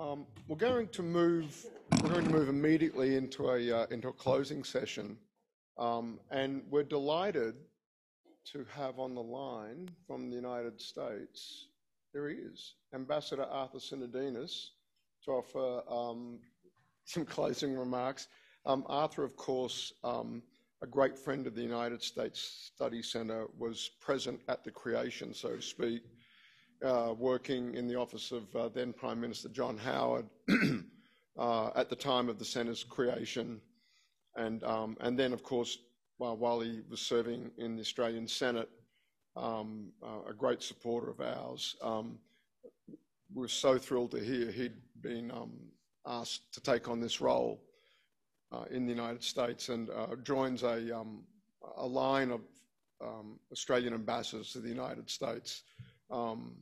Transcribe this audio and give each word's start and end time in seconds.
Um, 0.00 0.24
we're 0.48 0.56
going 0.56 0.88
to 0.88 1.02
move. 1.02 1.66
We're 2.02 2.08
going 2.08 2.24
to 2.24 2.30
move 2.30 2.48
immediately 2.48 3.16
into 3.16 3.50
a 3.50 3.82
uh, 3.82 3.86
into 3.90 4.08
a 4.08 4.12
closing 4.14 4.64
session, 4.64 5.18
um, 5.76 6.18
and 6.30 6.62
we're 6.70 6.84
delighted 6.84 7.54
to 8.52 8.64
have 8.74 8.98
on 8.98 9.14
the 9.14 9.22
line 9.22 9.90
from 10.06 10.30
the 10.30 10.36
United 10.36 10.80
States. 10.80 11.66
There 12.14 12.30
he 12.30 12.36
is, 12.36 12.76
Ambassador 12.94 13.42
Arthur 13.42 13.76
Sinodinos, 13.76 14.68
to 15.26 15.32
offer 15.32 15.82
um, 15.86 16.38
some 17.04 17.26
closing 17.26 17.76
remarks. 17.76 18.28
Um, 18.64 18.86
Arthur, 18.88 19.22
of 19.22 19.36
course, 19.36 19.92
um, 20.02 20.42
a 20.80 20.86
great 20.86 21.18
friend 21.18 21.46
of 21.46 21.54
the 21.54 21.62
United 21.62 22.02
States 22.02 22.70
Study 22.74 23.02
Center, 23.02 23.48
was 23.58 23.90
present 24.00 24.40
at 24.48 24.64
the 24.64 24.70
creation, 24.70 25.34
so 25.34 25.56
to 25.56 25.62
speak 25.62 26.00
uh, 26.84 27.14
working 27.16 27.74
in 27.74 27.86
the 27.86 27.94
office 27.94 28.32
of 28.32 28.54
uh, 28.56 28.68
then 28.68 28.92
Prime 28.92 29.20
Minister 29.20 29.48
John 29.48 29.76
Howard 29.78 30.26
uh, 31.38 31.70
at 31.76 31.90
the 31.90 31.96
time 31.96 32.28
of 32.28 32.38
the 32.38 32.44
centre's 32.44 32.84
creation. 32.84 33.60
And, 34.36 34.62
um, 34.64 34.96
and 35.00 35.18
then, 35.18 35.32
of 35.32 35.42
course, 35.42 35.78
while, 36.18 36.36
while 36.36 36.60
he 36.60 36.80
was 36.88 37.00
serving 37.00 37.50
in 37.58 37.76
the 37.76 37.82
Australian 37.82 38.26
Senate, 38.26 38.68
um, 39.36 39.92
uh, 40.02 40.30
a 40.30 40.34
great 40.34 40.62
supporter 40.62 41.10
of 41.10 41.20
ours. 41.20 41.76
Um, 41.82 42.18
we 43.32 43.42
were 43.42 43.48
so 43.48 43.78
thrilled 43.78 44.10
to 44.12 44.20
hear 44.20 44.50
he'd 44.50 44.76
been 45.02 45.30
um, 45.30 45.52
asked 46.06 46.52
to 46.54 46.60
take 46.60 46.88
on 46.88 47.00
this 47.00 47.20
role 47.20 47.60
in 48.70 48.84
the 48.84 48.92
United 48.92 49.22
States 49.22 49.68
and 49.68 49.88
joins 50.24 50.64
a, 50.64 50.98
um, 50.98 51.22
a 51.76 51.86
line 51.86 52.32
of 52.32 52.40
um, 53.00 53.38
Australian 53.52 53.94
ambassadors 53.94 54.52
to 54.52 54.58
the 54.58 54.68
United 54.68 55.08
States 55.08 55.62
um, 56.10 56.56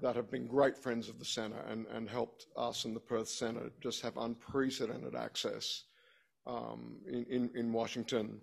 that 0.00 0.16
have 0.16 0.30
been 0.30 0.46
great 0.46 0.76
friends 0.76 1.08
of 1.08 1.18
the 1.18 1.24
centre 1.24 1.64
and, 1.68 1.86
and 1.86 2.08
helped 2.08 2.46
us 2.56 2.84
and 2.84 2.94
the 2.94 3.00
Perth 3.00 3.28
Centre 3.28 3.70
just 3.80 4.02
have 4.02 4.16
unprecedented 4.16 5.14
access 5.14 5.84
um, 6.46 6.96
in, 7.06 7.24
in, 7.30 7.50
in, 7.54 7.72
Washington. 7.72 8.40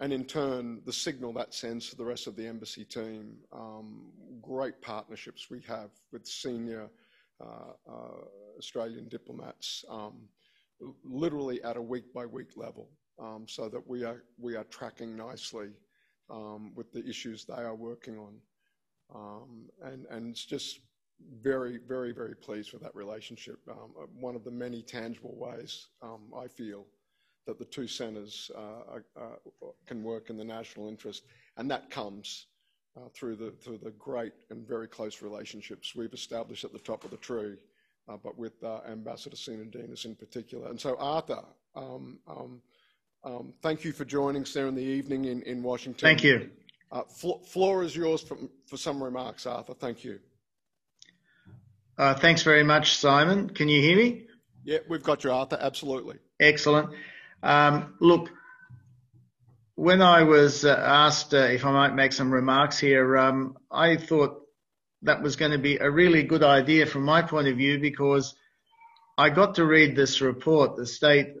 And 0.00 0.12
in 0.12 0.24
turn, 0.24 0.80
the 0.84 0.92
signal 0.92 1.32
that 1.34 1.54
sends 1.54 1.90
to 1.90 1.96
the 1.96 2.04
rest 2.04 2.26
of 2.26 2.36
the 2.36 2.46
embassy 2.46 2.84
team, 2.84 3.36
um, 3.52 4.12
great 4.40 4.80
partnerships 4.80 5.50
we 5.50 5.60
have 5.62 5.90
with 6.12 6.26
senior 6.26 6.88
uh, 7.40 7.72
uh, 7.90 8.24
Australian 8.58 9.08
diplomats, 9.08 9.84
um, 9.90 10.28
literally 11.04 11.62
at 11.62 11.76
a 11.76 11.82
week 11.82 12.12
by 12.14 12.24
week 12.24 12.56
level, 12.56 12.88
um, 13.18 13.44
so 13.48 13.68
that 13.68 13.86
we 13.86 14.04
are, 14.04 14.22
we 14.38 14.56
are 14.56 14.64
tracking 14.64 15.16
nicely 15.16 15.70
um, 16.30 16.72
with 16.74 16.92
the 16.92 17.06
issues 17.06 17.44
they 17.44 17.54
are 17.54 17.74
working 17.74 18.18
on. 18.18 18.34
Um, 19.14 19.68
and, 19.82 20.30
it's 20.30 20.44
just 20.44 20.80
very, 21.40 21.78
very, 21.78 22.12
very 22.12 22.34
pleased 22.34 22.72
with 22.72 22.82
that 22.82 22.94
relationship. 22.94 23.58
Um, 23.70 23.92
uh, 23.98 24.06
one 24.18 24.34
of 24.34 24.44
the 24.44 24.50
many 24.50 24.82
tangible 24.82 25.34
ways 25.36 25.88
um, 26.02 26.32
I 26.36 26.48
feel 26.48 26.84
that 27.46 27.58
the 27.58 27.64
two 27.64 27.86
centres 27.86 28.50
uh, 28.56 28.98
can 29.86 30.02
work 30.02 30.30
in 30.30 30.36
the 30.36 30.44
national 30.44 30.88
interest, 30.88 31.24
and 31.56 31.70
that 31.70 31.90
comes 31.90 32.46
uh, 32.96 33.08
through 33.14 33.36
the 33.36 33.92
great 33.98 34.32
and 34.50 34.66
very 34.66 34.88
close 34.88 35.22
relationships 35.22 35.94
we've 35.94 36.12
established 36.12 36.64
at 36.64 36.72
the 36.72 36.78
top 36.78 37.04
of 37.04 37.10
the 37.12 37.16
tree, 37.18 37.56
but 38.08 38.36
with 38.36 38.64
Ambassador 38.64 39.36
Sinodinos 39.36 40.06
in 40.06 40.16
particular. 40.16 40.68
And 40.70 40.80
so, 40.80 40.96
Arthur, 40.98 41.44
thank 43.62 43.84
you 43.84 43.92
for 43.92 44.04
joining 44.04 44.42
us 44.42 44.52
there 44.52 44.66
in 44.66 44.74
the 44.74 44.82
evening 44.82 45.26
in, 45.26 45.42
in 45.42 45.62
Washington. 45.62 46.00
Thank 46.00 46.24
you. 46.24 46.50
Uh, 46.90 47.02
floor 47.02 47.82
is 47.82 47.96
yours 47.96 48.22
for, 48.22 48.36
for 48.66 48.76
some 48.76 49.02
remarks, 49.02 49.46
Arthur. 49.46 49.74
Thank 49.74 50.04
you. 50.04 50.20
Uh, 51.98 52.14
thanks 52.14 52.42
very 52.42 52.62
much, 52.62 52.96
Simon. 52.96 53.50
Can 53.50 53.68
you 53.68 53.80
hear 53.80 53.96
me? 53.96 54.26
Yeah, 54.64 54.78
we've 54.88 55.02
got 55.02 55.24
you, 55.24 55.32
Arthur. 55.32 55.58
Absolutely. 55.60 56.16
Excellent. 56.38 56.90
Um, 57.42 57.94
look, 58.00 58.30
when 59.76 60.02
I 60.02 60.22
was 60.22 60.64
uh, 60.64 60.74
asked 60.78 61.34
uh, 61.34 61.38
if 61.38 61.64
I 61.64 61.72
might 61.72 61.94
make 61.94 62.12
some 62.12 62.32
remarks 62.32 62.78
here, 62.78 63.16
um, 63.16 63.56
I 63.70 63.96
thought 63.96 64.42
that 65.02 65.22
was 65.22 65.36
going 65.36 65.52
to 65.52 65.58
be 65.58 65.76
a 65.76 65.90
really 65.90 66.22
good 66.22 66.42
idea 66.42 66.86
from 66.86 67.02
my 67.02 67.22
point 67.22 67.48
of 67.48 67.56
view 67.56 67.78
because 67.78 68.34
I 69.18 69.30
got 69.30 69.54
to 69.56 69.64
read 69.64 69.96
this 69.96 70.20
report, 70.20 70.76
the 70.76 70.86
State 70.86 71.34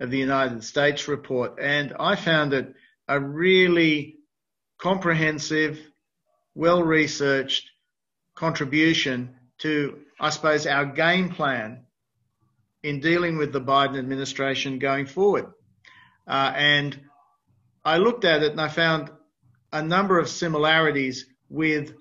of 0.00 0.10
the 0.10 0.18
United 0.18 0.64
States 0.64 1.08
report, 1.08 1.58
and 1.60 1.94
I 1.98 2.16
found 2.16 2.52
it 2.52 2.74
a 3.08 3.20
really 3.20 4.13
comprehensive, 4.84 5.80
well-researched 6.54 7.70
contribution 8.34 9.34
to, 9.56 9.98
I 10.20 10.28
suppose, 10.28 10.66
our 10.66 10.84
game 10.84 11.30
plan 11.30 11.86
in 12.82 13.00
dealing 13.00 13.38
with 13.38 13.50
the 13.50 13.62
Biden 13.62 13.98
administration 13.98 14.78
going 14.78 15.06
forward. 15.06 15.46
Uh, 16.28 16.52
and 16.54 17.00
I 17.82 17.96
looked 17.96 18.26
at 18.26 18.42
it 18.42 18.52
and 18.52 18.60
I 18.60 18.68
found 18.68 19.08
a 19.72 19.82
number 19.82 20.18
of 20.18 20.28
similarities 20.28 21.24
with 21.48 21.94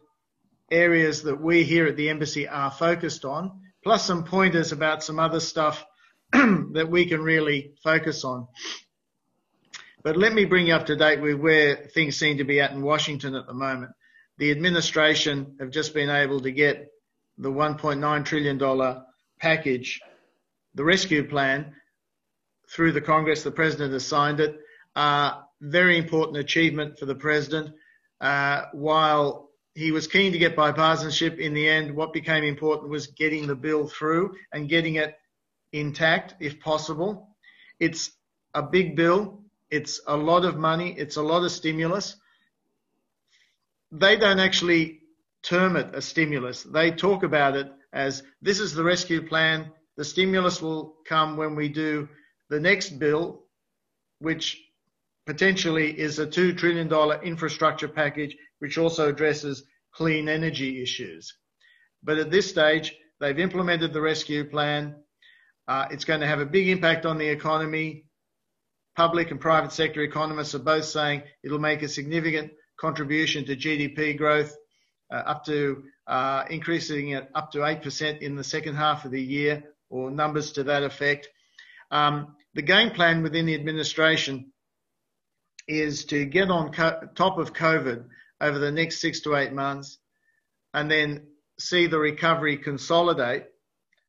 areas 0.70 1.24
that 1.24 1.40
we 1.40 1.64
here 1.64 1.88
at 1.88 1.96
the 1.96 2.10
embassy 2.10 2.50
are 2.50 2.70
focused 2.70 3.24
on, 3.24 3.62
plus 3.82 4.06
some 4.06 4.26
pointers 4.26 4.74
about 4.74 5.06
some 5.06 5.20
other 5.20 5.40
stuff 5.40 5.86
that 6.34 6.90
we 6.90 7.06
can 7.06 7.22
really 7.22 7.76
focus 7.82 8.26
on. 8.26 8.50
But 10.04 10.18
let 10.18 10.34
me 10.34 10.44
bring 10.44 10.68
you 10.68 10.74
up 10.74 10.86
to 10.88 10.98
date 10.98 11.22
with 11.22 11.40
where 11.40 11.76
things 11.94 12.18
seem 12.18 12.38
to 12.38 12.44
be 12.44 12.60
at 12.60 12.72
in 12.72 12.82
Washington 12.82 13.36
at 13.36 13.48
the 13.48 13.54
moment. 13.54 13.94
The 14.38 14.52
administration 14.52 15.56
have 15.62 15.70
just 15.70 15.94
been 15.94 16.10
able 16.10 16.42
to 16.42 16.52
get 16.52 16.92
the 17.38 17.50
$1.9 17.50 18.26
trillion 18.26 19.04
package, 19.40 20.02
the 20.76 20.84
rescue 20.84 21.28
plan, 21.28 21.74
through 22.70 22.92
the 22.92 23.02
Congress. 23.02 23.44
The 23.44 23.52
president 23.52 23.94
has 23.94 24.06
signed 24.06 24.42
it. 24.42 24.60
Uh, 24.96 25.42
very 25.62 25.98
important 25.98 26.38
achievement 26.38 27.00
for 27.00 27.06
the 27.06 27.16
president. 27.16 27.74
Uh, 28.20 28.64
while 28.74 29.52
he 29.76 29.92
was 29.92 30.08
keen 30.08 30.34
to 30.34 30.38
get 30.38 30.56
bipartisanship, 30.56 31.40
in 31.40 31.54
the 31.54 31.68
end, 31.68 31.96
what 31.96 32.12
became 32.12 32.44
important 32.44 32.92
was 32.92 33.08
getting 33.08 33.48
the 33.48 33.56
bill 33.56 33.88
through 33.88 34.36
and 34.52 34.68
getting 34.68 34.96
it 34.96 35.16
intact, 35.72 36.36
if 36.42 36.60
possible. 36.60 37.30
It's 37.80 38.12
a 38.54 38.62
big 38.62 38.96
bill. 38.96 39.43
It's 39.74 40.00
a 40.06 40.16
lot 40.16 40.46
of 40.46 40.56
money. 40.56 40.94
It's 40.96 41.16
a 41.16 41.24
lot 41.24 41.44
of 41.44 41.52
stimulus. 41.52 42.16
They 43.92 44.16
don't 44.18 44.40
actually 44.40 45.00
term 45.42 45.78
it 45.78 45.96
a 45.96 46.02
stimulus. 46.02 46.62
They 46.62 46.92
talk 46.92 47.24
about 47.24 47.56
it 47.56 47.72
as 47.92 48.22
this 48.40 48.60
is 48.60 48.76
the 48.76 48.84
rescue 48.84 49.28
plan. 49.28 49.72
The 49.98 50.06
stimulus 50.06 50.62
will 50.62 50.98
come 51.08 51.38
when 51.38 51.56
we 51.56 51.70
do 51.70 52.08
the 52.52 52.60
next 52.60 53.00
bill, 53.00 53.46
which 54.20 54.62
potentially 55.26 56.00
is 56.00 56.20
a 56.20 56.28
$2 56.28 56.56
trillion 56.56 56.88
infrastructure 57.24 57.88
package, 57.88 58.38
which 58.60 58.78
also 58.78 59.10
addresses 59.10 59.64
clean 59.92 60.30
energy 60.30 60.84
issues. 60.84 61.34
But 62.04 62.20
at 62.20 62.30
this 62.30 62.48
stage, 62.48 62.96
they've 63.20 63.40
implemented 63.40 63.92
the 63.92 64.02
rescue 64.02 64.48
plan. 64.48 64.98
Uh, 65.68 65.88
it's 65.90 66.06
going 66.06 66.22
to 66.22 66.28
have 66.28 66.42
a 66.42 66.46
big 66.46 66.70
impact 66.70 67.08
on 67.08 67.18
the 67.18 67.30
economy 67.30 68.06
public 68.96 69.32
and 69.32 69.40
private 69.40 69.72
sector 69.72 70.02
economists 70.02 70.56
are 70.56 70.60
both 70.60 70.86
saying 70.86 71.24
it'll 71.44 71.60
make 71.60 71.82
a 71.82 71.88
significant 71.88 72.52
contribution 72.78 73.46
to 73.46 73.56
GDP 73.56 74.18
growth, 74.18 74.56
uh, 75.12 75.16
up 75.16 75.46
to 75.46 75.84
uh, 76.08 76.44
increasing 76.50 77.10
it 77.10 77.30
up 77.34 77.52
to 77.52 77.60
8% 77.60 78.20
in 78.20 78.36
the 78.36 78.44
second 78.44 78.76
half 78.76 79.06
of 79.06 79.12
the 79.12 79.22
year, 79.22 79.64
or 79.90 80.12
numbers 80.12 80.54
to 80.54 80.64
that 80.64 80.84
effect. 80.84 81.30
Um, 81.92 82.36
the 82.54 82.62
game 82.62 82.92
plan 82.92 83.24
within 83.24 83.46
the 83.46 83.56
administration 83.56 84.52
is 85.68 86.06
to 86.06 86.26
get 86.26 86.50
on 86.50 86.72
co- 86.72 87.08
top 87.16 87.38
of 87.38 87.54
COVID 87.54 88.06
over 88.42 88.60
the 88.60 88.72
next 88.72 89.00
six 89.00 89.22
to 89.22 89.36
eight 89.36 89.54
months 89.54 89.98
and 90.74 90.90
then 90.90 91.28
see 91.60 91.88
the 91.88 92.00
recovery 92.00 92.58
consolidate 92.58 93.46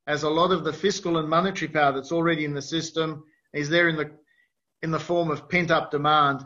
as 0.07 0.23
a 0.23 0.31
lot 0.31 0.51
of 0.51 0.65
the 0.65 0.73
fiscal 0.73 1.19
and 1.19 1.29
monetary 1.29 1.71
power 1.71 1.93
that's 1.93 2.13
already 2.13 2.45
in 2.45 2.55
the 2.55 2.63
system 2.63 3.25
is 3.53 3.69
there 3.69 3.89
in 3.89 3.97
the 3.97 4.11
in 4.85 4.91
the 4.91 5.01
form 5.01 5.31
of 5.31 5.49
pent 5.49 5.71
up 5.71 5.91
demand 5.91 6.45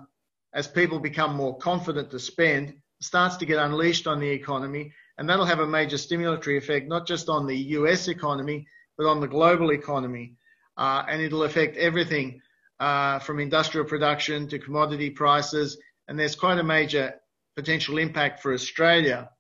as 0.54 0.68
people 0.68 1.00
become 1.00 1.34
more 1.34 1.58
confident 1.58 2.08
to 2.12 2.20
spend 2.20 2.72
starts 3.02 3.36
to 3.36 3.44
get 3.44 3.58
unleashed 3.58 4.06
on 4.06 4.20
the 4.20 4.30
economy 4.30 4.92
and 5.18 5.28
that'll 5.28 5.44
have 5.44 5.58
a 5.58 5.66
major 5.66 5.96
stimulatory 5.96 6.56
effect 6.56 6.86
not 6.86 7.04
just 7.04 7.28
on 7.28 7.48
the 7.48 7.56
US 7.78 8.06
economy 8.06 8.64
but 8.96 9.08
on 9.08 9.20
the 9.20 9.26
global 9.26 9.72
economy 9.72 10.36
uh, 10.76 11.02
and 11.08 11.20
it'll 11.20 11.42
affect 11.42 11.76
everything 11.78 12.40
uh, 12.78 13.18
from 13.18 13.40
industrial 13.40 13.84
production 13.84 14.46
to 14.46 14.60
commodity 14.60 15.10
prices 15.10 15.76
and 16.06 16.16
there's 16.16 16.36
quite 16.36 16.58
a 16.58 16.62
major 16.62 17.14
potential 17.56 17.98
impact 17.98 18.40
for 18.40 18.52
Australia 18.52 19.30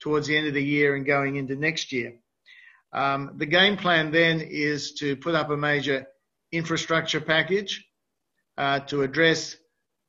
towards 0.00 0.26
the 0.26 0.36
end 0.36 0.46
of 0.46 0.52
the 0.52 0.62
year 0.62 0.96
and 0.96 1.06
going 1.06 1.36
into 1.36 1.56
next 1.56 1.92
year. 1.92 2.12
Um, 2.92 3.36
the 3.38 3.46
game 3.46 3.78
plan 3.78 4.10
then 4.10 4.42
is 4.42 4.92
to 4.96 5.16
put 5.16 5.34
up 5.34 5.48
a 5.48 5.56
major 5.56 6.06
infrastructure 6.52 7.22
package 7.22 7.82
uh, 8.56 8.80
to 8.80 9.02
address 9.02 9.56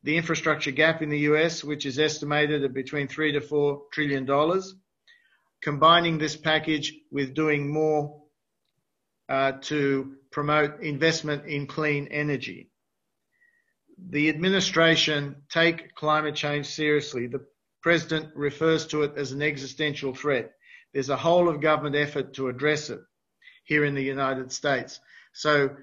the 0.03 0.17
infrastructure 0.17 0.71
gap 0.71 1.01
in 1.01 1.09
the 1.09 1.19
US, 1.31 1.63
which 1.63 1.85
is 1.85 1.97
estimated 1.97 2.63
at 2.63 2.73
between 2.73 3.07
three 3.07 3.31
to 3.31 3.41
four 3.41 3.83
trillion 3.91 4.25
dollars. 4.25 4.75
Combining 5.61 6.17
this 6.17 6.35
package 6.35 6.93
with 7.11 7.33
doing 7.33 7.71
more 7.71 8.21
uh, 9.29 9.53
to 9.61 10.15
promote 10.31 10.81
investment 10.81 11.45
in 11.47 11.65
clean 11.65 12.07
energy. 12.11 12.69
The 14.09 14.29
administration 14.29 15.37
take 15.49 15.95
climate 15.95 16.35
change 16.35 16.67
seriously. 16.67 17.27
The 17.27 17.45
president 17.81 18.35
refers 18.35 18.85
to 18.87 19.03
it 19.03 19.13
as 19.17 19.31
an 19.31 19.41
existential 19.41 20.13
threat. 20.13 20.51
There's 20.93 21.09
a 21.09 21.17
whole 21.17 21.49
of 21.49 21.61
government 21.61 21.95
effort 21.95 22.33
to 22.33 22.49
address 22.49 22.89
it 22.89 22.99
here 23.63 23.85
in 23.85 23.95
the 23.95 24.03
United 24.03 24.51
States. 24.51 24.99
So 25.33 25.75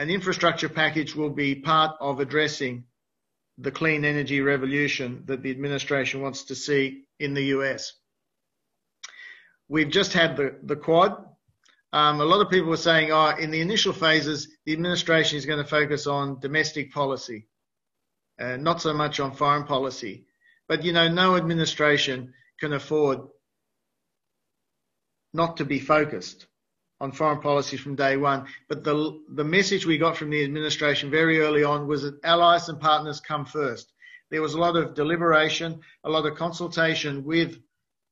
an 0.00 0.08
infrastructure 0.08 0.70
package 0.70 1.14
will 1.14 1.28
be 1.28 1.54
part 1.54 1.94
of 2.00 2.20
addressing 2.20 2.84
the 3.58 3.70
clean 3.70 4.06
energy 4.06 4.40
revolution 4.40 5.22
that 5.26 5.42
the 5.42 5.50
administration 5.50 6.22
wants 6.22 6.44
to 6.44 6.54
see 6.54 7.02
in 7.18 7.34
the 7.34 7.44
US. 7.56 7.92
We've 9.68 9.90
just 9.90 10.14
had 10.14 10.38
the, 10.38 10.56
the 10.62 10.76
Quad. 10.76 11.22
Um, 11.92 12.18
a 12.18 12.24
lot 12.24 12.40
of 12.40 12.50
people 12.50 12.70
were 12.70 12.78
saying, 12.78 13.12
oh, 13.12 13.36
in 13.38 13.50
the 13.50 13.60
initial 13.60 13.92
phases, 13.92 14.48
the 14.64 14.72
administration 14.72 15.36
is 15.36 15.44
going 15.44 15.62
to 15.62 15.68
focus 15.68 16.06
on 16.06 16.40
domestic 16.40 16.92
policy, 16.94 17.48
uh, 18.40 18.56
not 18.56 18.80
so 18.80 18.94
much 18.94 19.20
on 19.20 19.32
foreign 19.32 19.64
policy. 19.64 20.24
But, 20.66 20.82
you 20.82 20.94
know, 20.94 21.08
no 21.08 21.36
administration 21.36 22.32
can 22.58 22.72
afford 22.72 23.18
not 25.34 25.58
to 25.58 25.66
be 25.66 25.78
focused 25.78 26.46
on 27.00 27.12
foreign 27.12 27.40
policy 27.40 27.76
from 27.76 27.96
day 27.96 28.16
one. 28.16 28.46
But 28.68 28.84
the, 28.84 29.20
the 29.30 29.44
message 29.44 29.86
we 29.86 29.98
got 29.98 30.16
from 30.16 30.30
the 30.30 30.44
administration 30.44 31.10
very 31.10 31.40
early 31.40 31.64
on 31.64 31.86
was 31.86 32.02
that 32.02 32.22
allies 32.24 32.68
and 32.68 32.80
partners 32.80 33.20
come 33.20 33.46
first. 33.46 33.90
There 34.30 34.42
was 34.42 34.54
a 34.54 34.60
lot 34.60 34.76
of 34.76 34.94
deliberation, 34.94 35.80
a 36.04 36.10
lot 36.10 36.26
of 36.26 36.36
consultation 36.36 37.24
with 37.24 37.58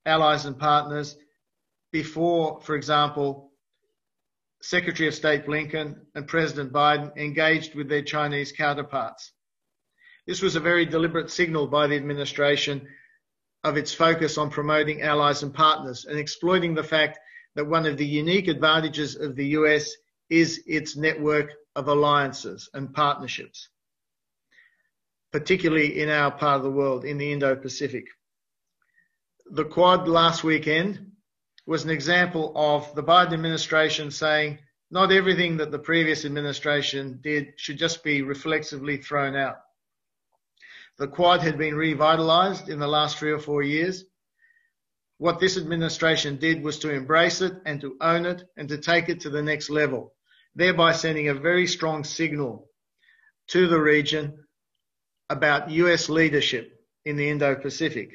allies 0.07 0.47
and 0.47 0.59
partners 0.59 1.17
before, 1.93 2.61
for 2.63 2.75
example, 2.75 3.53
Secretary 4.61 5.07
of 5.07 5.15
State 5.15 5.47
Blinken 5.47 5.97
and 6.15 6.27
President 6.27 6.73
Biden 6.73 7.17
engaged 7.17 7.75
with 7.75 7.89
their 7.89 8.03
Chinese 8.03 8.53
counterparts. 8.53 9.33
This 10.27 10.43
was 10.43 10.57
a 10.57 10.61
very 10.61 10.85
deliberate 10.85 11.31
signal 11.31 11.69
by 11.69 11.87
the 11.87 11.97
administration 11.97 12.89
of 13.63 13.77
its 13.77 13.95
focus 13.95 14.37
on 14.39 14.51
promoting 14.51 15.03
allies 15.03 15.43
and 15.43 15.55
partners 15.55 16.05
and 16.05 16.19
exploiting 16.19 16.75
the 16.75 16.83
fact 16.83 17.19
that 17.59 17.65
one 17.65 17.87
of 17.87 17.97
the 17.97 18.07
unique 18.07 18.47
advantages 18.47 19.17
of 19.17 19.35
the 19.35 19.47
US 19.47 19.91
is 20.31 20.63
its 20.69 20.97
network 20.97 21.51
of 21.75 21.89
alliances 21.89 22.71
and 22.73 22.95
partnerships, 22.95 23.69
particularly 25.33 26.01
in 26.01 26.09
our 26.09 26.31
part 26.31 26.59
of 26.59 26.63
the 26.63 26.71
world, 26.71 27.05
in 27.05 27.19
the 27.19 27.33
Indo-Pacific. 27.33 28.05
The 29.51 29.65
Quad 29.65 30.07
last 30.07 30.45
weekend 30.45 31.11
was 31.67 31.83
an 31.83 31.91
example 31.91 32.53
of 32.55 32.95
the 32.95 33.03
Biden 33.03 33.33
administration 33.33 34.13
saying 34.13 34.61
not 34.93 35.11
everything 35.11 35.57
that 35.57 35.73
the 35.73 35.81
previous 35.81 36.25
administration 36.25 37.19
did 37.21 37.55
should 37.57 37.77
just 37.77 38.05
be 38.05 38.23
reflexively 38.23 38.99
thrown 38.99 39.35
out. 39.35 39.57
The 40.99 41.09
Quad 41.09 41.41
had 41.41 41.59
been 41.59 41.75
revitalized 41.75 42.69
in 42.69 42.79
the 42.79 42.87
last 42.87 43.19
three 43.19 43.33
or 43.33 43.41
four 43.41 43.65
years 43.65 44.05
what 45.19 45.41
this 45.41 45.57
administration 45.57 46.37
did 46.37 46.63
was 46.63 46.79
to 46.79 46.91
embrace 46.91 47.41
it 47.41 47.53
and 47.67 47.81
to 47.81 47.97
own 48.01 48.25
it 48.25 48.43
and 48.57 48.69
to 48.69 48.79
take 48.79 49.09
it 49.09 49.21
to 49.21 49.31
the 49.31 49.43
next 49.43 49.69
level, 49.69 50.15
thereby 50.55 50.93
sending 50.93 51.29
a 51.29 51.35
very 51.35 51.67
strong 51.67 52.05
signal 52.05 52.69
to 53.49 53.67
the 53.67 53.81
region 53.81 54.45
about 55.29 55.71
US 55.71 56.09
leadership 56.09 56.73
in 57.05 57.17
the 57.17 57.29
Indo-Pacific. 57.29 58.13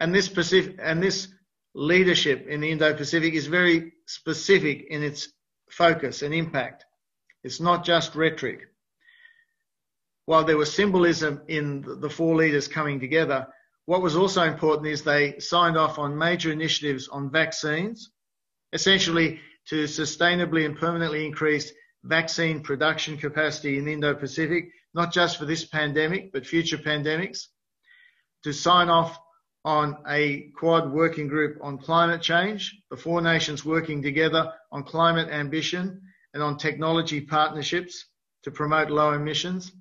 And 0.00 0.14
this 0.14 0.28
Pacific, 0.28 0.76
and 0.82 1.02
this 1.02 1.28
leadership 1.74 2.46
in 2.48 2.60
the 2.60 2.70
Indo-Pacific 2.70 3.34
is 3.34 3.46
very 3.46 3.92
specific 4.06 4.86
in 4.90 5.02
its 5.02 5.32
focus 5.70 6.22
and 6.22 6.34
impact. 6.34 6.84
It's 7.44 7.60
not 7.60 7.84
just 7.84 8.16
rhetoric. 8.16 8.60
While 10.26 10.44
there 10.44 10.56
was 10.56 10.72
symbolism 10.74 11.42
in 11.46 11.84
the 12.00 12.10
four 12.10 12.36
leaders 12.36 12.68
coming 12.68 13.00
together, 13.00 13.46
what 13.88 14.02
was 14.02 14.16
also 14.16 14.42
important 14.42 14.86
is 14.86 15.02
they 15.02 15.38
signed 15.38 15.78
off 15.78 15.98
on 15.98 16.18
major 16.18 16.52
initiatives 16.52 17.08
on 17.08 17.30
vaccines, 17.30 18.10
essentially 18.74 19.40
to 19.66 19.84
sustainably 19.84 20.66
and 20.66 20.76
permanently 20.76 21.24
increase 21.24 21.72
vaccine 22.04 22.62
production 22.62 23.16
capacity 23.16 23.78
in 23.78 23.86
the 23.86 23.92
Indo-Pacific, 23.94 24.68
not 24.92 25.10
just 25.10 25.38
for 25.38 25.46
this 25.46 25.64
pandemic, 25.64 26.34
but 26.34 26.46
future 26.46 26.76
pandemics, 26.76 27.46
to 28.44 28.52
sign 28.52 28.90
off 28.90 29.18
on 29.64 29.96
a 30.06 30.50
Quad 30.58 30.92
working 30.92 31.26
group 31.26 31.56
on 31.62 31.78
climate 31.78 32.20
change, 32.20 32.78
the 32.90 32.96
four 32.98 33.22
nations 33.22 33.64
working 33.64 34.02
together 34.02 34.52
on 34.70 34.84
climate 34.84 35.30
ambition 35.30 36.02
and 36.34 36.42
on 36.42 36.58
technology 36.58 37.22
partnerships 37.22 38.04
to 38.42 38.50
promote 38.50 38.90
low 38.90 39.14
emissions, 39.14 39.72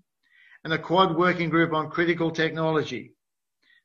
and 0.63 0.71
a 0.71 0.80
Quad 0.80 1.13
working 1.18 1.50
group 1.50 1.74
on 1.74 1.92
critical 1.92 2.31
technology, 2.31 3.17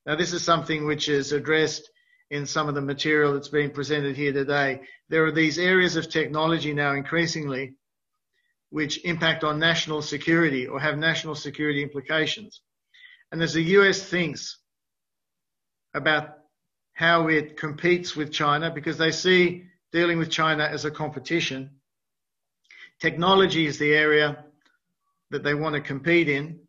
now, 0.05 0.17
this 0.17 0.33
is 0.33 0.43
something 0.43 0.85
which 0.85 1.09
is 1.09 1.31
addressed 1.33 1.89
in 2.31 2.47
some 2.47 2.69
of 2.69 2.75
the 2.75 2.81
material 2.81 3.35
that's 3.35 3.49
being 3.49 3.71
presented 3.71 4.17
here 4.17 4.33
today. 4.33 4.81
There 5.09 5.25
are 5.27 5.33
these 5.33 5.59
areas 5.59 5.97
of 5.97 6.09
technology 6.09 6.73
now 6.73 6.95
increasingly 6.95 7.75
which 8.71 9.05
impact 9.05 9.45
on 9.45 9.59
national 9.59 10.03
security 10.03 10.67
or 10.67 10.81
have 10.81 10.97
national 10.97 11.35
security 11.35 11.83
implications. 11.83 12.63
And 13.31 13.43
as 13.43 13.53
the 13.53 13.63
US 13.63 14.03
thinks 14.03 14.59
about 15.95 16.31
how 16.95 17.29
it 17.29 17.57
competes 17.57 18.17
with 18.17 18.33
China, 18.33 18.71
because 18.71 18.99
they 18.99 19.13
see 19.13 19.65
dealing 19.93 20.19
with 20.19 20.31
China 20.31 20.65
as 20.65 20.85
a 20.85 20.91
competition, 20.91 21.71
technology 22.99 23.67
is 23.67 23.79
the 23.79 23.93
area 23.95 24.45
that 25.31 25.45
they 25.45 25.55
want 25.55 25.75
to 25.75 25.81
compete 25.81 26.29
in, 26.29 26.61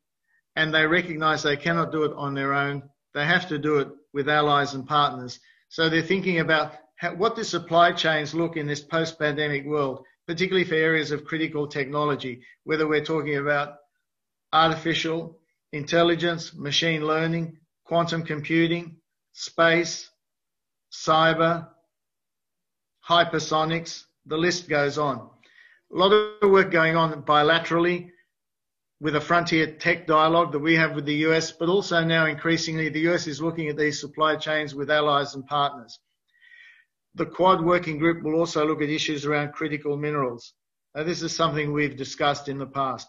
and 0.56 0.74
they 0.74 0.86
recognize 0.86 1.42
they 1.42 1.58
cannot 1.58 1.92
do 1.92 2.04
it 2.04 2.14
on 2.16 2.34
their 2.34 2.54
own 2.54 2.90
they 3.14 3.26
have 3.26 3.48
to 3.50 3.58
do 3.58 3.78
it 3.78 3.90
with 4.14 4.30
allies 4.30 4.74
and 4.74 4.88
partners. 4.88 5.40
So 5.70 5.90
they're 5.90 6.02
thinking 6.02 6.40
about 6.40 6.74
how, 6.96 7.16
what 7.16 7.36
do 7.36 7.44
supply 7.44 7.92
chains 7.92 8.34
look 8.34 8.58
in 8.58 8.68
this 8.68 8.82
post-pandemic 8.82 9.66
world, 9.66 10.06
particularly 10.28 10.66
for 10.66 10.76
areas 10.76 11.12
of 11.12 11.26
critical 11.26 11.68
technology, 11.68 12.44
whether 12.64 12.88
we're 12.88 13.04
talking 13.04 13.38
about 13.38 13.76
artificial 14.52 15.40
intelligence, 15.72 16.54
machine 16.54 17.06
learning, 17.06 17.58
quantum 17.86 18.24
computing, 18.24 18.98
space, 19.34 20.10
cyber, 20.92 21.68
hypersonics, 23.08 24.04
the 24.28 24.38
list 24.38 24.70
goes 24.70 24.98
on. 24.98 25.30
A 25.94 25.98
lot 25.98 26.14
of 26.14 26.50
work 26.50 26.72
going 26.72 26.96
on 26.96 27.24
bilaterally 27.24 28.12
with 29.00 29.16
a 29.16 29.22
frontier 29.22 29.68
tech 29.68 30.08
dialogue 30.08 30.52
that 30.52 30.60
we 30.60 30.76
have 30.76 30.96
with 30.96 31.06
the 31.06 31.26
US, 31.28 31.52
but 31.52 31.70
also 31.70 32.04
now 32.04 32.26
increasingly 32.26 32.90
the 32.90 33.08
US 33.12 33.28
is 33.28 33.42
looking 33.42 33.68
at 33.68 33.78
these 33.78 34.00
supply 34.00 34.36
chains 34.36 34.74
with 34.74 34.90
allies 34.90 35.36
and 35.36 35.46
partners. 35.46 36.00
The 37.16 37.26
Quad 37.26 37.64
working 37.64 38.00
group 38.00 38.24
will 38.24 38.36
also 38.36 38.66
look 38.66 38.82
at 38.82 38.90
issues 38.90 39.26
around 39.26 39.54
critical 39.54 39.98
minerals. 39.98 40.54
Now, 40.96 41.04
this 41.04 41.22
is 41.22 41.36
something 41.36 41.72
we've 41.72 41.98
discussed 41.98 42.50
in 42.50 42.58
the 42.58 42.66
past. 42.66 43.08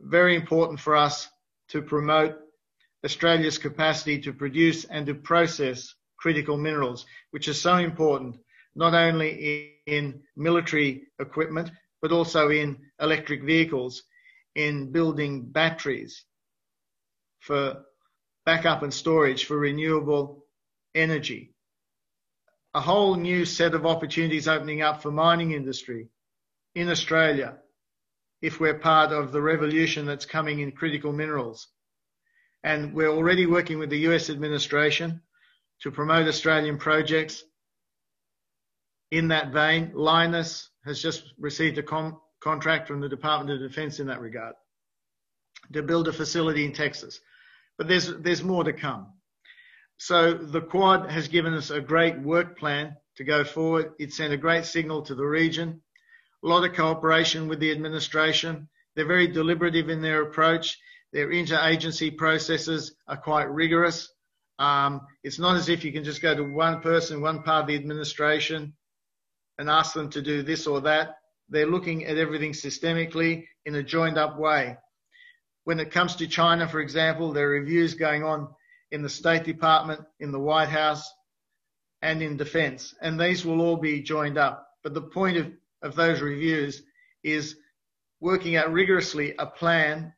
Very 0.00 0.34
important 0.34 0.80
for 0.80 0.96
us 0.96 1.28
to 1.68 1.80
promote 1.80 2.36
Australia's 3.04 3.58
capacity 3.58 4.18
to 4.20 4.32
produce 4.32 4.84
and 4.84 5.06
to 5.06 5.14
process 5.14 5.94
critical 6.18 6.56
minerals, 6.56 7.06
which 7.30 7.48
is 7.48 7.60
so 7.60 7.76
important, 7.76 8.36
not 8.74 8.94
only 8.94 9.78
in 9.86 10.22
military 10.36 11.08
equipment, 11.18 11.70
but 12.02 12.12
also 12.12 12.48
in 12.50 12.78
electric 13.00 13.42
vehicles 13.42 14.02
in 14.54 14.92
building 14.92 15.46
batteries 15.50 16.24
for 17.40 17.84
backup 18.44 18.82
and 18.82 18.92
storage 18.92 19.44
for 19.44 19.58
renewable 19.58 20.44
energy. 20.94 21.54
A 22.74 22.80
whole 22.80 23.16
new 23.16 23.44
set 23.44 23.74
of 23.74 23.86
opportunities 23.86 24.48
opening 24.48 24.82
up 24.82 25.02
for 25.02 25.10
mining 25.10 25.52
industry 25.52 26.08
in 26.74 26.88
Australia 26.88 27.58
if 28.42 28.60
we're 28.60 28.78
part 28.78 29.12
of 29.12 29.32
the 29.32 29.42
revolution 29.42 30.06
that's 30.06 30.24
coming 30.24 30.60
in 30.60 30.72
critical 30.72 31.12
minerals. 31.12 31.68
And 32.62 32.94
we're 32.94 33.10
already 33.10 33.46
working 33.46 33.78
with 33.78 33.90
the 33.90 34.06
US 34.10 34.30
administration 34.30 35.20
to 35.82 35.90
promote 35.90 36.28
Australian 36.28 36.78
projects 36.78 37.42
in 39.10 39.28
that 39.28 39.52
vein. 39.52 39.92
Lynas 39.92 40.68
has 40.84 41.00
just 41.00 41.24
received 41.38 41.78
a 41.78 41.82
com- 41.82 42.20
contract 42.40 42.88
from 42.88 43.00
the 43.00 43.08
Department 43.08 43.50
of 43.50 43.68
Defense 43.68 44.00
in 44.00 44.06
that 44.08 44.20
regard 44.20 44.54
to 45.72 45.82
build 45.82 46.08
a 46.08 46.12
facility 46.12 46.64
in 46.64 46.72
Texas. 46.72 47.20
But 47.78 47.88
there's, 47.88 48.14
there's 48.18 48.42
more 48.42 48.64
to 48.64 48.72
come. 48.72 49.12
So 49.98 50.34
the 50.34 50.62
Quad 50.62 51.10
has 51.10 51.28
given 51.28 51.54
us 51.54 51.70
a 51.70 51.80
great 51.80 52.18
work 52.18 52.58
plan 52.58 52.96
to 53.16 53.24
go 53.24 53.44
forward. 53.44 53.92
It 53.98 54.12
sent 54.12 54.32
a 54.32 54.38
great 54.38 54.64
signal 54.64 55.02
to 55.02 55.14
the 55.14 55.24
region. 55.24 55.82
A 56.42 56.46
lot 56.48 56.64
of 56.64 56.74
cooperation 56.74 57.48
with 57.48 57.60
the 57.60 57.70
administration. 57.70 58.68
They're 58.96 59.06
very 59.06 59.28
deliberative 59.28 59.90
in 59.90 60.00
their 60.00 60.22
approach. 60.22 60.78
Their 61.12 61.28
interagency 61.28 62.16
processes 62.16 62.94
are 63.06 63.16
quite 63.16 63.50
rigorous. 63.50 64.10
Um, 64.58 65.02
it's 65.22 65.38
not 65.38 65.56
as 65.56 65.68
if 65.68 65.84
you 65.84 65.92
can 65.92 66.04
just 66.04 66.22
go 66.22 66.34
to 66.34 66.44
one 66.44 66.80
person, 66.80 67.20
one 67.20 67.42
part 67.42 67.62
of 67.62 67.68
the 67.68 67.74
administration 67.74 68.74
and 69.58 69.68
ask 69.68 69.92
them 69.92 70.10
to 70.10 70.22
do 70.22 70.42
this 70.42 70.66
or 70.66 70.80
that 70.82 71.19
they're 71.50 71.66
looking 71.66 72.06
at 72.06 72.16
everything 72.16 72.52
systemically 72.52 73.46
in 73.66 73.74
a 73.74 73.82
joined 73.82 74.16
up 74.16 74.38
way. 74.38 74.76
When 75.64 75.80
it 75.80 75.90
comes 75.90 76.16
to 76.16 76.26
China, 76.26 76.66
for 76.66 76.80
example, 76.80 77.32
there 77.32 77.48
are 77.48 77.60
reviews 77.60 77.94
going 77.94 78.24
on 78.24 78.48
in 78.90 79.02
the 79.02 79.08
State 79.08 79.44
Department, 79.44 80.00
in 80.18 80.32
the 80.32 80.38
White 80.38 80.68
House, 80.68 81.12
and 82.02 82.22
in 82.22 82.36
defense. 82.36 82.94
And 83.02 83.20
these 83.20 83.44
will 83.44 83.60
all 83.60 83.76
be 83.76 84.00
joined 84.00 84.38
up. 84.38 84.66
But 84.82 84.94
the 84.94 85.02
point 85.02 85.36
of, 85.36 85.52
of 85.82 85.94
those 85.94 86.20
reviews 86.20 86.82
is 87.22 87.56
working 88.20 88.56
out 88.56 88.72
rigorously 88.72 89.34
a 89.38 89.46
plan, 89.46 90.14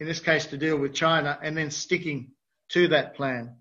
in 0.00 0.06
this 0.06 0.20
case 0.20 0.46
to 0.46 0.56
deal 0.56 0.76
with 0.76 0.94
China, 0.94 1.38
and 1.42 1.56
then 1.56 1.70
sticking 1.70 2.32
to 2.70 2.88
that 2.88 3.16
plan. 3.16 3.56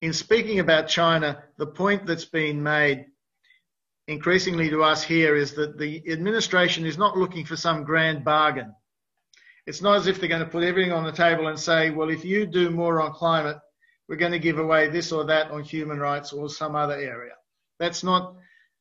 In 0.00 0.12
speaking 0.12 0.58
about 0.58 0.88
China, 0.88 1.44
the 1.58 1.66
point 1.66 2.06
that's 2.06 2.24
been 2.24 2.62
made 2.62 3.06
increasingly 4.08 4.70
to 4.70 4.82
us 4.82 5.02
here 5.02 5.36
is 5.36 5.54
that 5.54 5.78
the 5.78 6.02
administration 6.10 6.86
is 6.86 6.98
not 6.98 7.16
looking 7.16 7.44
for 7.44 7.56
some 7.56 7.84
grand 7.84 8.24
bargain. 8.24 8.74
It's 9.66 9.82
not 9.82 9.96
as 9.96 10.06
if 10.06 10.18
they're 10.18 10.28
going 10.28 10.44
to 10.44 10.50
put 10.50 10.64
everything 10.64 10.92
on 10.92 11.04
the 11.04 11.12
table 11.12 11.46
and 11.46 11.58
say, 11.58 11.90
well, 11.90 12.10
if 12.10 12.24
you 12.24 12.46
do 12.46 12.70
more 12.70 13.00
on 13.00 13.12
climate, 13.12 13.58
we're 14.08 14.16
going 14.16 14.32
to 14.32 14.38
give 14.38 14.58
away 14.58 14.88
this 14.88 15.12
or 15.12 15.24
that 15.26 15.50
on 15.50 15.62
human 15.62 15.98
rights 15.98 16.32
or 16.32 16.48
some 16.48 16.74
other 16.74 16.94
area. 16.94 17.32
That's 17.78 18.02
not 18.02 18.34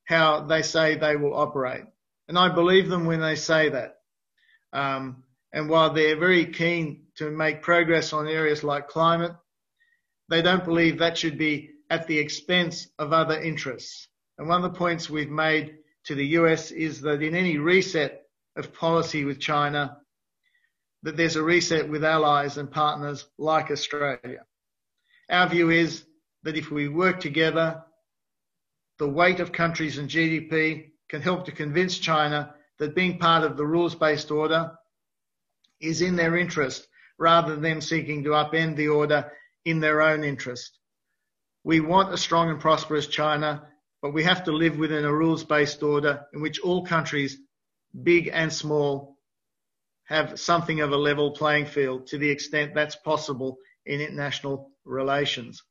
how 0.05 0.45
they 0.45 0.63
say 0.63 0.95
they 0.95 1.15
will 1.15 1.35
operate. 1.35 1.83
And 2.27 2.37
I 2.37 2.49
believe 2.49 2.89
them 2.89 3.05
when 3.05 3.21
they 3.21 3.35
say 3.35 3.69
that. 3.69 3.97
Um, 4.73 5.23
and 5.53 5.69
while 5.69 5.93
they're 5.93 6.17
very 6.17 6.45
keen 6.47 7.03
to 7.15 7.29
make 7.29 7.61
progress 7.61 8.13
on 8.13 8.27
areas 8.27 8.63
like 8.63 8.87
climate, 8.87 9.33
they 10.29 10.41
don't 10.41 10.65
believe 10.65 10.99
that 10.99 11.17
should 11.17 11.37
be 11.37 11.71
at 11.89 12.07
the 12.07 12.17
expense 12.17 12.87
of 12.97 13.11
other 13.13 13.39
interests. 13.39 14.07
And 14.41 14.49
one 14.49 14.65
of 14.65 14.71
the 14.71 14.79
points 14.79 15.07
we've 15.07 15.29
made 15.29 15.75
to 16.05 16.15
the 16.15 16.25
US 16.39 16.71
is 16.71 17.01
that 17.01 17.21
in 17.21 17.35
any 17.35 17.59
reset 17.59 18.23
of 18.55 18.73
policy 18.73 19.23
with 19.23 19.39
China, 19.39 19.99
that 21.03 21.15
there's 21.15 21.35
a 21.35 21.43
reset 21.43 21.87
with 21.87 22.03
allies 22.03 22.57
and 22.57 22.71
partners 22.71 23.27
like 23.37 23.69
Australia. 23.69 24.43
Our 25.29 25.47
view 25.47 25.69
is 25.69 26.03
that 26.41 26.57
if 26.57 26.71
we 26.71 26.87
work 26.87 27.19
together, 27.19 27.83
the 28.97 29.07
weight 29.07 29.39
of 29.41 29.51
countries 29.51 29.99
and 29.99 30.09
GDP 30.09 30.89
can 31.07 31.21
help 31.21 31.45
to 31.45 31.51
convince 31.51 31.99
China 31.99 32.55
that 32.79 32.95
being 32.95 33.19
part 33.19 33.43
of 33.43 33.57
the 33.57 33.67
rules-based 33.67 34.31
order 34.31 34.71
is 35.79 36.01
in 36.01 36.15
their 36.15 36.35
interest 36.35 36.87
rather 37.19 37.51
than 37.51 37.61
them 37.61 37.79
seeking 37.79 38.23
to 38.23 38.31
upend 38.31 38.75
the 38.75 38.87
order 38.87 39.31
in 39.65 39.81
their 39.81 40.01
own 40.01 40.23
interest. 40.23 40.79
We 41.63 41.79
want 41.79 42.11
a 42.11 42.17
strong 42.17 42.49
and 42.49 42.59
prosperous 42.59 43.05
China, 43.05 43.67
but 44.01 44.13
we 44.13 44.23
have 44.23 44.43
to 44.45 44.51
live 44.51 44.77
within 44.77 45.05
a 45.05 45.13
rules-based 45.13 45.83
order 45.83 46.25
in 46.33 46.41
which 46.41 46.59
all 46.59 46.85
countries, 46.85 47.37
big 48.03 48.29
and 48.33 48.51
small, 48.51 49.17
have 50.05 50.39
something 50.39 50.81
of 50.81 50.91
a 50.91 50.97
level 50.97 51.31
playing 51.31 51.65
field 51.65 52.07
to 52.07 52.17
the 52.17 52.29
extent 52.29 52.73
that's 52.73 52.95
possible 52.95 53.57
in 53.85 54.01
international 54.01 54.71
relations. 54.83 55.63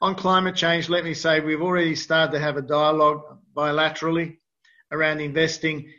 On 0.00 0.16
climate 0.16 0.56
change, 0.56 0.88
let 0.88 1.04
me 1.04 1.14
say 1.14 1.38
we've 1.40 1.62
already 1.62 1.94
started 1.94 2.32
to 2.32 2.40
have 2.40 2.56
a 2.56 2.62
dialogue 2.62 3.22
bilaterally 3.56 4.38
around 4.90 5.20
investing 5.20 5.92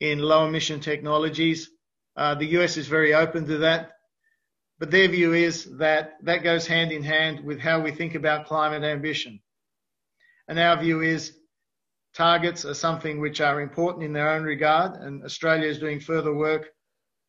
in 0.00 0.18
low 0.18 0.46
emission 0.46 0.80
technologies. 0.80 1.70
Uh, 2.16 2.34
the 2.34 2.46
US 2.58 2.76
is 2.76 2.88
very 2.88 3.14
open 3.14 3.46
to 3.46 3.58
that, 3.58 3.92
but 4.78 4.90
their 4.90 5.08
view 5.08 5.34
is 5.34 5.76
that 5.78 6.14
that 6.22 6.42
goes 6.42 6.66
hand 6.66 6.90
in 6.90 7.04
hand 7.04 7.44
with 7.44 7.60
how 7.60 7.80
we 7.80 7.92
think 7.92 8.14
about 8.14 8.46
climate 8.46 8.82
ambition. 8.82 9.40
And 10.48 10.58
our 10.58 10.80
view 10.80 11.00
is 11.00 11.36
targets 12.14 12.64
are 12.64 12.74
something 12.74 13.20
which 13.20 13.40
are 13.40 13.60
important 13.60 14.04
in 14.04 14.12
their 14.12 14.30
own 14.30 14.44
regard, 14.44 14.94
and 15.00 15.24
Australia 15.24 15.68
is 15.68 15.78
doing 15.78 16.00
further 16.00 16.34
work 16.34 16.68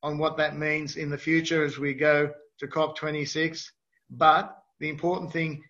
on 0.04 0.18
what 0.18 0.38
that 0.38 0.58
means 0.58 0.98
in 0.98 1.10
the 1.10 1.18
future 1.18 1.66
as 1.66 1.78
we 1.78 1.94
go 1.94 2.32
to 2.60 2.68
COP26. 2.68 3.66
But 4.10 4.56
the 4.80 4.90
important 4.90 5.32
thing, 5.32 5.64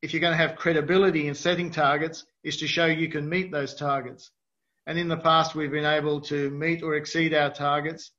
if 0.00 0.12
you're 0.12 0.20
going 0.20 0.32
to 0.32 0.48
have 0.48 0.56
credibility 0.56 1.28
in 1.28 1.34
setting 1.34 1.70
targets, 1.70 2.24
is 2.42 2.56
to 2.58 2.66
show 2.66 2.86
you 2.86 3.08
can 3.08 3.28
meet 3.28 3.52
those 3.52 3.74
targets. 3.74 4.30
And 4.86 4.98
in 4.98 5.08
the 5.08 5.16
past, 5.16 5.54
we've 5.54 5.70
been 5.70 5.84
able 5.84 6.20
to 6.22 6.50
meet 6.50 6.82
or 6.82 6.94
exceed 6.94 7.34
our 7.34 7.50
targets. 7.50 8.10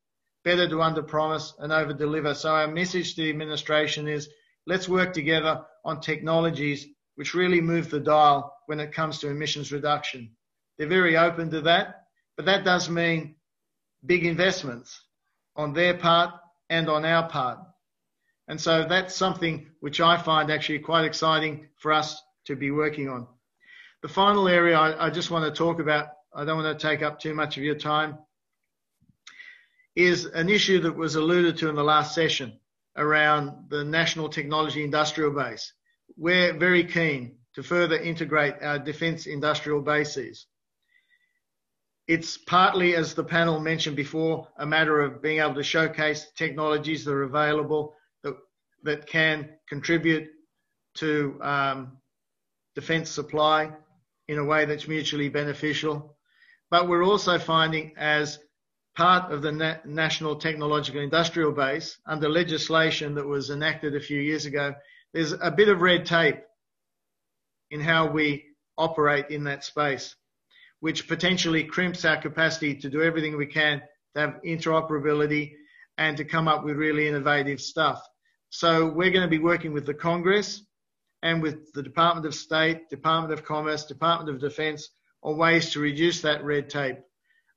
Better 0.43 0.67
to 0.67 0.75
underpromise 0.75 1.53
and 1.59 1.71
overdeliver. 1.71 2.35
So 2.35 2.53
our 2.53 2.67
message 2.67 3.15
to 3.15 3.23
the 3.23 3.29
administration 3.29 4.07
is 4.07 4.29
let's 4.67 4.87
work 4.87 5.13
together 5.13 5.61
on 5.83 6.01
technologies 6.01 6.85
which 7.15 7.33
really 7.33 7.61
move 7.61 7.89
the 7.89 7.99
dial 7.99 8.55
when 8.65 8.79
it 8.79 8.93
comes 8.93 9.19
to 9.19 9.29
emissions 9.29 9.71
reduction. 9.71 10.31
They're 10.77 10.87
very 10.87 11.17
open 11.17 11.49
to 11.51 11.61
that, 11.61 12.05
but 12.35 12.45
that 12.45 12.63
does 12.63 12.89
mean 12.89 13.35
big 14.05 14.25
investments 14.25 15.01
on 15.55 15.73
their 15.73 15.93
part 15.93 16.33
and 16.69 16.89
on 16.89 17.05
our 17.05 17.29
part. 17.29 17.59
And 18.47 18.59
so 18.59 18.85
that's 18.87 19.15
something 19.15 19.67
which 19.79 20.01
I 20.01 20.17
find 20.17 20.51
actually 20.51 20.79
quite 20.79 21.05
exciting 21.05 21.67
for 21.77 21.93
us 21.93 22.21
to 22.45 22.55
be 22.55 22.71
working 22.71 23.09
on. 23.09 23.27
The 24.01 24.09
final 24.09 24.47
area 24.47 24.77
I, 24.77 25.07
I 25.07 25.09
just 25.09 25.31
want 25.31 25.45
to 25.45 25.57
talk 25.57 25.79
about, 25.79 26.07
I 26.35 26.43
don't 26.43 26.61
want 26.61 26.77
to 26.77 26.87
take 26.87 27.01
up 27.01 27.19
too 27.19 27.33
much 27.33 27.57
of 27.57 27.63
your 27.63 27.75
time, 27.75 28.17
is 29.95 30.25
an 30.25 30.49
issue 30.49 30.81
that 30.81 30.95
was 30.95 31.15
alluded 31.15 31.57
to 31.57 31.69
in 31.69 31.75
the 31.75 31.83
last 31.83 32.15
session 32.15 32.59
around 32.97 33.69
the 33.69 33.83
National 33.83 34.27
Technology 34.27 34.83
Industrial 34.83 35.31
Base. 35.31 35.71
We're 36.17 36.53
very 36.57 36.83
keen 36.83 37.37
to 37.55 37.63
further 37.63 37.97
integrate 37.97 38.55
our 38.61 38.79
defence 38.79 39.25
industrial 39.25 39.81
bases. 39.81 40.45
It's 42.07 42.37
partly, 42.37 42.95
as 42.95 43.13
the 43.13 43.23
panel 43.23 43.59
mentioned 43.59 43.95
before, 43.95 44.47
a 44.57 44.65
matter 44.65 44.99
of 45.01 45.21
being 45.21 45.39
able 45.39 45.55
to 45.55 45.63
showcase 45.63 46.31
technologies 46.35 47.05
that 47.05 47.13
are 47.13 47.23
available 47.23 47.95
that, 48.23 48.35
that 48.83 49.07
can 49.07 49.49
contribute 49.69 50.29
to 50.95 51.39
um, 51.41 51.97
defence 52.75 53.09
supply 53.09 53.71
in 54.27 54.37
a 54.37 54.43
way 54.43 54.65
that's 54.65 54.87
mutually 54.87 55.29
beneficial. 55.29 56.17
But 56.69 56.87
we're 56.87 57.05
also 57.05 57.39
finding 57.39 57.93
as 57.97 58.39
part 58.95 59.31
of 59.31 59.41
the 59.41 59.51
Na- 59.51 59.77
National 59.85 60.35
Technological 60.35 61.01
Industrial 61.01 61.51
Base 61.51 61.97
under 62.05 62.29
legislation 62.29 63.15
that 63.15 63.25
was 63.25 63.49
enacted 63.49 63.95
a 63.95 63.99
few 63.99 64.19
years 64.19 64.45
ago, 64.45 64.73
there's 65.13 65.31
a 65.31 65.51
bit 65.51 65.69
of 65.69 65.81
red 65.81 66.05
tape 66.05 66.41
in 67.71 67.79
how 67.79 68.07
we 68.09 68.45
operate 68.77 69.29
in 69.29 69.43
that 69.45 69.63
space 69.63 70.15
which 70.83 71.07
potentially 71.07 71.63
crimps 71.63 72.03
our 72.03 72.17
capacity 72.17 72.75
to 72.75 72.89
do 72.89 73.01
everything 73.01 73.37
we 73.37 73.45
can 73.45 73.81
to 74.13 74.19
have 74.19 74.41
interoperability 74.45 75.53
and 75.97 76.17
to 76.17 76.25
come 76.25 76.45
up 76.45 76.65
with 76.65 76.75
really 76.75 77.07
innovative 77.07 77.61
stuff. 77.61 78.05
So 78.49 78.89
we're 78.89 79.11
going 79.11 79.23
to 79.23 79.29
be 79.29 79.39
working 79.39 79.71
with 79.71 79.85
the 79.85 79.93
Congress 79.93 80.61
and 81.21 81.41
with 81.41 81.71
the 81.71 81.83
Department 81.83 82.25
of 82.25 82.35
State, 82.35 82.89
Department 82.89 83.31
of 83.31 83.45
Commerce, 83.45 83.85
Department 83.85 84.29
of 84.29 84.41
Defense 84.41 84.89
on 85.21 85.37
ways 85.37 85.71
to 85.71 85.79
reduce 85.79 86.21
that 86.23 86.43
red 86.43 86.69
tape, 86.69 86.97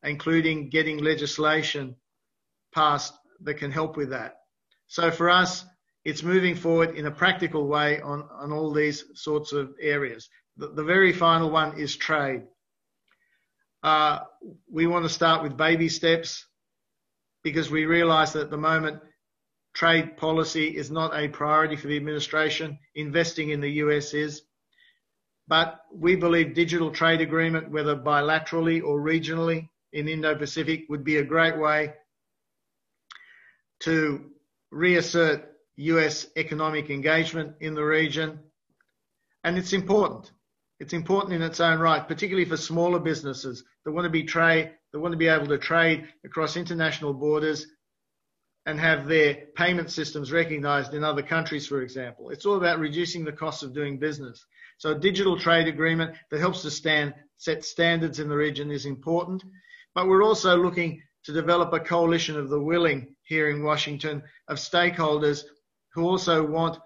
including 0.05 0.71
getting 0.71 1.03
legislation 1.03 1.97
passed 2.73 3.13
that 3.41 3.55
can 3.55 3.73
help 3.73 3.97
with 3.97 4.11
that. 4.11 4.37
So 4.87 5.11
for 5.11 5.31
us, 5.31 5.65
it's 6.07 6.23
moving 6.23 6.55
forward 6.55 6.95
in 6.95 7.07
a 7.07 7.11
practical 7.11 7.67
way 7.67 8.01
on, 8.01 8.29
on 8.31 8.53
all 8.53 8.73
these 8.73 9.07
sorts 9.15 9.53
of 9.53 9.75
areas. 9.81 10.29
The, 10.57 10.69
the 10.69 10.85
very 10.85 11.13
final 11.13 11.51
one 11.51 11.81
is 11.81 11.97
trade. 11.97 12.43
Uh, 13.83 14.21
we 14.71 14.87
want 14.87 15.05
to 15.05 15.09
start 15.09 15.43
with 15.43 15.57
baby 15.57 15.89
steps 15.89 16.47
because 17.43 17.73
we 17.73 17.87
realise 17.87 18.35
that 18.35 18.43
at 18.43 18.51
the 18.51 18.57
moment 18.57 19.01
trade 19.75 20.17
policy 20.17 20.77
is 20.77 20.93
not 20.93 21.13
a 21.13 21.27
priority 21.27 21.75
for 21.75 21.89
the 21.89 21.97
administration. 21.97 22.79
Investing 22.95 23.51
in 23.51 23.61
the 23.61 23.73
US 23.83 24.15
is. 24.15 24.43
But 25.49 25.81
we 25.93 26.15
believe 26.15 26.55
digital 26.55 26.93
trade 26.93 27.21
agreement, 27.21 27.73
whether 27.73 27.97
bilaterally 27.97 28.81
or 28.81 29.01
regionally 29.01 29.71
in 29.93 30.07
Indo-Pacific, 30.07 30.85
would 30.89 31.03
be 31.03 31.17
a 31.17 31.25
great 31.25 31.59
way 31.59 31.95
to 33.81 34.31
reassert 34.71 35.56
US 35.77 36.27
economic 36.37 36.91
engagement 36.91 37.55
in 37.61 37.75
the 37.75 37.85
region. 37.85 38.41
And 39.45 39.59
it's 39.59 39.73
important. 39.73 40.33
It's 40.81 40.93
important 40.93 41.35
in 41.35 41.43
its 41.43 41.61
own 41.61 41.79
right, 41.79 42.07
particularly 42.07 42.49
for 42.49 42.57
smaller 42.57 42.99
businesses 42.99 43.65
that 43.85 43.93
want 43.93 44.05
to 44.05 44.11
be 44.11 44.25
trade, 44.25 44.73
that 44.93 45.01
want 45.01 45.13
to 45.13 45.19
be 45.19 45.29
able 45.29 45.47
to 45.47 45.59
trade 45.59 46.09
across 46.25 46.57
international 46.57 47.15
borders 47.15 47.67
and 48.67 48.81
have 48.81 49.07
their 49.07 49.47
payment 49.55 49.91
systems 49.91 50.33
recognized 50.33 50.93
in 50.93 51.05
other 51.05 51.23
countries, 51.23 51.67
for 51.67 51.83
example. 51.83 52.31
It's 52.31 52.45
all 52.45 52.57
about 52.57 52.81
reducing 52.81 53.25
the 53.25 53.33
cost 53.33 53.63
of 53.63 53.73
doing 53.73 53.99
business. 53.99 54.45
So 54.79 54.91
a 54.91 54.99
digital 54.99 55.39
trade 55.39 55.69
agreement 55.69 56.17
that 56.31 56.41
helps 56.41 56.63
to 56.63 56.71
stand, 56.71 57.15
set 57.37 57.65
standards 57.65 58.19
in 58.19 58.29
the 58.29 58.37
region 58.37 58.71
is 58.71 58.85
important. 58.85 59.45
But 59.95 60.09
we're 60.09 60.25
also 60.25 60.57
looking 60.57 61.01
to 61.25 61.33
develop 61.33 61.73
a 61.73 61.81
coalition 61.81 62.37
of 62.37 62.51
the 62.51 62.61
willing 62.61 63.15
here 63.23 63.51
in 63.51 63.63
Washington 63.63 64.23
of 64.49 64.59
stakeholders 64.59 65.45
who 65.97 66.07
also 66.07 66.47
want 66.47 66.79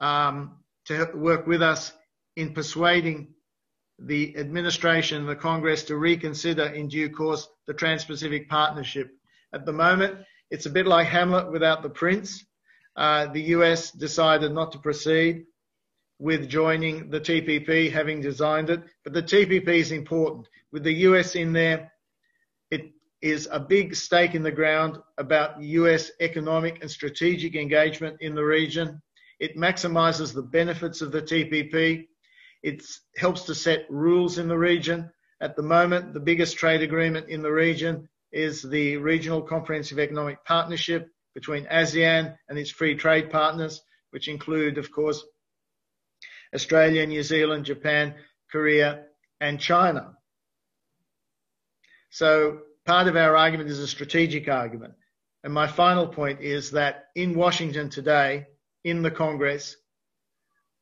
um, 0.00 0.56
to 0.86 1.10
work 1.14 1.48
with 1.48 1.60
us 1.60 1.92
in 2.36 2.54
persuading 2.54 3.34
the 3.98 4.36
administration 4.36 5.18
and 5.18 5.28
the 5.28 5.34
Congress 5.34 5.82
to 5.84 5.96
reconsider 5.96 6.66
in 6.66 6.86
due 6.86 7.10
course 7.10 7.48
the 7.66 7.74
Trans 7.74 8.04
Pacific 8.04 8.48
Partnership. 8.48 9.10
At 9.52 9.66
the 9.66 9.72
moment, 9.72 10.18
it's 10.50 10.66
a 10.66 10.70
bit 10.70 10.86
like 10.86 11.08
Hamlet 11.08 11.50
without 11.50 11.82
the 11.82 11.90
prince. 11.90 12.44
Uh, 12.94 13.26
the 13.26 13.42
US 13.56 13.90
decided 13.90 14.52
not 14.52 14.70
to 14.72 14.78
proceed 14.78 15.46
with 16.20 16.48
joining 16.48 17.10
the 17.10 17.20
TPP, 17.20 17.90
having 17.90 18.20
designed 18.20 18.70
it, 18.70 18.80
but 19.02 19.12
the 19.12 19.22
TPP 19.22 19.68
is 19.68 19.90
important. 19.90 20.46
With 20.70 20.84
the 20.84 20.94
US 21.08 21.34
in 21.34 21.52
there, 21.52 21.92
is 23.30 23.48
a 23.50 23.60
big 23.60 23.94
stake 23.94 24.34
in 24.34 24.42
the 24.42 24.50
ground 24.50 24.98
about 25.18 25.60
US 25.62 26.10
economic 26.20 26.80
and 26.80 26.90
strategic 26.90 27.54
engagement 27.54 28.16
in 28.20 28.34
the 28.34 28.44
region. 28.44 29.00
It 29.38 29.56
maximizes 29.56 30.34
the 30.34 30.42
benefits 30.42 31.02
of 31.02 31.12
the 31.12 31.22
TPP. 31.22 32.06
It 32.62 32.84
helps 33.16 33.42
to 33.42 33.54
set 33.54 33.86
rules 33.90 34.38
in 34.38 34.48
the 34.48 34.58
region. 34.58 35.10
At 35.40 35.56
the 35.56 35.62
moment, 35.62 36.14
the 36.14 36.20
biggest 36.20 36.56
trade 36.56 36.82
agreement 36.82 37.28
in 37.28 37.42
the 37.42 37.52
region 37.52 38.08
is 38.32 38.62
the 38.62 38.96
Regional 38.96 39.42
Comprehensive 39.42 39.98
Economic 39.98 40.44
Partnership 40.44 41.08
between 41.34 41.66
ASEAN 41.66 42.36
and 42.48 42.58
its 42.58 42.70
free 42.70 42.94
trade 42.94 43.30
partners, 43.30 43.82
which 44.10 44.28
include, 44.28 44.78
of 44.78 44.90
course, 44.90 45.22
Australia, 46.54 47.06
New 47.06 47.22
Zealand, 47.22 47.66
Japan, 47.66 48.14
Korea, 48.50 49.04
and 49.40 49.60
China. 49.60 50.16
So 52.10 52.60
part 52.86 53.08
of 53.08 53.16
our 53.16 53.36
argument 53.36 53.68
is 53.68 53.80
a 53.80 53.88
strategic 53.88 54.48
argument. 54.48 54.94
And 55.44 55.52
my 55.52 55.66
final 55.66 56.06
point 56.06 56.40
is 56.40 56.70
that 56.70 57.06
in 57.14 57.34
Washington 57.34 57.90
today, 57.90 58.46
in 58.84 59.02
the 59.02 59.10
Congress, 59.10 59.76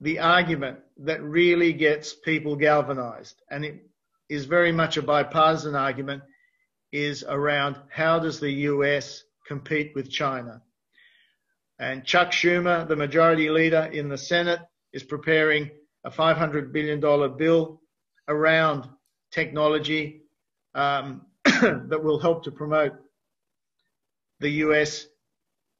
the 0.00 0.18
argument 0.18 0.78
that 0.98 1.22
really 1.22 1.72
gets 1.72 2.14
people 2.14 2.56
galvanized, 2.56 3.40
and 3.50 3.64
it 3.64 3.86
is 4.28 4.44
very 4.44 4.72
much 4.72 4.96
a 4.96 5.02
bipartisan 5.02 5.74
argument, 5.74 6.22
is 6.92 7.24
around 7.26 7.76
how 7.90 8.18
does 8.18 8.38
the 8.38 8.50
US 8.50 9.24
compete 9.46 9.92
with 9.94 10.10
China? 10.10 10.62
And 11.78 12.04
Chuck 12.04 12.30
Schumer, 12.30 12.86
the 12.86 12.96
majority 12.96 13.50
leader 13.50 13.90
in 13.92 14.08
the 14.08 14.18
Senate, 14.18 14.60
is 14.92 15.02
preparing 15.02 15.70
a 16.04 16.10
$500 16.10 16.72
billion 16.72 17.00
bill 17.36 17.80
around 18.28 18.88
technology 19.32 20.22
um, 20.74 21.22
that 21.60 22.00
will 22.02 22.18
help 22.18 22.44
to 22.44 22.50
promote 22.50 22.92
the 24.40 24.50
US 24.50 25.06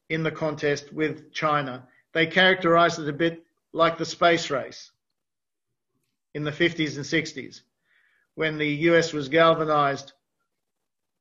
in 0.09 0.23
the 0.23 0.31
contest 0.31 0.93
with 0.93 1.33
China. 1.33 1.89
They 2.13 2.27
characterized 2.27 2.99
it 2.99 3.09
a 3.09 3.13
bit 3.13 3.45
like 3.73 3.99
the 3.99 4.05
space 4.05 4.51
race 4.51 4.91
in 6.35 6.45
the 6.45 6.51
50s 6.51 6.97
and 6.97 7.05
60s 7.05 7.63
when 8.35 8.59
the 8.59 8.69
US 8.91 9.13
was 9.13 9.29
galvanized 9.29 10.13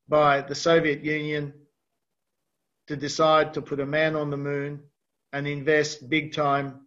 by 0.08 0.42
the 0.42 0.56
Soviet 0.56 1.04
Union 1.04 1.54
to 2.88 2.96
decide 2.96 3.54
to 3.54 3.62
put 3.62 3.80
a 3.80 3.86
man 3.86 4.16
on 4.16 4.30
the 4.30 4.38
moon 4.38 4.84
and 5.32 5.48
invest 5.48 6.10
big 6.10 6.34
time 6.34 6.82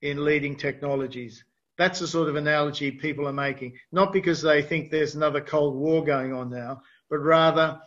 in 0.00 0.24
leading 0.24 0.56
technologies. 0.56 1.44
That's 1.76 1.98
the 1.98 2.06
sort 2.06 2.28
of 2.28 2.36
analogy 2.36 2.92
people 2.92 3.26
are 3.26 3.32
making, 3.32 3.78
not 3.90 4.12
because 4.12 4.42
they 4.42 4.62
think 4.62 4.90
there's 4.90 5.14
another 5.14 5.40
Cold 5.40 5.74
War 5.74 6.04
going 6.04 6.32
on 6.32 6.50
now, 6.50 6.82
but 7.10 7.18
rather 7.18 7.80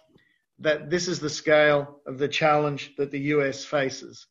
that 0.60 0.89
this 0.89 1.08
is 1.08 1.20
the 1.20 1.29
scale 1.29 2.01
of 2.06 2.17
the 2.17 2.27
challenge 2.27 2.94
that 2.98 3.12
the 3.12 3.20
US 3.36 3.63
faces. 3.63 4.27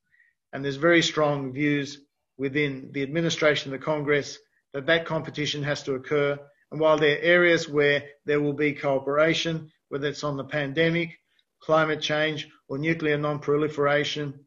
And 0.52 0.64
there's 0.64 0.76
very 0.76 1.02
strong 1.02 1.52
views 1.52 2.00
within 2.36 2.90
the 2.92 3.02
administration, 3.02 3.70
the 3.70 3.78
Congress, 3.78 4.38
that 4.72 4.86
that 4.86 5.06
competition 5.06 5.62
has 5.62 5.82
to 5.84 5.94
occur. 5.94 6.38
And 6.70 6.80
while 6.80 6.98
there 6.98 7.16
are 7.16 7.22
areas 7.22 7.68
where 7.68 8.04
there 8.26 8.40
will 8.40 8.52
be 8.52 8.75
cooperation, 8.75 9.70
whether 9.88 10.08
it's 10.08 10.25
on 10.25 10.36
the 10.36 10.44
pandemic, 10.44 11.18
climate 11.61 12.02
change, 12.02 12.48
or 12.68 12.76
nuclear 12.76 13.16
non-proliferation, 13.16 14.46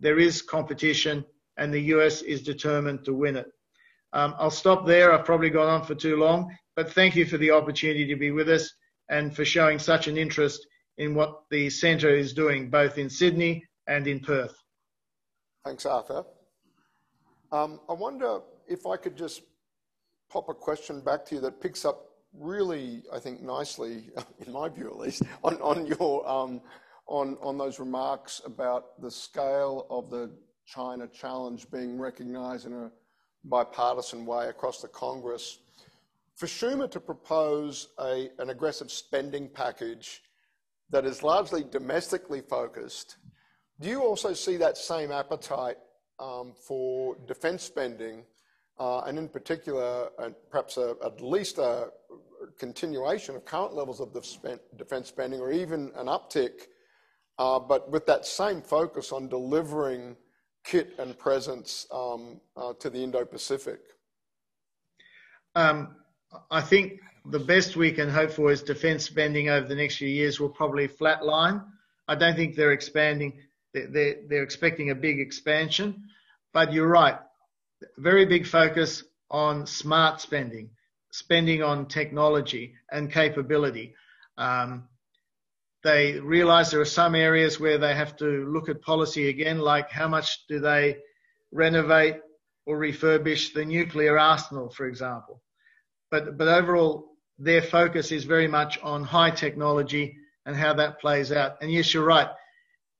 there 0.00 0.18
is 0.18 0.42
competition 0.42 1.24
and 1.56 1.72
the 1.72 1.94
US 1.94 2.22
is 2.22 2.42
determined 2.42 3.04
to 3.04 3.14
win 3.14 3.36
it. 3.36 3.46
Um, 4.12 4.34
I'll 4.38 4.50
stop 4.50 4.86
there. 4.86 5.12
I've 5.12 5.24
probably 5.24 5.50
gone 5.50 5.68
on 5.68 5.84
for 5.84 5.94
too 5.94 6.16
long, 6.16 6.56
but 6.76 6.92
thank 6.92 7.14
you 7.14 7.26
for 7.26 7.38
the 7.38 7.50
opportunity 7.50 8.06
to 8.06 8.16
be 8.16 8.30
with 8.30 8.48
us 8.48 8.72
and 9.08 9.34
for 9.34 9.44
showing 9.44 9.78
such 9.78 10.08
an 10.08 10.16
interest 10.16 10.66
in 10.98 11.14
what 11.14 11.42
the 11.50 11.70
centre 11.70 12.14
is 12.14 12.32
doing, 12.32 12.70
both 12.70 12.98
in 12.98 13.08
Sydney 13.08 13.64
and 13.86 14.06
in 14.06 14.20
Perth. 14.20 14.54
Thanks, 15.64 15.86
Arthur. 15.86 16.24
Um, 17.52 17.80
I 17.88 17.92
wonder 17.92 18.40
if 18.68 18.86
I 18.86 18.96
could 18.96 19.16
just 19.16 19.42
pop 20.30 20.48
a 20.48 20.54
question 20.54 21.00
back 21.00 21.24
to 21.26 21.34
you 21.36 21.40
that 21.42 21.60
picks 21.60 21.84
up 21.84 22.06
really, 22.32 23.02
I 23.12 23.18
think, 23.18 23.42
nicely, 23.42 24.10
in 24.46 24.52
my 24.52 24.68
view 24.68 24.88
at 24.88 24.96
least, 24.96 25.22
on, 25.42 25.56
on 25.60 25.86
your 25.86 26.28
um, 26.28 26.60
on 27.06 27.36
on 27.42 27.58
those 27.58 27.80
remarks 27.80 28.40
about 28.44 29.00
the 29.00 29.10
scale 29.10 29.86
of 29.90 30.10
the 30.10 30.30
China 30.64 31.08
challenge 31.08 31.68
being 31.70 31.98
recognised 31.98 32.66
in 32.66 32.72
a 32.72 32.90
bipartisan 33.44 34.26
way 34.26 34.48
across 34.48 34.80
the 34.80 34.88
Congress. 34.88 35.58
For 36.36 36.46
Schumer 36.46 36.90
to 36.90 37.00
propose 37.00 37.88
a, 37.98 38.30
an 38.38 38.50
aggressive 38.50 38.90
spending 38.90 39.48
package 39.48 40.22
that 40.90 41.04
is 41.04 41.22
largely 41.22 41.64
domestically 41.64 42.40
focused, 42.40 43.16
do 43.80 43.88
you 43.88 44.02
also 44.02 44.32
see 44.34 44.56
that 44.56 44.76
same 44.76 45.10
appetite 45.12 45.76
um, 46.18 46.52
for 46.66 47.16
defence 47.26 47.62
spending, 47.62 48.24
uh, 48.78 49.00
and 49.00 49.18
in 49.18 49.28
particular, 49.28 50.08
uh, 50.18 50.30
perhaps 50.50 50.76
a, 50.76 50.94
at 51.04 51.20
least 51.20 51.58
a 51.58 51.88
continuation 52.58 53.36
of 53.36 53.44
current 53.44 53.74
levels 53.74 54.00
of 54.00 54.12
defence 54.76 55.08
spending, 55.08 55.40
or 55.40 55.50
even 55.50 55.92
an 55.96 56.06
uptick, 56.06 56.66
uh, 57.38 57.58
but 57.58 57.90
with 57.90 58.06
that 58.06 58.26
same 58.26 58.60
focus 58.60 59.12
on 59.12 59.28
delivering 59.28 60.16
kit 60.64 60.94
and 60.98 61.18
presence 61.18 61.86
um, 61.90 62.40
uh, 62.56 62.72
to 62.80 62.90
the 62.90 63.02
Indo-Pacific? 63.02 63.80
Um, 65.54 65.96
I 66.50 66.60
think 66.60 67.00
the 67.26 67.38
best 67.38 67.76
we 67.76 67.92
can 67.92 68.08
hope 68.08 68.30
for 68.30 68.50
is 68.50 68.62
defence 68.62 69.04
spending 69.04 69.48
over 69.48 69.66
the 69.66 69.74
next 69.74 69.96
few 69.96 70.08
years 70.08 70.40
will 70.40 70.48
probably 70.48 70.88
flatline. 70.88 71.64
I 72.08 72.14
don't 72.14 72.36
think 72.36 72.56
they're 72.56 72.72
expanding. 72.72 73.40
They're, 73.72 74.16
they're 74.28 74.42
expecting 74.42 74.90
a 74.90 74.94
big 74.94 75.20
expansion, 75.20 76.04
but 76.52 76.72
you're 76.72 76.88
right. 76.88 77.18
Very 77.98 78.26
big 78.26 78.46
focus 78.46 79.04
on 79.30 79.66
smart 79.66 80.20
spending, 80.20 80.70
spending 81.12 81.62
on 81.62 81.86
technology 81.86 82.74
and 82.90 83.12
capability. 83.12 83.94
Um, 84.38 84.88
they 85.82 86.18
realize 86.20 86.70
there 86.70 86.80
are 86.80 86.84
some 86.84 87.14
areas 87.14 87.58
where 87.58 87.78
they 87.78 87.94
have 87.94 88.16
to 88.16 88.46
look 88.50 88.68
at 88.68 88.82
policy 88.82 89.28
again, 89.28 89.58
like 89.58 89.90
how 89.90 90.08
much 90.08 90.46
do 90.46 90.60
they 90.60 90.98
renovate 91.52 92.16
or 92.66 92.78
refurbish 92.78 93.54
the 93.54 93.64
nuclear 93.64 94.18
arsenal, 94.18 94.68
for 94.68 94.86
example. 94.86 95.42
But, 96.10 96.36
but 96.36 96.48
overall, 96.48 97.12
their 97.38 97.62
focus 97.62 98.12
is 98.12 98.24
very 98.24 98.48
much 98.48 98.78
on 98.82 99.04
high 99.04 99.30
technology 99.30 100.16
and 100.44 100.54
how 100.54 100.74
that 100.74 101.00
plays 101.00 101.32
out. 101.32 101.56
And 101.62 101.72
yes, 101.72 101.94
you're 101.94 102.04
right. 102.04 102.28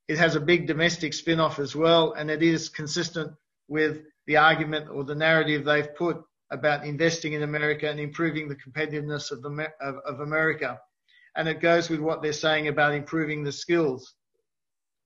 It 0.07 0.17
has 0.17 0.35
a 0.35 0.41
big 0.41 0.67
domestic 0.67 1.13
spin 1.13 1.39
off 1.39 1.59
as 1.59 1.75
well, 1.75 2.13
and 2.13 2.29
it 2.29 2.41
is 2.41 2.69
consistent 2.69 3.31
with 3.67 4.01
the 4.25 4.37
argument 4.37 4.89
or 4.89 5.03
the 5.03 5.15
narrative 5.15 5.63
they've 5.63 5.95
put 5.95 6.21
about 6.51 6.85
investing 6.85 7.33
in 7.33 7.43
America 7.43 7.89
and 7.89 7.99
improving 7.99 8.49
the 8.49 8.55
competitiveness 8.55 9.31
of, 9.31 9.41
the, 9.41 9.71
of, 9.79 9.95
of 10.05 10.19
America 10.19 10.79
and 11.35 11.47
it 11.47 11.61
goes 11.61 11.89
with 11.89 11.99
what 11.99 12.21
they're 12.21 12.33
saying 12.33 12.67
about 12.67 12.93
improving 12.93 13.43
the 13.43 13.51
skills 13.51 14.13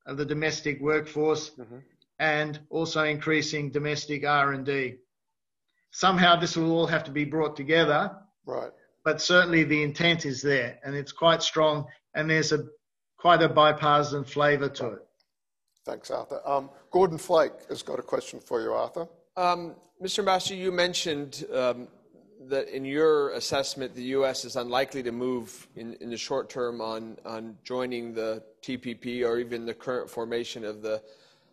of 0.05 0.17
the 0.17 0.25
domestic 0.25 0.81
workforce 0.81 1.51
mm-hmm. 1.51 1.77
and 2.19 2.59
also 2.69 3.03
increasing 3.03 3.71
domestic 3.71 4.25
R&D. 4.25 4.95
Somehow 5.91 6.35
this 6.35 6.57
will 6.57 6.71
all 6.71 6.87
have 6.87 7.03
to 7.05 7.11
be 7.11 7.25
brought 7.25 7.55
together. 7.55 8.15
Right. 8.45 8.71
But 9.03 9.21
certainly 9.21 9.63
the 9.63 9.81
intent 9.83 10.25
is 10.25 10.41
there 10.41 10.79
and 10.83 10.95
it's 10.95 11.11
quite 11.11 11.41
strong 11.41 11.85
and 12.13 12.29
there's 12.29 12.51
a 12.51 12.65
quite 13.17 13.41
a 13.41 13.49
bipartisan 13.49 14.23
flavour 14.23 14.69
to 14.69 14.87
it. 14.87 15.05
Thanks, 15.85 16.09
Arthur. 16.11 16.41
Um, 16.45 16.69
Gordon 16.91 17.17
Flake 17.17 17.53
has 17.69 17.83
got 17.83 17.99
a 17.99 18.01
question 18.01 18.39
for 18.39 18.61
you, 18.61 18.73
Arthur. 18.73 19.07
Um, 19.37 19.75
Mr. 20.03 20.19
Ambassador, 20.19 20.55
you 20.55 20.71
mentioned 20.71 21.45
um, 21.53 21.87
that 22.49 22.67
in 22.69 22.85
your 22.85 23.31
assessment, 23.31 23.95
the 23.95 24.03
U.S. 24.03 24.45
is 24.45 24.55
unlikely 24.55 25.03
to 25.03 25.11
move 25.11 25.67
in, 25.75 25.93
in 25.95 26.09
the 26.09 26.17
short 26.17 26.49
term 26.49 26.81
on, 26.81 27.17
on 27.25 27.57
joining 27.63 28.13
the 28.13 28.43
TPP 28.61 29.25
or 29.25 29.39
even 29.39 29.65
the 29.65 29.73
current 29.73 30.09
formation 30.09 30.63
of 30.63 30.81
the 30.81 31.01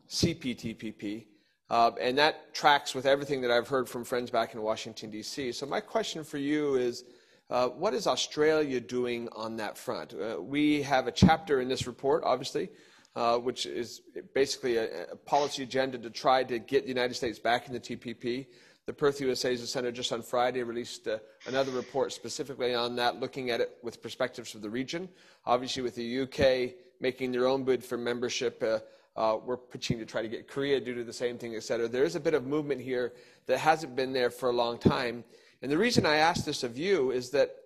CPTPP. 0.08 1.26
Uh, 1.70 1.90
and 2.00 2.18
that 2.18 2.52
tracks 2.52 2.94
with 2.94 3.06
everything 3.06 3.40
that 3.40 3.50
I've 3.50 3.68
heard 3.68 3.88
from 3.88 4.04
friends 4.04 4.30
back 4.30 4.54
in 4.54 4.60
Washington, 4.60 5.10
D.C. 5.10 5.52
So 5.52 5.64
my 5.64 5.80
question 5.80 6.22
for 6.22 6.38
you 6.38 6.74
is, 6.74 7.04
uh, 7.48 7.68
what 7.68 7.94
is 7.94 8.06
Australia 8.06 8.80
doing 8.80 9.28
on 9.32 9.56
that 9.56 9.76
front? 9.78 10.14
Uh, 10.14 10.40
we 10.40 10.82
have 10.82 11.06
a 11.06 11.12
chapter 11.12 11.60
in 11.60 11.68
this 11.68 11.86
report, 11.86 12.22
obviously, 12.24 12.70
uh, 13.14 13.36
which 13.38 13.66
is 13.66 14.02
basically 14.34 14.76
a, 14.76 15.04
a, 15.12 15.16
policy 15.16 15.62
agenda 15.62 15.98
to 15.98 16.08
try 16.08 16.42
to 16.42 16.58
get 16.58 16.82
the 16.84 16.88
United 16.88 17.14
States 17.14 17.38
back 17.38 17.66
in 17.66 17.74
the 17.74 17.80
TPP. 17.80 18.46
The 18.92 18.96
Perth 18.96 19.22
USA 19.22 19.56
Center 19.56 19.90
just 19.90 20.12
on 20.12 20.20
Friday 20.20 20.62
released 20.62 21.08
uh, 21.08 21.16
another 21.46 21.72
report 21.72 22.12
specifically 22.12 22.74
on 22.74 22.94
that, 22.96 23.18
looking 23.18 23.48
at 23.48 23.58
it 23.58 23.78
with 23.82 24.02
perspectives 24.02 24.50
from 24.50 24.60
the 24.60 24.68
region. 24.68 25.08
Obviously, 25.46 25.82
with 25.82 25.94
the 25.94 26.20
UK 26.20 26.74
making 27.00 27.32
their 27.32 27.46
own 27.46 27.64
bid 27.64 27.82
for 27.82 27.96
membership, 27.96 28.62
uh, 28.62 28.80
uh, 29.18 29.38
we're 29.42 29.56
pitching 29.56 29.98
to 29.98 30.04
try 30.04 30.20
to 30.20 30.28
get 30.28 30.46
Korea 30.46 30.78
due 30.78 30.94
to 30.94 31.04
the 31.04 31.12
same 31.12 31.38
thing, 31.38 31.54
et 31.54 31.62
cetera. 31.62 31.88
There 31.88 32.04
is 32.04 32.16
a 32.16 32.20
bit 32.20 32.34
of 32.34 32.46
movement 32.46 32.82
here 32.82 33.14
that 33.46 33.56
hasn't 33.56 33.96
been 33.96 34.12
there 34.12 34.28
for 34.28 34.50
a 34.50 34.52
long 34.52 34.76
time. 34.76 35.24
And 35.62 35.72
the 35.72 35.78
reason 35.78 36.04
I 36.04 36.16
ask 36.16 36.44
this 36.44 36.62
of 36.62 36.76
you 36.76 37.12
is 37.12 37.30
that 37.30 37.56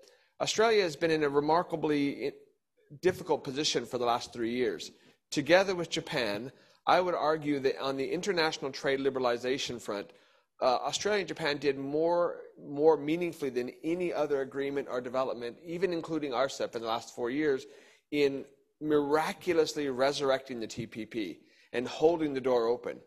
Australia 0.40 0.84
has 0.84 0.94
been 0.94 1.10
in 1.10 1.24
a 1.24 1.28
remarkably 1.28 2.34
difficult 3.02 3.42
position 3.42 3.84
for 3.84 3.98
the 3.98 4.06
last 4.06 4.32
three 4.32 4.52
years. 4.52 4.92
Together 5.32 5.74
with 5.74 5.90
Japan, 5.90 6.52
I 6.86 7.00
would 7.00 7.16
argue 7.16 7.58
that 7.60 7.80
on 7.80 7.96
the 7.96 8.08
international 8.08 8.70
trade 8.70 9.00
liberalization 9.00 9.82
front, 9.82 10.12
uh, 10.60 10.76
Australia 10.76 11.20
and 11.20 11.28
Japan 11.28 11.58
did 11.58 11.78
more, 11.78 12.36
more 12.62 12.96
meaningfully 12.96 13.50
than 13.50 13.70
any 13.84 14.12
other 14.12 14.40
agreement 14.40 14.88
or 14.90 15.00
development, 15.00 15.56
even 15.64 15.92
including 15.92 16.32
RCEP 16.32 16.74
in 16.74 16.82
the 16.82 16.88
last 16.88 17.14
four 17.14 17.30
years, 17.30 17.66
in 18.10 18.44
miraculously 18.80 19.88
resurrecting 19.88 20.60
the 20.60 20.66
TPP 20.66 21.38
and 21.72 21.86
holding 21.86 22.32
the 22.32 22.40
door 22.40 22.68
open. 22.68 22.98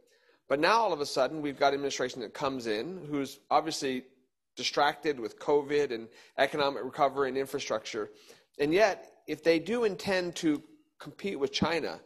But 0.47 0.59
now 0.59 0.77
all 0.79 0.93
of 0.93 1.01
a 1.01 1.05
sudden, 1.05 1.41
we've 1.41 1.59
got 1.59 1.69
an 1.69 1.75
administration 1.75 2.21
that 2.21 2.33
comes 2.33 2.67
in 2.67 3.05
who's 3.09 3.39
obviously 3.49 4.03
distracted 4.55 5.19
with 5.19 5.39
COVID 5.39 5.91
and 5.93 6.07
economic 6.37 6.83
recovery 6.83 7.29
and 7.29 7.37
infrastructure. 7.37 8.09
And 8.59 8.73
yet, 8.73 9.11
if 9.27 9.43
they 9.43 9.57
do 9.57 9.85
intend 9.85 10.35
to 10.37 10.61
compete 10.99 11.39
with 11.39 11.51
China, 11.51 11.99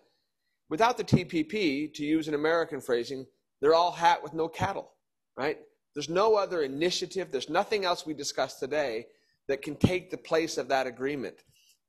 without 0.70 0.98
the 0.98 1.04
TPP, 1.04 1.94
to 1.94 2.04
use 2.04 2.28
an 2.28 2.34
American 2.34 2.80
phrasing, 2.80 3.26
they're 3.60 3.74
all 3.74 3.92
hat 3.92 4.22
with 4.22 4.34
no 4.34 4.48
cattle 4.48 4.93
right? 5.38 5.58
There's 5.94 6.10
no 6.10 6.36
other 6.36 6.64
initiative, 6.64 7.32
there's 7.32 7.50
nothing 7.50 7.86
else 7.86 8.06
we 8.06 8.14
discussed 8.14 8.60
today 8.60 9.08
that 9.48 9.62
can 9.62 9.76
take 9.76 10.10
the 10.10 10.18
place 10.18 10.58
of 10.58 10.68
that 10.70 10.88
agreement. 10.88 11.44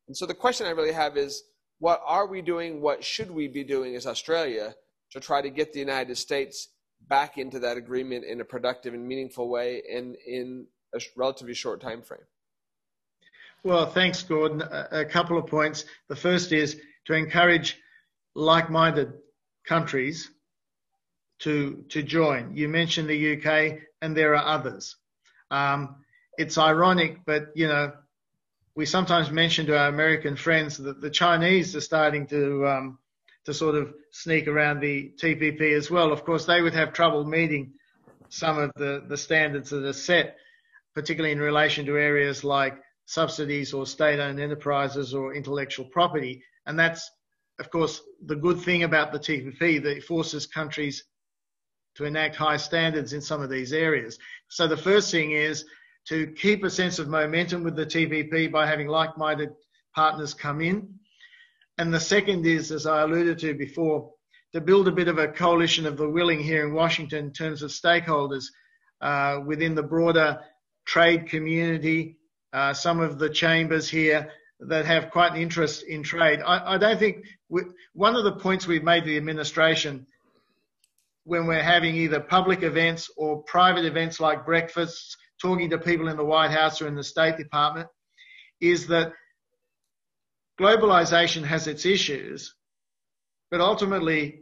And 0.09 0.17
so 0.17 0.27
the 0.27 0.35
question 0.35 0.67
I 0.67 0.71
really 0.71 0.93
have 0.93 1.17
is 1.17 1.45
what 1.79 2.03
are 2.07 2.27
we 2.27 2.43
doing? 2.43 2.81
What 2.81 3.03
should 3.03 3.31
we 3.31 3.49
be 3.49 3.65
doing 3.65 3.97
as 3.97 4.07
Australia 4.07 4.75
to 5.13 5.21
try 5.21 5.41
to 5.41 5.51
get 5.51 5.73
the 5.73 5.81
United 5.81 6.17
States 6.17 6.69
back 7.09 7.39
into 7.39 7.59
that 7.61 7.77
agreement 7.77 8.25
in 8.25 8.41
a 8.41 8.45
productive 8.45 8.95
and 8.95 9.07
meaningful 9.07 9.49
way 9.49 9.83
and 9.93 10.17
in 10.27 10.67
a 10.95 11.01
relatively 11.17 11.55
short 11.55 11.81
time 11.81 12.03
frame? 12.03 12.21
Well, 13.63 13.87
thanks, 13.87 14.23
Gordon. 14.23 14.63
A 14.91 15.05
couple 15.05 15.39
of 15.39 15.47
points. 15.47 15.85
The 16.09 16.17
first 16.17 16.53
is 16.53 16.81
to 17.07 17.15
encourage 17.15 17.79
like 18.35 18.71
minded 18.71 19.13
countries 19.67 20.31
to, 21.45 21.85
to 21.91 22.03
join. 22.03 22.57
You 22.57 22.69
mentioned 22.69 23.09
the 23.09 23.37
UK, 23.37 23.79
and 24.03 24.17
there 24.17 24.35
are 24.35 24.45
others. 24.45 24.97
Um, 25.51 25.97
it's 26.37 26.59
ironic, 26.59 27.21
but 27.27 27.49
you 27.55 27.69
know, 27.69 27.93
we 28.75 28.87
sometimes 28.87 29.31
mention 29.31 29.67
to 29.67 29.79
our 29.79 29.89
American 29.89 30.37
friends 30.37 30.79
that 30.79 31.01
the 31.01 31.11
Chinese 31.11 31.77
are 31.77 31.81
starting 31.81 32.27
to 32.29 32.67
um, 32.67 32.99
to 33.45 33.55
sort 33.55 33.75
of 33.75 33.93
sneak 34.11 34.49
around 34.49 34.81
the 34.81 35.13
TPP 35.23 35.77
as 35.77 35.91
well. 35.91 36.13
Of 36.13 36.25
course, 36.25 36.47
they 36.47 36.63
would 36.63 36.75
have 36.75 36.93
trouble 36.93 37.25
meeting 37.25 37.75
some 38.31 38.59
of 38.59 38.71
the, 38.77 39.05
the 39.07 39.19
standards 39.19 39.71
that 39.71 39.85
are 39.85 39.93
set, 39.93 40.39
particularly 40.95 41.33
in 41.33 41.41
relation 41.41 41.85
to 41.87 41.99
areas 41.99 42.43
like 42.43 42.81
subsidies 43.05 43.75
or 43.75 43.87
state-owned 43.87 44.41
enterprises 44.41 45.13
or 45.13 45.35
intellectual 45.35 45.85
property. 45.85 46.43
And 46.65 46.79
that's, 46.79 47.09
of 47.59 47.71
course, 47.71 48.01
the 48.25 48.35
good 48.35 48.61
thing 48.63 48.83
about 48.83 49.13
the 49.13 49.19
TPP 49.19 49.83
that 49.83 49.99
it 49.99 50.05
forces 50.05 50.47
countries 50.47 51.05
to 51.97 52.05
enact 52.05 52.37
high 52.37 52.57
standards 52.57 53.13
in 53.13 53.21
some 53.21 53.41
of 53.41 53.51
these 53.51 53.73
areas. 53.73 54.19
So 54.49 54.67
the 54.67 54.77
first 54.77 55.11
thing 55.11 55.33
is 55.33 55.65
to 56.09 56.27
keep 56.27 56.65
a 56.65 56.71
sense 56.71 56.99
of 56.99 57.09
momentum 57.09 57.63
with 57.63 57.77
the 57.77 57.87
TPP 57.87 58.51
by 58.53 58.67
having 58.67 58.89
like-minded 58.89 59.51
partners 59.95 60.35
come 60.35 60.61
in. 60.61 60.95
And 61.79 61.93
the 61.93 62.01
second 62.01 62.47
is, 62.47 62.71
as 62.73 62.87
I 62.87 63.03
alluded 63.03 63.39
to 63.41 63.55
before, 63.55 64.11
to 64.53 64.61
build 64.61 64.87
a 64.87 64.93
bit 64.93 65.09
of 65.09 65.19
a 65.19 65.29
coalition 65.29 65.87
of 65.87 65.97
the 65.97 66.09
willing 66.09 66.41
here 66.41 66.67
in 66.67 66.75
Washington 66.75 67.27
in 67.27 67.33
terms 67.33 67.63
of 67.63 67.71
stakeholders 67.71 68.45
uh, 69.01 69.41
within 69.45 69.75
the 69.75 69.83
broader 69.83 70.41
trade 70.87 71.29
community, 71.29 72.19
uh, 72.53 72.73
some 72.73 73.01
of 73.01 73.19
the 73.19 73.29
chambers 73.29 73.89
here 73.89 74.31
that 74.61 74.87
have 74.87 75.11
quite 75.11 75.33
an 75.33 75.41
interest 75.41 75.83
in 75.83 76.03
trade. 76.03 76.41
I, 76.45 76.75
I 76.75 76.79
don't 76.79 76.99
think 76.99 77.25
we, 77.49 77.63
one 77.95 78.15
of 78.15 78.25
the 78.25 78.37
points 78.37 78.67
we've 78.67 78.85
made 78.85 79.01
to 79.01 79.11
the 79.11 79.17
administration 79.17 80.07
when 81.25 81.47
we're 81.47 81.63
having 81.63 81.95
either 81.97 82.21
public 82.21 82.63
events 82.63 83.11
or 83.17 83.43
private 83.43 83.85
events 83.85 84.21
like 84.21 84.47
breakfasts, 84.47 85.17
talking 85.41 85.71
to 85.71 85.79
people 85.79 86.09
in 86.09 86.17
the 86.17 86.25
White 86.25 86.51
House 86.51 86.81
or 86.81 86.87
in 86.87 86.95
the 86.95 87.03
State 87.03 87.37
Department, 87.37 87.89
is 88.61 88.87
that 88.89 89.13
globalization 90.61 91.43
has 91.43 91.67
its 91.67 91.85
issues, 91.85 92.55
but 93.51 93.61
ultimately, 93.61 94.41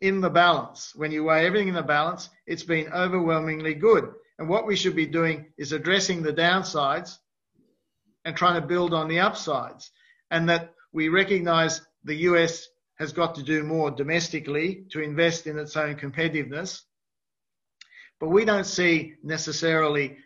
in 0.00 0.20
the 0.20 0.30
balance, 0.30 0.92
when 0.94 1.12
you 1.12 1.24
weigh 1.24 1.46
everything 1.46 1.68
in 1.68 1.74
the 1.74 1.82
balance, 1.82 2.30
it's 2.46 2.62
been 2.62 2.90
overwhelmingly 2.92 3.74
good. 3.74 4.10
And 4.38 4.48
what 4.48 4.66
we 4.66 4.76
should 4.76 4.96
be 4.96 5.06
doing 5.06 5.52
is 5.58 5.72
addressing 5.72 6.22
the 6.22 6.32
downsides 6.32 7.18
and 8.24 8.34
trying 8.34 8.60
to 8.60 8.66
build 8.66 8.94
on 8.94 9.08
the 9.08 9.20
upsides. 9.20 9.90
And 10.30 10.48
that 10.48 10.72
we 10.92 11.08
recognize 11.08 11.82
the 12.04 12.14
US 12.14 12.66
has 13.00 13.12
got 13.12 13.34
to 13.34 13.42
do 13.42 13.62
more 13.62 13.90
domestically 13.90 14.84
to 14.90 15.00
invest 15.00 15.46
in 15.46 15.58
its 15.58 15.74
own 15.74 15.96
competitiveness. 15.96 16.82
But 18.20 18.28
we 18.28 18.44
don't 18.44 18.66
see 18.66 19.14
necessarily 19.24 20.18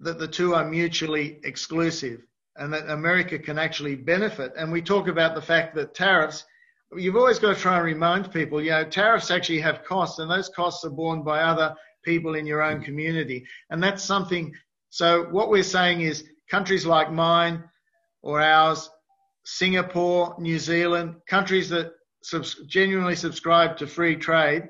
that 0.00 0.18
the 0.18 0.26
two 0.26 0.54
are 0.54 0.64
mutually 0.64 1.38
exclusive 1.44 2.22
and 2.56 2.72
that 2.72 2.88
America 2.88 3.38
can 3.38 3.58
actually 3.58 3.94
benefit. 3.94 4.54
And 4.56 4.72
we 4.72 4.80
talk 4.80 5.06
about 5.06 5.34
the 5.34 5.42
fact 5.42 5.74
that 5.74 5.94
tariffs, 5.94 6.44
you've 6.96 7.16
always 7.16 7.38
got 7.38 7.54
to 7.54 7.60
try 7.60 7.76
and 7.76 7.84
remind 7.84 8.32
people, 8.32 8.62
you 8.62 8.70
know, 8.70 8.84
tariffs 8.84 9.30
actually 9.30 9.60
have 9.60 9.84
costs 9.84 10.18
and 10.18 10.30
those 10.30 10.48
costs 10.48 10.82
are 10.86 10.90
borne 10.90 11.22
by 11.22 11.42
other 11.42 11.76
people 12.02 12.36
in 12.36 12.46
your 12.46 12.62
own 12.62 12.82
community. 12.82 13.44
And 13.68 13.82
that's 13.82 14.02
something, 14.02 14.54
so 14.88 15.24
what 15.24 15.50
we're 15.50 15.62
saying 15.62 16.00
is 16.00 16.24
countries 16.48 16.86
like 16.86 17.12
mine 17.12 17.64
or 18.22 18.40
ours 18.40 18.88
Singapore, 19.44 20.36
New 20.38 20.58
Zealand, 20.58 21.16
countries 21.26 21.68
that 21.70 21.92
subs- 22.22 22.64
genuinely 22.66 23.16
subscribe 23.16 23.76
to 23.78 23.86
free 23.86 24.16
trade, 24.16 24.68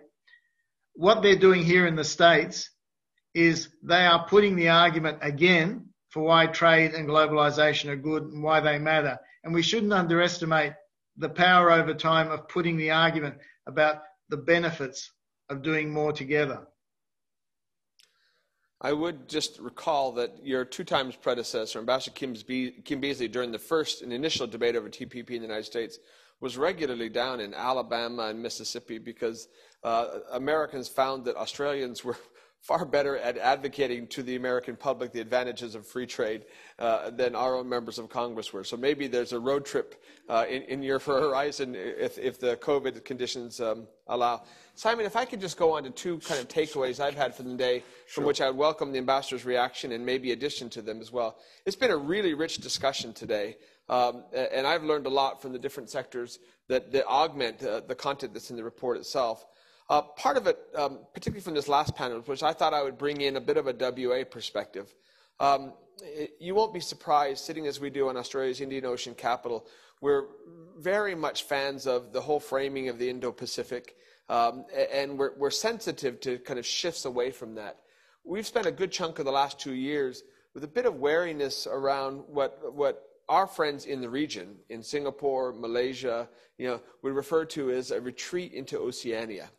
what 0.95 1.23
they're 1.23 1.37
doing 1.37 1.63
here 1.63 1.87
in 1.87 1.97
the 1.97 2.05
States 2.05 2.71
is 3.35 3.69
they 3.83 4.05
are 4.05 4.27
putting 4.29 4.57
the 4.57 4.69
argument 4.69 5.19
again 5.23 5.89
for 6.11 6.23
why 6.23 6.47
trade 6.47 6.93
and 6.93 7.09
globalization 7.09 7.89
are 7.89 7.97
good 7.97 8.25
and 8.25 8.43
why 8.43 8.61
they 8.61 8.79
matter. 8.79 9.19
And 9.45 9.55
we 9.55 9.63
shouldn't 9.63 9.93
underestimate 9.93 10.75
the 11.17 11.31
power 11.31 11.71
over 11.71 11.95
time 11.95 12.31
of 12.31 12.49
putting 12.49 12.77
the 12.77 12.91
argument 12.91 13.37
about 13.67 14.03
the 14.29 14.37
benefits 14.37 15.11
of 15.49 15.63
doing 15.63 15.91
more 15.91 16.13
together. 16.13 16.67
I 18.85 18.93
would 18.93 19.29
just 19.29 19.61
recall 19.61 20.11
that 20.13 20.45
your 20.45 20.65
two 20.65 20.83
times 20.83 21.15
predecessor, 21.15 21.79
Ambassador 21.79 22.15
Kim, 22.17 22.35
Kim 22.35 23.01
Beazley, 23.01 23.31
during 23.31 23.53
the 23.53 23.59
first 23.59 24.03
and 24.03 24.13
initial 24.13 24.45
debate 24.49 24.75
over 24.75 24.89
TPP 24.89 25.31
in 25.31 25.43
the 25.43 25.47
United 25.47 25.67
States, 25.67 26.01
was 26.41 26.59
regularly 26.59 27.09
down 27.09 27.39
in 27.39 27.55
Alabama 27.55 28.25
and 28.25 28.43
Mississippi 28.43 28.99
because 28.99 29.47
uh, 29.85 30.19
Americans 30.33 30.89
found 30.89 31.25
that 31.27 31.37
Australians 31.37 32.05
were 32.05 32.17
far 32.63 32.85
better 32.85 33.19
at 33.19 33.37
advocating 33.39 34.07
to 34.07 34.23
the 34.23 34.37
American 34.37 34.77
public 34.77 35.11
the 35.13 35.21
advantages 35.21 35.75
of 35.75 35.85
free 35.85 36.07
trade 36.07 36.45
uh, 36.79 37.11
than 37.11 37.35
our 37.35 37.57
own 37.57 37.69
members 37.69 37.99
of 37.99 38.09
Congress 38.09 38.53
were. 38.53 38.63
So 38.63 38.77
maybe 38.77 39.09
there's 39.09 39.33
a 39.33 39.41
road 39.41 39.65
trip 39.65 40.01
uh, 40.29 40.45
in, 40.49 40.63
in, 40.63 40.83
your 40.83 40.99
horizon 41.01 41.75
if, 41.75 42.19
if 42.19 42.39
the 42.39 42.57
COVID 42.57 43.05
conditions 43.05 43.61
um, 43.61 43.89
allow. 44.07 44.43
Simon, 44.77 45.05
if 45.05 45.17
I 45.17 45.25
could 45.25 45.41
just 45.41 45.57
go 45.57 45.73
on 45.73 45.83
to 45.83 45.91
two 45.91 46.19
kind 46.19 46.41
of 46.41 46.47
takeaways 46.47 47.01
I've 47.01 47.17
had 47.17 47.35
from 47.35 47.49
the 47.49 47.57
day, 47.57 47.83
from 48.07 48.25
which 48.25 48.41
I 48.41 48.49
would 48.49 48.57
welcome 48.57 48.93
the 48.93 48.99
ambassador's 48.99 49.45
reaction 49.45 49.91
and 49.91 50.07
maybe 50.07 50.31
addition 50.31 50.71
to 50.71 50.83
them 50.83 51.01
as 51.01 51.11
well. 51.11 51.39
It's 51.67 51.77
been 51.77 51.91
a 51.91 51.97
really 51.97 52.33
rich 52.33 52.59
discussion 52.59 53.13
today. 53.13 53.57
Um, 53.89 54.23
and 54.33 54.69
I've 54.69 54.85
learned 54.85 55.07
a 55.07 55.11
lot 55.11 55.43
from 55.43 55.53
the 55.53 55.59
different 55.59 55.91
sectors 55.91 56.39
that, 56.69 56.93
that 56.93 57.07
augment 57.07 57.63
uh, 57.63 57.81
the 57.81 57.97
content 57.97 58.33
that's 58.33 58.51
in 58.51 58.57
the 58.57 58.63
report 58.63 58.97
itself. 58.97 59.45
Uh, 59.93 60.01
part 60.01 60.39
of 60.39 60.47
it, 60.47 60.59
um, 60.75 61.01
particularly 61.13 61.43
from 61.43 61.53
this 61.53 61.69
last 61.69 61.95
panel, 61.95 62.19
which 62.21 62.43
I 62.43 62.55
thought 62.55 62.73
I 62.73 62.83
would 62.83 62.97
bring 62.97 63.21
in 63.21 63.37
a 63.37 63.41
bit 63.43 63.59
of 63.59 63.67
a 63.67 63.75
WA 63.79 64.25
perspective. 64.25 64.95
Um, 65.39 65.75
it, 66.03 66.31
you 66.41 66.55
won't 66.55 66.73
be 66.73 66.81
surprised, 66.81 67.45
sitting 67.45 67.67
as 67.67 67.79
we 67.79 67.91
do 67.91 68.09
on 68.09 68.17
Australia's 68.17 68.63
Indian 68.63 68.87
Ocean 68.87 69.15
capital, 69.15 69.67
we're 70.01 70.29
very 70.79 71.15
much 71.15 71.43
fans 71.43 71.87
of 71.87 72.11
the 72.15 72.23
whole 72.23 72.41
framing 72.41 72.89
of 72.89 72.99
the 72.99 73.11
Indo-Pacific, 73.11 73.97
um, 74.31 74.65
and 74.95 75.19
we're, 75.19 75.37
we're 75.37 75.51
sensitive 75.51 76.21
to 76.21 76.39
kind 76.39 76.59
of 76.59 76.65
shifts 76.65 77.05
away 77.05 77.31
from 77.31 77.55
that. 77.57 77.81
We've 78.25 78.47
spent 78.47 78.65
a 78.65 78.73
good 78.73 78.93
chunk 78.93 79.19
of 79.19 79.27
the 79.27 79.31
last 79.31 79.61
two 79.61 79.75
years 79.75 80.23
with 80.55 80.65
a 80.65 80.69
bit 80.69 80.87
of 80.87 80.95
wariness 80.95 81.67
around 81.71 82.23
what, 82.29 82.75
what 82.75 83.11
our 83.29 83.47
friends 83.47 83.85
in 83.85 84.01
the 84.01 84.09
region, 84.09 84.57
in 84.71 84.83
Singapore, 84.83 85.53
Malaysia, 85.53 86.31
you 86.57 86.67
know, 86.67 86.81
would 87.03 87.13
refer 87.13 87.45
to 87.45 87.71
as 87.71 87.91
a 87.91 88.01
retreat 88.01 88.55
into 88.55 88.79
Oceania. 88.79 89.51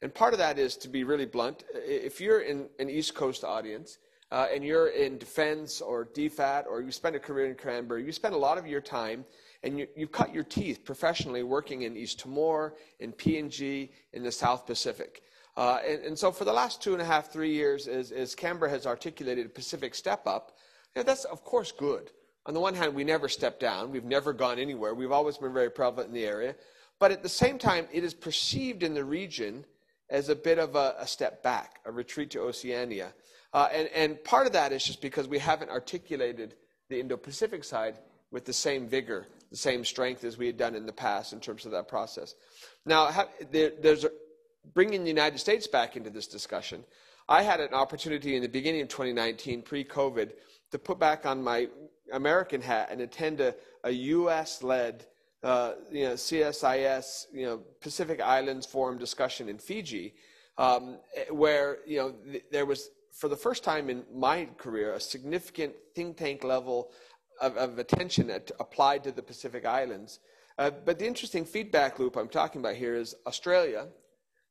And 0.00 0.14
part 0.14 0.32
of 0.32 0.38
that 0.38 0.58
is, 0.58 0.76
to 0.78 0.88
be 0.88 1.02
really 1.04 1.26
blunt, 1.26 1.64
if 1.74 2.20
you're 2.20 2.40
in 2.40 2.68
an 2.78 2.88
East 2.88 3.14
Coast 3.14 3.42
audience 3.42 3.98
uh, 4.30 4.46
and 4.52 4.62
you're 4.62 4.88
in 4.88 5.18
defense 5.18 5.80
or 5.80 6.06
DFAT 6.06 6.66
or 6.66 6.80
you 6.80 6.92
spend 6.92 7.16
a 7.16 7.18
career 7.18 7.46
in 7.46 7.56
Canberra, 7.56 8.00
you 8.00 8.12
spend 8.12 8.34
a 8.34 8.38
lot 8.38 8.58
of 8.58 8.66
your 8.66 8.80
time 8.80 9.24
and 9.64 9.78
you, 9.78 9.88
have 9.98 10.12
cut 10.12 10.32
your 10.32 10.44
teeth 10.44 10.84
professionally 10.84 11.42
working 11.42 11.82
in 11.82 11.96
East 11.96 12.20
Timor, 12.20 12.74
in 13.00 13.12
PNG, 13.12 13.90
in 14.12 14.22
the 14.22 14.30
South 14.30 14.66
Pacific. 14.66 15.22
Uh, 15.56 15.80
and, 15.84 16.04
and, 16.04 16.18
so 16.18 16.30
for 16.30 16.44
the 16.44 16.52
last 16.52 16.80
two 16.80 16.92
and 16.92 17.02
a 17.02 17.04
half, 17.04 17.32
three 17.32 17.52
years, 17.52 17.88
as, 17.88 18.12
as 18.12 18.36
Canberra 18.36 18.70
has 18.70 18.86
articulated 18.86 19.46
a 19.46 19.48
Pacific 19.48 19.96
step 19.96 20.24
up, 20.28 20.52
you 20.94 21.00
know, 21.00 21.04
that's 21.04 21.24
of 21.24 21.42
course 21.42 21.72
good. 21.72 22.12
On 22.46 22.54
the 22.54 22.60
one 22.60 22.74
hand, 22.74 22.94
we 22.94 23.02
never 23.02 23.28
stepped 23.28 23.58
down. 23.58 23.90
We've 23.90 24.04
never 24.04 24.32
gone 24.32 24.60
anywhere. 24.60 24.94
We've 24.94 25.10
always 25.10 25.36
been 25.36 25.52
very 25.52 25.70
prevalent 25.70 26.08
in 26.08 26.14
the 26.14 26.24
area. 26.24 26.54
But 27.00 27.10
at 27.10 27.24
the 27.24 27.28
same 27.28 27.58
time, 27.58 27.88
it 27.92 28.04
is 28.04 28.14
perceived 28.14 28.84
in 28.84 28.94
the 28.94 29.04
region 29.04 29.64
as 30.10 30.28
a 30.28 30.36
bit 30.36 30.58
of 30.58 30.74
a, 30.74 30.94
a 30.98 31.06
step 31.06 31.42
back, 31.42 31.80
a 31.84 31.92
retreat 31.92 32.30
to 32.30 32.40
Oceania. 32.40 33.12
Uh, 33.52 33.68
and, 33.72 33.88
and 33.94 34.24
part 34.24 34.46
of 34.46 34.52
that 34.52 34.72
is 34.72 34.84
just 34.84 35.00
because 35.00 35.28
we 35.28 35.38
haven't 35.38 35.70
articulated 35.70 36.54
the 36.88 37.00
Indo 37.00 37.16
Pacific 37.16 37.64
side 37.64 37.98
with 38.30 38.44
the 38.44 38.52
same 38.52 38.86
vigor, 38.86 39.26
the 39.50 39.56
same 39.56 39.84
strength 39.84 40.24
as 40.24 40.36
we 40.36 40.46
had 40.46 40.56
done 40.56 40.74
in 40.74 40.86
the 40.86 40.92
past 40.92 41.32
in 41.32 41.40
terms 41.40 41.64
of 41.64 41.72
that 41.72 41.88
process. 41.88 42.34
Now, 42.84 43.26
there, 43.50 43.72
there's 43.80 44.04
a, 44.04 44.10
bringing 44.74 45.02
the 45.02 45.08
United 45.08 45.38
States 45.38 45.66
back 45.66 45.96
into 45.96 46.10
this 46.10 46.26
discussion. 46.26 46.84
I 47.28 47.42
had 47.42 47.60
an 47.60 47.74
opportunity 47.74 48.36
in 48.36 48.42
the 48.42 48.48
beginning 48.48 48.82
of 48.82 48.88
2019, 48.88 49.62
pre 49.62 49.84
COVID, 49.84 50.32
to 50.72 50.78
put 50.78 50.98
back 50.98 51.26
on 51.26 51.42
my 51.42 51.68
American 52.12 52.60
hat 52.60 52.88
and 52.90 53.00
attend 53.00 53.40
a, 53.40 53.54
a 53.84 53.90
US 53.90 54.62
led 54.62 55.06
uh, 55.42 55.72
you 55.90 56.04
know, 56.04 56.14
CSIS, 56.14 57.26
you 57.32 57.46
know, 57.46 57.60
Pacific 57.80 58.20
Islands 58.20 58.66
Forum 58.66 58.98
discussion 58.98 59.48
in 59.48 59.58
Fiji, 59.58 60.14
um, 60.56 60.98
where 61.30 61.78
you 61.86 61.98
know 61.98 62.14
th- 62.30 62.44
there 62.50 62.66
was 62.66 62.90
for 63.12 63.28
the 63.28 63.36
first 63.36 63.64
time 63.64 63.90
in 63.90 64.04
my 64.14 64.48
career 64.58 64.94
a 64.94 65.00
significant 65.00 65.74
think 65.94 66.16
tank 66.16 66.44
level 66.44 66.90
of, 67.40 67.56
of 67.56 67.78
attention 67.78 68.30
at, 68.30 68.50
applied 68.60 69.04
to 69.04 69.12
the 69.12 69.22
Pacific 69.22 69.64
Islands. 69.64 70.20
Uh, 70.58 70.70
but 70.70 70.98
the 70.98 71.06
interesting 71.06 71.44
feedback 71.44 71.98
loop 71.98 72.16
I'm 72.16 72.28
talking 72.28 72.60
about 72.60 72.74
here 72.74 72.96
is 72.96 73.14
Australia, 73.26 73.86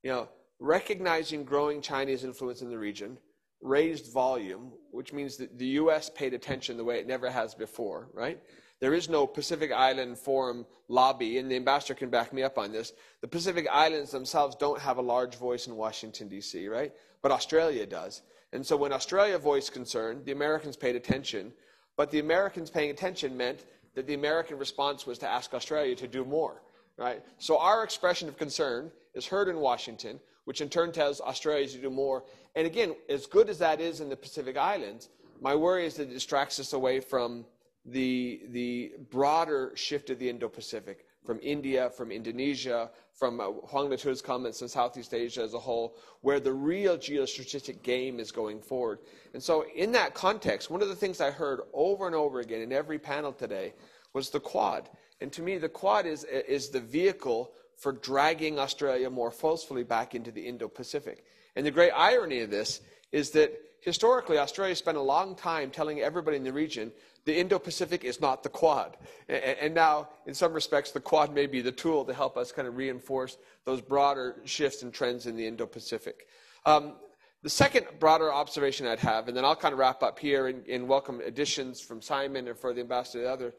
you 0.04 0.12
know, 0.12 0.30
recognizing 0.60 1.44
growing 1.44 1.82
Chinese 1.82 2.24
influence 2.24 2.62
in 2.62 2.70
the 2.70 2.78
region, 2.78 3.18
raised 3.62 4.12
volume, 4.14 4.72
which 4.92 5.12
means 5.12 5.38
that 5.38 5.58
the 5.58 5.66
U.S. 5.82 6.10
paid 6.10 6.34
attention 6.34 6.78
the 6.78 6.84
way 6.84 7.00
it 7.00 7.08
never 7.08 7.30
has 7.30 7.54
before, 7.54 8.10
right? 8.14 8.42
There 8.80 8.94
is 8.94 9.10
no 9.10 9.26
Pacific 9.26 9.72
Island 9.72 10.18
Forum 10.18 10.66
lobby, 10.88 11.40
and 11.40 11.50
the 11.50 11.56
ambassador 11.56 11.96
can 11.96 12.10
back 12.10 12.32
me 12.32 12.44
up 12.44 12.58
on 12.58 12.72
this. 12.72 12.94
The 13.22 13.28
Pacific 13.28 13.68
Islands 13.72 14.12
themselves 14.12 14.56
don't 14.56 14.80
have 14.80 14.98
a 14.98 15.02
large 15.02 15.36
voice 15.36 15.68
in 15.68 15.76
Washington, 15.76 16.28
D.C., 16.28 16.68
right? 16.68 16.94
But 17.22 17.32
Australia 17.32 17.86
does. 17.86 18.22
And 18.54 18.66
so 18.66 18.78
when 18.78 18.94
Australia 18.94 19.38
voiced 19.38 19.74
concern, 19.74 20.22
the 20.26 20.32
Americans 20.32 20.78
paid 20.78 20.96
attention. 20.96 21.52
But 21.96 22.12
the 22.12 22.20
Americans 22.20 22.70
paying 22.70 22.92
attention 22.92 23.36
meant 23.36 23.66
that 23.96 24.06
the 24.06 24.14
American 24.14 24.60
response 24.60 25.08
was 25.08 25.18
to 25.20 25.28
ask 25.28 25.54
Australia 25.54 25.96
to 25.96 26.08
do 26.08 26.24
more, 26.24 26.62
right? 26.98 27.24
So 27.40 27.58
our 27.58 27.84
expression 27.84 28.30
of 28.30 28.38
concern 28.38 28.92
is 29.16 29.26
heard 29.26 29.48
in 29.48 29.58
Washington, 29.58 30.20
which 30.46 30.62
in 30.62 30.70
turn 30.70 30.92
tells 30.92 31.20
Australia 31.20 31.68
to 31.68 31.78
do 31.80 31.90
more. 31.90 32.24
And 32.56 32.68
again, 32.68 32.96
as 33.10 33.26
good 33.26 33.50
as 33.50 33.58
that 33.58 33.82
is 33.82 34.00
in 34.00 34.10
the 34.10 34.16
Pacific 34.16 34.56
Islands, 34.56 35.10
my 35.42 35.56
worry 35.56 35.86
is 35.86 35.96
that 35.96 36.04
it 36.04 36.14
distracts 36.14 36.60
us 36.60 36.74
away 36.74 37.00
from 37.00 37.44
the, 37.88 38.42
the 38.50 38.92
broader 39.10 39.72
shift 39.76 40.10
of 40.10 40.20
the 40.20 40.30
Indo-Pacific 40.30 41.06
from 41.26 41.40
India, 41.42 41.90
from 41.90 42.12
Indonesia, 42.12 42.90
from 43.14 43.40
uh, 43.40 43.46
Huang 43.46 43.90
Natu's 43.90 44.22
comments 44.22 44.62
in 44.62 44.68
Southeast 44.68 45.14
Asia 45.14 45.42
as 45.42 45.54
a 45.54 45.60
whole, 45.60 45.98
where 46.22 46.40
the 46.40 46.54
real 46.54 46.98
geostrategic 46.98 47.82
game 47.84 48.20
is 48.20 48.32
going 48.32 48.62
forward. 48.62 49.00
And 49.34 49.42
so, 49.42 49.66
in 49.76 49.92
that 49.94 50.14
context, 50.14 50.70
one 50.70 50.82
of 50.82 50.88
the 50.88 50.96
things 50.96 51.20
I 51.20 51.32
heard 51.32 51.62
over 51.74 52.06
and 52.06 52.16
over 52.16 52.40
again 52.40 52.62
in 52.62 52.72
every 52.72 53.00
panel 53.00 53.34
today 53.34 53.74
was 54.14 54.30
the 54.30 54.40
Quad. 54.40 54.90
And 55.20 55.32
to 55.34 55.42
me, 55.42 55.58
the 55.58 55.70
Quad 55.70 56.06
is, 56.06 56.24
is 56.24 56.70
the 56.70 56.80
vehicle 56.80 57.52
for 57.76 57.92
dragging 57.92 58.60
Australia 58.60 59.10
more 59.10 59.32
forcefully 59.32 59.84
back 59.84 60.16
into 60.16 60.32
the 60.32 60.48
Indo 60.48 60.68
Pacific. 60.68 61.26
And 61.56 61.66
the 61.66 61.72
great 61.72 61.92
irony 61.92 62.42
of 62.42 62.52
this 62.52 62.82
is 63.12 63.32
that 63.32 63.52
historically, 63.88 64.38
Australia 64.38 64.76
spent 64.76 64.98
a 64.98 65.02
long 65.02 65.34
time 65.34 65.72
telling 65.72 66.02
everybody 66.02 66.36
in 66.36 66.44
the 66.44 66.52
region 66.52 66.92
the 67.24 67.40
Indo 67.40 67.58
Pacific 67.58 68.04
is 68.04 68.20
not 68.20 68.44
the 68.44 68.50
Quad. 68.50 68.98
And, 69.30 69.74
now, 69.74 70.10
in 70.26 70.34
some 70.34 70.52
respects, 70.52 70.92
the 70.92 71.00
Quad 71.00 71.34
may 71.34 71.46
be 71.48 71.62
the 71.62 71.72
tool 71.72 72.04
to 72.04 72.14
help 72.14 72.36
us 72.36 72.52
kind 72.52 72.68
of 72.68 72.76
reinforce 72.76 73.38
those 73.64 73.80
broader 73.80 74.42
shifts 74.44 74.84
and 74.84 74.94
trends 74.94 75.26
in 75.26 75.38
the 75.38 75.48
Indo 75.48 75.66
Pacific. 75.66 76.28
Um, 76.66 76.96
the 77.44 77.50
second 77.50 77.86
broader 77.98 78.34
observation 78.34 78.86
I'd 78.88 79.00
have, 79.00 79.30
and 79.30 79.38
then 79.38 79.46
I'll 79.46 79.56
kind 79.56 79.72
of 79.72 79.80
wrap 79.80 80.04
up 80.04 80.20
here 80.20 80.48
and, 80.48 80.68
and 80.68 80.86
welcome 80.86 81.22
additions 81.22 81.80
from 81.80 82.02
Simon 82.02 82.50
and 82.50 82.60
for 82.60 82.74
the 82.74 82.82
ambassador 82.82 83.24
and 83.24 83.32
other, 83.32 83.54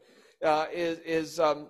uh, 0.45 0.67
is, 0.71 0.99
is 0.99 1.39
um, 1.39 1.69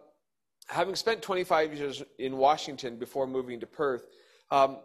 having 0.68 0.96
spent 0.96 1.22
25 1.22 1.76
years 1.76 2.04
in 2.18 2.36
Washington 2.36 2.98
before 2.98 3.26
moving 3.26 3.62
to 3.62 3.68
Perth, 3.68 4.06
um, 4.52 4.80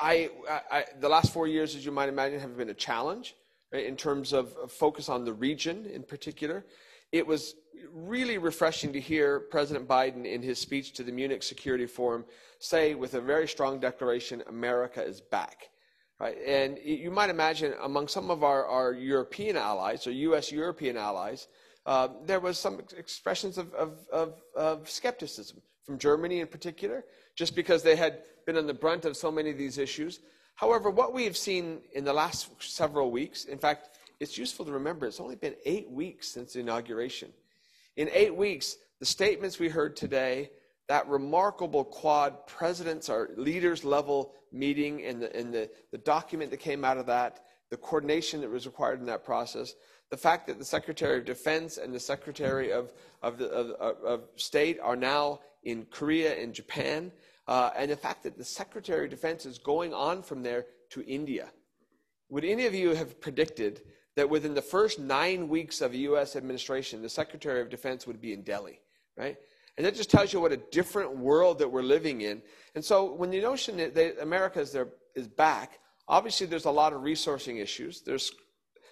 I, 0.00 0.30
I, 0.70 0.84
the 1.00 1.08
last 1.08 1.32
four 1.32 1.46
years, 1.46 1.74
as 1.74 1.84
you 1.84 1.92
might 1.92 2.08
imagine, 2.08 2.40
have 2.40 2.56
been 2.56 2.70
a 2.70 2.74
challenge 2.74 3.34
in 3.72 3.96
terms 3.96 4.32
of 4.32 4.52
focus 4.70 5.08
on 5.08 5.24
the 5.24 5.32
region 5.32 5.86
in 5.86 6.02
particular. 6.02 6.64
It 7.12 7.26
was 7.26 7.54
really 7.92 8.38
refreshing 8.38 8.92
to 8.92 9.00
hear 9.00 9.40
President 9.40 9.86
Biden 9.86 10.24
in 10.24 10.42
his 10.42 10.58
speech 10.58 10.92
to 10.94 11.02
the 11.02 11.12
Munich 11.12 11.42
Security 11.42 11.86
Forum 11.86 12.24
say, 12.58 12.94
with 12.94 13.14
a 13.14 13.20
very 13.20 13.46
strong 13.46 13.78
declaration, 13.78 14.42
America 14.48 15.02
is 15.02 15.20
back. 15.20 15.68
Right? 16.18 16.36
And 16.44 16.78
you 16.82 17.12
might 17.12 17.30
imagine 17.30 17.74
among 17.82 18.08
some 18.08 18.30
of 18.30 18.42
our, 18.42 18.66
our 18.66 18.92
European 18.92 19.56
allies, 19.56 20.06
or 20.06 20.10
U.S. 20.10 20.50
European 20.50 20.96
allies, 20.96 21.46
uh, 21.86 22.08
there 22.24 22.40
was 22.40 22.58
some 22.58 22.80
expressions 22.96 23.56
of, 23.56 23.72
of, 23.74 23.98
of, 24.12 24.42
of 24.56 24.90
skepticism 24.90 25.62
from 25.86 25.96
Germany 25.96 26.40
in 26.40 26.48
particular, 26.48 27.04
just 27.38 27.54
because 27.54 27.84
they 27.84 27.94
had 27.94 28.22
been 28.46 28.56
on 28.56 28.66
the 28.66 28.74
brunt 28.74 29.04
of 29.04 29.16
so 29.16 29.30
many 29.30 29.48
of 29.48 29.56
these 29.56 29.78
issues. 29.78 30.18
However, 30.56 30.90
what 30.90 31.12
we 31.12 31.22
have 31.22 31.36
seen 31.36 31.82
in 31.92 32.04
the 32.04 32.12
last 32.12 32.50
several 32.60 33.12
weeks, 33.12 33.44
in 33.44 33.58
fact, 33.58 33.96
it's 34.18 34.36
useful 34.36 34.64
to 34.64 34.72
remember 34.72 35.06
it's 35.06 35.20
only 35.20 35.36
been 35.36 35.54
eight 35.64 35.88
weeks 35.88 36.26
since 36.26 36.54
the 36.54 36.60
inauguration. 36.60 37.32
In 37.96 38.10
eight 38.12 38.34
weeks, 38.34 38.76
the 38.98 39.06
statements 39.06 39.60
we 39.60 39.68
heard 39.68 39.94
today, 39.94 40.50
that 40.88 41.06
remarkable 41.06 41.84
quad 41.84 42.44
presidents 42.48 43.08
or 43.08 43.30
leaders 43.36 43.84
level 43.84 44.32
meeting 44.50 45.04
and, 45.04 45.22
the, 45.22 45.36
and 45.36 45.54
the, 45.54 45.70
the 45.92 45.98
document 45.98 46.50
that 46.50 46.56
came 46.56 46.84
out 46.84 46.98
of 46.98 47.06
that, 47.06 47.44
the 47.70 47.76
coordination 47.76 48.40
that 48.40 48.50
was 48.50 48.66
required 48.66 48.98
in 48.98 49.06
that 49.06 49.24
process, 49.24 49.74
the 50.10 50.16
fact 50.16 50.48
that 50.48 50.58
the 50.58 50.64
Secretary 50.64 51.18
of 51.18 51.24
Defense 51.24 51.76
and 51.76 51.94
the 51.94 52.00
Secretary 52.00 52.72
of, 52.72 52.92
of, 53.22 53.38
the, 53.38 53.48
of, 53.48 54.02
of 54.02 54.20
State 54.34 54.80
are 54.82 54.96
now 54.96 55.38
in 55.62 55.86
Korea 55.90 56.40
and 56.40 56.52
Japan, 56.52 57.12
uh, 57.48 57.70
and 57.76 57.90
the 57.90 57.96
fact 57.96 58.22
that 58.22 58.36
the 58.36 58.44
Secretary 58.44 59.06
of 59.06 59.10
Defense 59.10 59.46
is 59.46 59.58
going 59.58 59.94
on 59.94 60.22
from 60.22 60.42
there 60.42 60.66
to 60.90 61.02
India. 61.06 61.48
Would 62.28 62.44
any 62.44 62.66
of 62.66 62.74
you 62.74 62.94
have 62.94 63.20
predicted 63.20 63.82
that 64.16 64.28
within 64.28 64.54
the 64.54 64.62
first 64.62 64.98
nine 64.98 65.48
weeks 65.48 65.80
of 65.80 65.92
a 65.92 65.96
U.S. 65.96 66.36
administration, 66.36 67.00
the 67.00 67.08
Secretary 67.08 67.62
of 67.62 67.70
Defense 67.70 68.06
would 68.06 68.20
be 68.20 68.34
in 68.34 68.42
Delhi, 68.42 68.80
right? 69.16 69.36
And 69.78 69.86
that 69.86 69.94
just 69.94 70.10
tells 70.10 70.32
you 70.32 70.40
what 70.40 70.52
a 70.52 70.58
different 70.58 71.16
world 71.16 71.58
that 71.60 71.70
we're 71.70 71.82
living 71.82 72.20
in. 72.20 72.42
And 72.74 72.84
so 72.84 73.14
when 73.14 73.30
the 73.30 73.40
notion 73.40 73.76
that 73.76 74.20
America 74.20 74.60
is, 74.60 74.72
there, 74.72 74.88
is 75.14 75.28
back, 75.28 75.78
obviously 76.06 76.46
there's 76.46 76.66
a 76.66 76.70
lot 76.70 76.92
of 76.92 77.00
resourcing 77.02 77.62
issues. 77.62 78.02
There's 78.02 78.32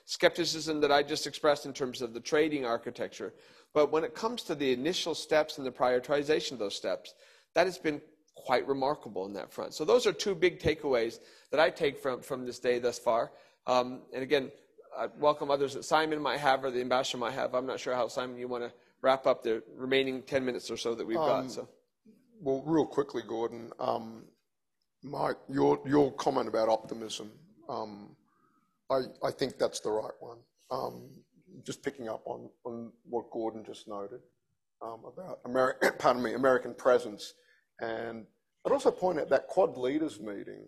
skepticism 0.06 0.80
that 0.80 0.92
I 0.92 1.02
just 1.02 1.26
expressed 1.26 1.66
in 1.66 1.72
terms 1.72 2.00
of 2.00 2.14
the 2.14 2.20
trading 2.20 2.64
architecture. 2.64 3.34
But 3.74 3.90
when 3.90 4.04
it 4.04 4.14
comes 4.14 4.44
to 4.44 4.54
the 4.54 4.72
initial 4.72 5.14
steps 5.14 5.58
and 5.58 5.66
the 5.66 5.72
prioritization 5.72 6.52
of 6.52 6.60
those 6.60 6.76
steps, 6.76 7.14
that 7.54 7.66
has 7.66 7.78
been 7.78 8.00
quite 8.46 8.66
remarkable 8.68 9.26
in 9.26 9.32
that 9.32 9.52
front. 9.52 9.74
So 9.74 9.84
those 9.84 10.06
are 10.06 10.12
two 10.12 10.34
big 10.34 10.60
takeaways 10.60 11.18
that 11.50 11.58
I 11.58 11.68
take 11.68 11.98
from, 11.98 12.20
from 12.20 12.46
this 12.46 12.60
day 12.60 12.78
thus 12.78 12.96
far. 12.96 13.32
Um, 13.66 14.02
and 14.14 14.22
again, 14.22 14.52
I 14.96 15.08
welcome 15.18 15.50
others 15.50 15.74
that 15.74 15.84
Simon 15.84 16.22
might 16.22 16.38
have 16.38 16.62
or 16.62 16.70
the 16.70 16.80
ambassador 16.80 17.18
might 17.18 17.32
have. 17.32 17.54
I'm 17.54 17.66
not 17.66 17.80
sure 17.80 17.92
how, 17.92 18.06
Simon, 18.06 18.38
you 18.38 18.46
want 18.46 18.62
to 18.62 18.72
wrap 19.02 19.26
up 19.26 19.42
the 19.42 19.64
remaining 19.76 20.22
10 20.22 20.44
minutes 20.44 20.70
or 20.70 20.76
so 20.76 20.94
that 20.94 21.04
we've 21.04 21.16
um, 21.16 21.26
got. 21.26 21.50
So. 21.50 21.68
Well, 22.40 22.62
real 22.64 22.86
quickly, 22.86 23.22
Gordon, 23.26 23.72
um, 23.80 24.22
my, 25.02 25.32
your, 25.48 25.80
your 25.84 26.12
comment 26.12 26.48
about 26.48 26.68
optimism, 26.68 27.32
um, 27.68 28.14
I, 28.90 29.00
I 29.24 29.32
think 29.32 29.58
that's 29.58 29.80
the 29.80 29.90
right 29.90 30.14
one. 30.20 30.38
Um, 30.70 31.10
just 31.64 31.82
picking 31.82 32.08
up 32.08 32.22
on, 32.26 32.48
on 32.64 32.92
what 33.02 33.28
Gordon 33.32 33.64
just 33.64 33.88
noted 33.88 34.20
um, 34.82 35.00
about 35.04 35.40
American, 35.44 35.90
pardon 35.98 36.22
me, 36.22 36.34
American 36.34 36.74
presence 36.74 37.34
and 37.80 38.24
I'd 38.66 38.72
also 38.72 38.90
point 38.90 39.20
out 39.20 39.28
that 39.30 39.46
Quad 39.46 39.76
leaders 39.76 40.18
meeting 40.20 40.66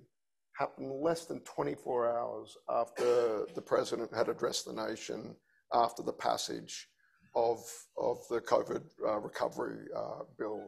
happened 0.57 0.93
less 1.03 1.25
than 1.25 1.41
24 1.41 2.17
hours 2.17 2.57
after 2.69 3.45
the 3.55 3.61
president 3.61 4.15
had 4.15 4.29
addressed 4.29 4.67
the 4.67 4.73
nation 4.73 5.35
after 5.75 6.03
the 6.05 6.13
passage 6.13 6.89
of, 7.35 7.59
of 7.97 8.19
the 8.31 8.41
COVID 8.41 8.83
uh, 9.07 9.19
recovery 9.19 9.87
uh, 9.97 10.23
bill. 10.39 10.63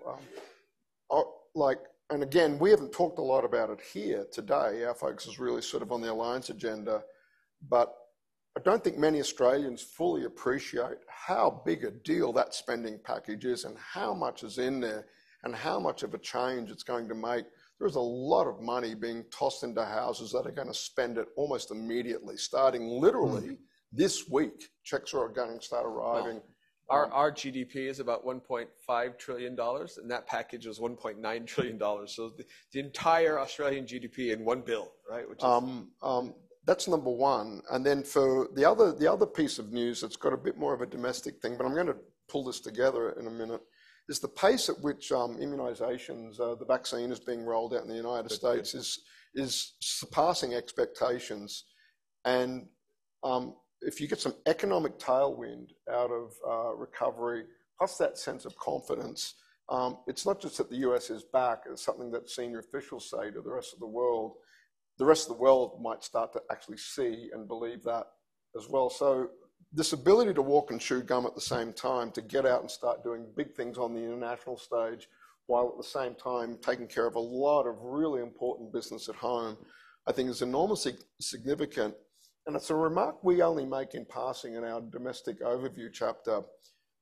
Um, 1.13 1.25
like 1.55 1.79
and 2.11 2.25
again, 2.25 2.59
we 2.59 2.71
haven't 2.71 2.93
talked 2.93 3.21
a 3.21 3.23
lot 3.23 3.45
about 3.45 3.71
it 3.71 3.81
here 3.81 4.27
today. 4.33 4.85
Our 4.85 4.95
focus 4.95 5.27
is 5.27 5.39
really 5.39 5.63
sort 5.63 5.85
of 5.85 5.93
on 5.93 6.01
the 6.01 6.11
alliance 6.11 6.51
agenda, 6.51 7.05
but 7.69 7.95
I 8.57 8.61
don't 8.63 8.83
think 8.83 8.99
many 8.99 9.21
Australians 9.21 9.83
fully 9.83 10.25
appreciate 10.25 10.99
how 11.09 11.63
big 11.65 11.85
a 11.85 11.93
deal 11.93 12.33
that 12.33 12.55
spending 12.55 12.99
package 13.05 13.45
is 13.45 13.65
and 13.65 13.77
how 13.79 14.13
much 14.13 14.43
is 14.43 14.59
in 14.59 14.81
there 14.81 15.07
and 15.45 15.55
how 15.55 15.79
much 15.81 16.03
of 16.03 16.15
a 16.15 16.19
change 16.19 16.71
it's 16.71 16.83
going 16.83 17.09
to 17.09 17.15
make. 17.15 17.45
There's 17.79 17.97
a 17.97 18.01
lot 18.01 18.47
of 18.47 18.61
money 18.61 18.95
being 18.95 19.25
tossed 19.31 19.65
into 19.65 19.85
houses 19.85 20.33
that 20.33 20.47
are 20.47 20.53
going 20.53 20.69
to 20.69 20.75
spend 20.75 21.17
it 21.19 21.29
almost 21.37 21.71
immediately, 21.71 22.37
starting 22.37 22.87
literally 22.89 23.57
this 23.93 24.29
week. 24.29 24.69
Checks 24.85 25.15
are 25.15 25.29
going 25.29 25.59
to 25.59 25.65
start 25.65 25.87
arriving. 25.87 26.41
Our, 26.91 27.11
our 27.13 27.31
GDP 27.31 27.89
is 27.89 28.01
about 28.01 28.27
$1.5 28.27 29.19
trillion, 29.19 29.57
and 29.59 30.11
that 30.11 30.27
package 30.27 30.67
was 30.67 30.81
$1.9 30.81 31.47
trillion. 31.47 31.79
So 32.09 32.31
the, 32.37 32.45
the 32.73 32.81
entire 32.81 33.39
Australian 33.39 33.87
GDP 33.87 34.33
in 34.33 34.45
one 34.45 34.61
bill, 34.63 34.91
right? 35.09 35.27
Which 35.29 35.39
is, 35.39 35.45
Um, 35.45 35.93
um, 36.03 36.35
that's 36.67 36.89
number 36.89 37.11
one. 37.11 37.63
And 37.71 37.87
then 37.87 38.03
for 38.03 38.49
the 38.55 38.69
other, 38.69 38.93
the 38.93 39.11
other 39.11 39.25
piece 39.25 39.59
of 39.59 39.73
news 39.73 40.01
that's 40.01 40.17
got 40.17 40.33
a 40.33 40.37
bit 40.37 40.59
more 40.59 40.75
of 40.75 40.81
a 40.83 40.87
domestic 40.87 41.41
thing, 41.41 41.57
but 41.57 41.65
I'm 41.65 41.75
going 41.75 41.87
to 41.87 41.97
pull 42.29 42.45
this 42.45 42.61
together 42.61 43.11
in 43.19 43.27
a 43.29 43.31
minute, 43.31 43.63
is 44.11 44.19
the 44.19 44.29
pace 44.29 44.69
at 44.69 44.81
which 44.81 45.13
um, 45.13 45.37
immunizations, 45.37 46.41
uh, 46.41 46.57
the 46.57 46.65
vaccine 46.65 47.13
is 47.13 47.21
being 47.21 47.45
rolled 47.45 47.73
out 47.73 47.85
in 47.85 47.89
the 47.89 47.95
United 47.95 48.31
States 48.33 48.75
is, 48.75 49.05
is 49.37 49.75
surpassing 49.79 50.53
expectations. 50.53 51.67
And 52.25 52.67
um, 53.23 53.55
if 53.83 54.01
you 54.01 54.09
get 54.09 54.21
some 54.21 54.35
economic 54.47 54.99
tailwind 54.99 55.69
out 55.89 56.11
of 56.11 56.33
uh, 56.45 56.75
recovery, 56.75 57.45
plus 57.79 57.99
that 57.99 58.19
sense 58.19 58.45
of 58.45 58.57
confidence, 58.57 59.35
um, 59.69 59.99
it's 60.09 60.27
not 60.27 60.41
just 60.41 60.59
that 60.59 60.69
the 60.71 60.79
US 60.89 61.11
is 61.11 61.23
back, 61.23 61.63
it's 61.71 61.85
something 61.85 62.11
that 62.11 62.29
senior 62.29 62.59
officials 62.59 63.09
say 63.09 63.31
to 63.31 63.41
the 63.41 63.53
rest 63.53 63.73
of 63.73 63.79
the 63.79 63.87
world. 63.87 64.33
The 64.99 65.05
rest 65.05 65.31
of 65.31 65.37
the 65.37 65.43
world 65.43 65.81
might 65.81 66.03
start 66.03 66.33
to 66.33 66.43
actually 66.51 66.79
see 66.79 67.31
and 67.33 67.47
believe 67.47 67.85
that 67.85 68.07
as 68.59 68.69
well. 68.69 68.91
So, 68.91 69.29
this 69.73 69.93
ability 69.93 70.35
to 70.35 70.43
walk 70.43 70.71
and 70.71 70.81
chew 70.81 71.03
gum 71.03 71.27
at 71.27 71.35
the 71.35 71.41
same 71.41 71.73
time, 71.73 72.11
to 72.13 72.23
get 72.23 72.47
out 72.47 72.61
and 72.61 72.71
start 72.71 73.05
doing 73.05 73.27
big 73.37 73.55
things 73.55 73.79
on 73.79 73.95
the 73.95 74.01
international 74.01 74.57
stage, 74.57 75.09
while 75.47 75.69
at 75.69 75.77
the 75.77 75.89
same 75.89 76.15
time 76.15 76.59
taking 76.63 76.87
care 76.87 77.07
of 77.07 77.15
a 77.15 77.21
lot 77.21 77.67
of 77.67 77.77
really 77.81 78.21
important 78.21 78.73
business 78.73 79.09
at 79.09 79.15
home, 79.15 79.57
I 80.07 80.13
think 80.13 80.29
is 80.29 80.43
enormously 80.43 80.95
significant. 81.21 81.95
And 82.47 82.57
it's 82.57 82.71
a 82.71 82.75
remark 82.75 83.23
we 83.23 83.43
only 83.43 83.67
make 83.67 83.95
in 83.95 84.07
passing 84.07 84.55
in 84.55 84.65
our 84.65 84.81
domestic 84.81 85.41
overview 85.41 85.93
chapter. 85.93 86.43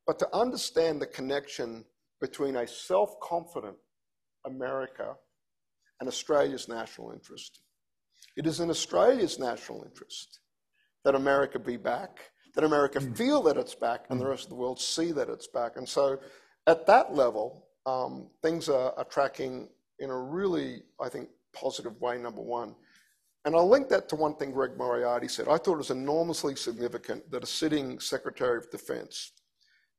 But 0.06 0.18
to 0.18 0.28
understand 0.34 1.00
the 1.00 1.06
connection 1.06 1.84
between 2.20 2.56
a 2.56 2.66
self 2.66 3.18
confident 3.20 3.76
America 4.44 5.14
and 6.00 6.08
Australia's 6.08 6.68
national 6.68 7.12
interest. 7.12 7.60
It 8.36 8.46
is 8.46 8.60
in 8.60 8.70
Australia's 8.70 9.38
national 9.38 9.84
interest 9.84 10.40
that 11.04 11.14
America 11.14 11.58
be 11.58 11.76
back, 11.76 12.18
that 12.58 12.64
America 12.64 13.00
feel 13.00 13.40
that 13.40 13.56
it's 13.56 13.76
back, 13.76 14.06
and 14.10 14.20
the 14.20 14.26
rest 14.26 14.42
of 14.42 14.48
the 14.48 14.56
world 14.56 14.80
see 14.80 15.12
that 15.12 15.28
it's 15.28 15.46
back. 15.46 15.76
And 15.76 15.88
so, 15.88 16.18
at 16.66 16.88
that 16.88 17.14
level, 17.14 17.68
um, 17.86 18.26
things 18.42 18.68
are, 18.68 18.92
are 18.98 19.04
tracking 19.04 19.68
in 20.00 20.10
a 20.10 20.18
really, 20.18 20.82
I 21.00 21.08
think, 21.08 21.28
positive 21.54 22.00
way, 22.00 22.18
number 22.18 22.40
one. 22.40 22.74
And 23.44 23.54
I'll 23.54 23.68
link 23.68 23.88
that 23.90 24.08
to 24.08 24.16
one 24.16 24.34
thing 24.34 24.50
Greg 24.50 24.76
Moriarty 24.76 25.28
said. 25.28 25.46
I 25.46 25.56
thought 25.56 25.74
it 25.74 25.76
was 25.76 25.92
enormously 25.92 26.56
significant 26.56 27.30
that 27.30 27.44
a 27.44 27.46
sitting 27.46 28.00
Secretary 28.00 28.58
of 28.58 28.68
Defense 28.72 29.34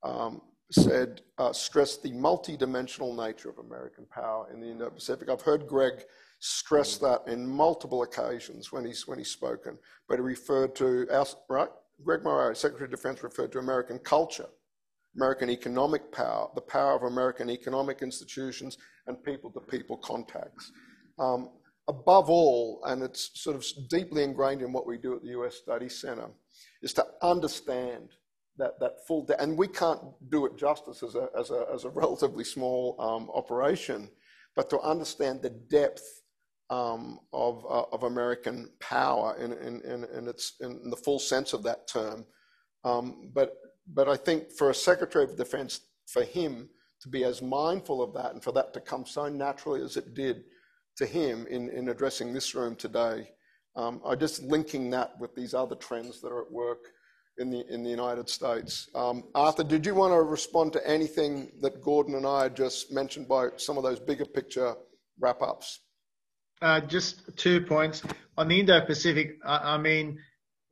um, 0.04 0.42
said, 0.70 1.22
uh, 1.38 1.54
stressed 1.54 2.04
the 2.04 2.12
multidimensional 2.12 3.16
nature 3.16 3.50
of 3.50 3.60
American 3.60 4.06
power 4.12 4.50
in 4.54 4.60
the 4.60 4.70
Indo-Pacific. 4.70 5.30
I've 5.30 5.42
heard 5.44 5.66
Greg 5.66 6.04
stress 6.42 6.98
that 6.98 7.22
in 7.26 7.48
multiple 7.48 8.04
occasions 8.04 8.70
when 8.70 8.84
he's 8.84 9.08
when 9.08 9.18
he's 9.18 9.32
spoken, 9.32 9.78
but 10.10 10.16
he 10.16 10.22
referred 10.22 10.76
to 10.76 11.08
our, 11.10 11.26
right. 11.48 11.70
Greg 12.04 12.24
Moriarty, 12.24 12.58
Secretary 12.58 12.86
of 12.86 12.92
Defense, 12.92 13.24
referred 13.24 13.52
to 13.52 13.60
American 13.60 14.00
culture, 14.00 14.48
American 15.16 15.50
economic 15.50 16.12
power, 16.12 16.50
the 16.56 16.62
power 16.62 16.96
of 16.96 17.04
American 17.04 17.50
economic 17.50 18.02
institutions, 18.02 18.78
and 19.08 19.24
people-to-people 19.24 19.98
contacts. 19.98 20.72
Um, 21.18 21.50
above 21.88 22.30
all, 22.30 22.82
and 22.86 23.04
it's 23.04 23.32
sort 23.34 23.56
of 23.56 23.66
deeply 23.90 24.24
ingrained 24.24 24.62
in 24.62 24.72
what 24.72 24.86
we 24.86 24.98
do 24.98 25.16
at 25.16 25.24
the 25.24 25.30
US 25.30 25.56
Study 25.56 25.90
Center, 25.90 26.30
is 26.82 26.94
to 26.94 27.06
understand 27.22 28.10
that, 28.58 28.80
that 28.80 29.06
full, 29.08 29.26
de- 29.26 29.42
and 29.42 29.58
we 29.58 29.68
can't 29.68 30.02
do 30.30 30.46
it 30.46 30.58
justice 30.58 31.02
as 31.04 31.16
a, 31.16 31.30
as 31.38 31.50
a, 31.50 31.66
as 31.74 31.86
a 31.86 31.90
relatively 31.90 32.44
small 32.44 32.96
um, 33.00 33.30
operation, 33.34 34.10
but 34.56 34.70
to 34.70 34.80
understand 34.82 35.42
the 35.42 35.50
depth 35.50 36.19
um, 36.70 37.20
of, 37.34 37.66
uh, 37.66 37.84
of 37.92 38.04
American 38.04 38.70
power 38.80 39.36
in, 39.38 39.54
in, 39.54 39.82
in, 39.82 40.04
in, 40.16 40.28
its, 40.28 40.54
in 40.62 40.90
the 40.90 40.96
full 40.96 41.20
sense 41.20 41.54
of 41.54 41.64
that 41.64 41.88
term. 41.88 42.26
Um, 42.84 43.32
but, 43.34 43.56
but 43.92 44.08
I 44.08 44.16
think 44.16 44.52
for 44.52 44.70
a 44.70 44.74
Secretary 44.74 45.24
of 45.24 45.36
Defense, 45.36 45.82
for 46.08 46.24
him 46.24 46.70
to 47.02 47.10
be 47.10 47.24
as 47.24 47.42
mindful 47.42 48.02
of 48.02 48.14
that 48.14 48.34
and 48.34 48.44
for 48.44 48.52
that 48.52 48.74
to 48.74 48.80
come 48.80 49.06
so 49.06 49.28
naturally 49.30 49.82
as 49.82 49.98
it 49.98 50.14
did 50.14 50.44
to 50.98 51.06
him 51.06 51.48
in, 51.50 51.70
in 51.70 51.90
addressing 51.90 52.34
this 52.34 52.54
room 52.54 52.76
today, 52.76 53.30
um, 53.76 54.02
I 54.06 54.16
just 54.16 54.44
linking 54.44 54.90
that 54.92 55.14
with 55.20 55.34
these 55.36 55.54
other 55.54 55.76
trends 55.76 56.22
that 56.22 56.32
are 56.32 56.42
at 56.42 56.52
work 56.52 56.92
in 57.38 57.50
the, 57.50 57.66
in 57.74 57.84
the 57.84 57.90
United 57.90 58.30
States. 58.30 58.90
Um, 58.94 59.24
Arthur, 59.34 59.64
did 59.64 59.86
you 59.86 59.96
want 59.96 60.14
to 60.14 60.22
respond 60.22 60.74
to 60.74 60.88
anything 60.88 61.52
that 61.62 61.82
Gordon 61.82 62.16
and 62.16 62.28
I 62.28 62.50
just 62.50 62.92
mentioned 62.92 63.28
by 63.28 63.50
some 63.56 63.78
of 63.78 63.84
those 63.84 64.00
bigger 64.00 64.26
picture 64.26 64.76
wrap 65.20 65.42
ups? 65.42 65.80
Uh, 66.62 66.82
just 66.82 67.22
two 67.38 67.62
points. 67.62 68.04
On 68.38 68.48
the 68.50 68.60
Indo-Pacific, 68.60 69.38
I, 69.46 69.76
I, 69.76 69.78
mean, 69.78 70.20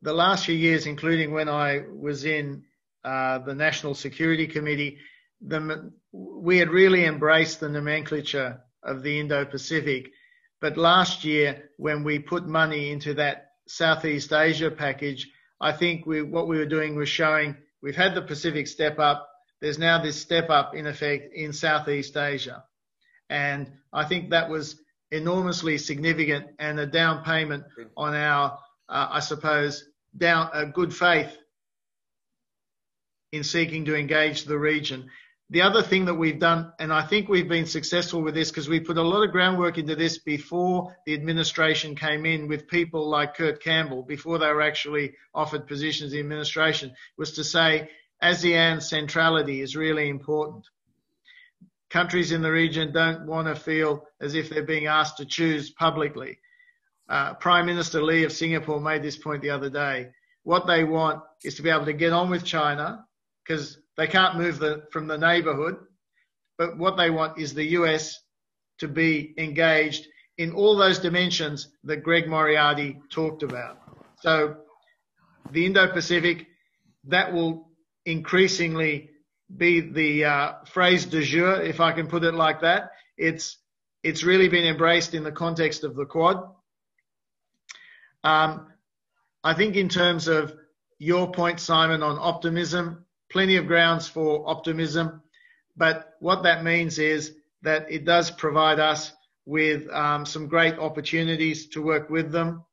the 0.02 0.12
last 0.12 0.44
few 0.44 0.54
years, 0.54 0.86
including 0.86 1.32
when 1.32 1.48
I 1.48 1.82
was 1.90 2.26
in 2.26 2.64
uh, 3.04 3.38
the 3.38 3.54
National 3.54 3.94
Security 3.94 4.46
Committee, 4.46 4.98
the, 5.40 5.90
we 6.12 6.58
had 6.58 6.68
really 6.68 7.06
embraced 7.06 7.60
the 7.60 7.70
nomenclature 7.70 8.60
of 8.82 9.02
the 9.02 9.18
Indo-Pacific. 9.18 10.10
But 10.60 10.76
last 10.76 11.24
year, 11.24 11.70
when 11.78 12.04
we 12.04 12.18
put 12.18 12.46
money 12.46 12.90
into 12.90 13.14
that 13.14 13.52
Southeast 13.66 14.32
Asia 14.32 14.70
package, 14.70 15.30
I 15.58 15.72
think 15.72 16.04
we, 16.04 16.20
what 16.22 16.48
we 16.48 16.58
were 16.58 16.66
doing 16.66 16.96
was 16.96 17.08
showing 17.08 17.56
we've 17.82 17.96
had 17.96 18.14
the 18.14 18.22
Pacific 18.22 18.66
step 18.66 18.98
up. 18.98 19.26
There's 19.62 19.78
now 19.78 20.02
this 20.02 20.20
step 20.20 20.50
up 20.50 20.74
in 20.74 20.86
effect 20.86 21.34
in 21.34 21.52
Southeast 21.54 22.16
Asia. 22.16 22.64
And 23.30 23.72
I 23.92 24.04
think 24.04 24.30
that 24.30 24.50
was 24.50 24.78
enormously 25.10 25.78
significant 25.78 26.46
and 26.58 26.78
a 26.78 26.86
down 26.86 27.24
payment 27.24 27.64
on 27.96 28.14
our, 28.14 28.58
uh, 28.88 29.08
I 29.10 29.20
suppose, 29.20 29.84
down 30.16 30.50
a 30.52 30.66
good 30.66 30.94
faith 30.94 31.36
in 33.32 33.44
seeking 33.44 33.84
to 33.86 33.96
engage 33.96 34.44
the 34.44 34.58
region. 34.58 35.10
The 35.50 35.62
other 35.62 35.82
thing 35.82 36.04
that 36.06 36.14
we've 36.14 36.38
done, 36.38 36.72
and 36.78 36.92
I 36.92 37.02
think 37.02 37.28
we've 37.28 37.48
been 37.48 37.64
successful 37.64 38.20
with 38.20 38.34
this 38.34 38.50
because 38.50 38.68
we 38.68 38.80
put 38.80 38.98
a 38.98 39.02
lot 39.02 39.24
of 39.24 39.32
groundwork 39.32 39.78
into 39.78 39.96
this 39.96 40.18
before 40.18 40.94
the 41.06 41.14
administration 41.14 41.94
came 41.94 42.26
in 42.26 42.48
with 42.48 42.68
people 42.68 43.08
like 43.08 43.34
Kurt 43.34 43.62
Campbell, 43.62 44.02
before 44.02 44.38
they 44.38 44.46
were 44.46 44.60
actually 44.60 45.14
offered 45.34 45.66
positions 45.66 46.12
in 46.12 46.18
the 46.18 46.22
administration, 46.22 46.92
was 47.16 47.32
to 47.32 47.44
say 47.44 47.88
ASEAN 48.22 48.82
centrality 48.82 49.62
is 49.62 49.74
really 49.74 50.10
important 50.10 50.66
countries 51.90 52.32
in 52.32 52.42
the 52.42 52.50
region 52.50 52.92
don't 52.92 53.26
want 53.26 53.48
to 53.48 53.54
feel 53.54 54.04
as 54.20 54.34
if 54.34 54.50
they're 54.50 54.62
being 54.62 54.86
asked 54.86 55.16
to 55.18 55.24
choose 55.24 55.70
publicly. 55.70 56.38
Uh, 57.08 57.34
Prime 57.34 57.66
Minister 57.66 58.02
Lee 58.02 58.24
of 58.24 58.32
Singapore 58.32 58.80
made 58.80 59.02
this 59.02 59.16
point 59.16 59.42
the 59.42 59.50
other 59.50 59.70
day. 59.70 60.08
What 60.42 60.66
they 60.66 60.84
want 60.84 61.22
is 61.42 61.54
to 61.54 61.62
be 61.62 61.70
able 61.70 61.86
to 61.86 61.92
get 61.92 62.12
on 62.12 62.30
with 62.30 62.44
China 62.44 63.06
because 63.42 63.78
they 63.96 64.06
can't 64.06 64.36
move 64.36 64.58
the, 64.58 64.84
from 64.92 65.06
the 65.06 65.16
neighborhood. 65.16 65.76
But 66.58 66.76
what 66.76 66.96
they 66.96 67.10
want 67.10 67.38
is 67.38 67.54
the 67.54 67.64
US 67.64 68.18
to 68.78 68.88
be 68.88 69.34
engaged 69.38 70.06
in 70.36 70.52
all 70.52 70.76
those 70.76 70.98
dimensions 70.98 71.68
that 71.84 72.02
Greg 72.02 72.28
Moriarty 72.28 73.00
talked 73.10 73.42
about. 73.42 73.78
So 74.20 74.56
the 75.50 75.66
Indo-Pacific, 75.66 76.46
that 77.04 77.32
will 77.32 77.68
increasingly 78.06 79.10
be 79.54 79.80
the 79.80 80.24
uh, 80.24 80.52
phrase 80.66 81.06
de 81.06 81.22
jour, 81.22 81.60
if 81.62 81.80
I 81.80 81.92
can 81.92 82.06
put 82.06 82.24
it 82.24 82.34
like 82.34 82.60
that. 82.60 82.90
It's 83.16 83.58
it's 84.02 84.22
really 84.22 84.48
been 84.48 84.64
embraced 84.64 85.14
in 85.14 85.24
the 85.24 85.32
context 85.32 85.84
of 85.84 85.96
the 85.96 86.04
Quad. 86.04 86.44
Um, 88.22 88.68
I 89.42 89.54
think 89.54 89.76
in 89.76 89.88
terms 89.88 90.28
of 90.28 90.54
your 90.98 91.32
point, 91.32 91.60
Simon, 91.60 92.02
on 92.02 92.18
optimism, 92.18 93.04
plenty 93.30 93.56
of 93.56 93.66
grounds 93.66 94.06
for 94.06 94.48
optimism, 94.48 95.22
but 95.76 96.14
what 96.20 96.44
that 96.44 96.64
means 96.64 96.98
is 96.98 97.34
that 97.62 97.90
it 97.90 98.04
does 98.04 98.30
provide 98.30 98.78
us 98.78 99.12
with 99.46 99.88
um, 99.90 100.26
some 100.26 100.46
great 100.46 100.78
opportunities 100.78 101.68
to 101.68 101.82
work 101.82 102.10
with 102.10 102.30
them. 102.30 102.64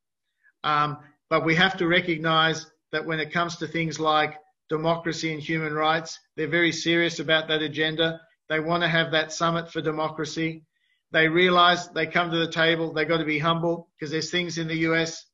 Um, 0.64 0.98
but 1.30 1.46
we 1.46 1.56
have 1.56 1.78
to 1.78 1.88
recognise 1.88 2.66
that 2.92 3.06
when 3.06 3.20
it 3.20 3.32
comes 3.32 3.58
to 3.58 3.68
things 3.68 4.00
like 4.00 4.36
democracy 4.70 5.34
and 5.34 5.42
human 5.42 5.74
rights. 5.74 6.20
They're 6.36 6.48
very 6.48 6.72
serious 6.72 7.20
about 7.20 7.48
that 7.48 7.62
agenda. 7.62 8.22
They 8.50 8.60
want 8.60 8.84
to 8.84 8.90
have 8.90 9.12
that 9.12 9.32
summit 9.32 9.72
for 9.72 9.82
democracy. 9.82 10.64
They 11.12 11.28
realize 11.28 11.88
they 11.90 12.08
come 12.08 12.32
to 12.32 12.38
the 12.38 12.52
table, 12.52 12.94
they've 12.94 13.08
got 13.08 13.18
to 13.18 13.26
be 13.26 13.40
humble 13.40 13.90
because 13.98 14.12
there's 14.12 14.32
things 14.32 14.58
in 14.58 14.68
the 14.68 14.80
US 14.90 15.26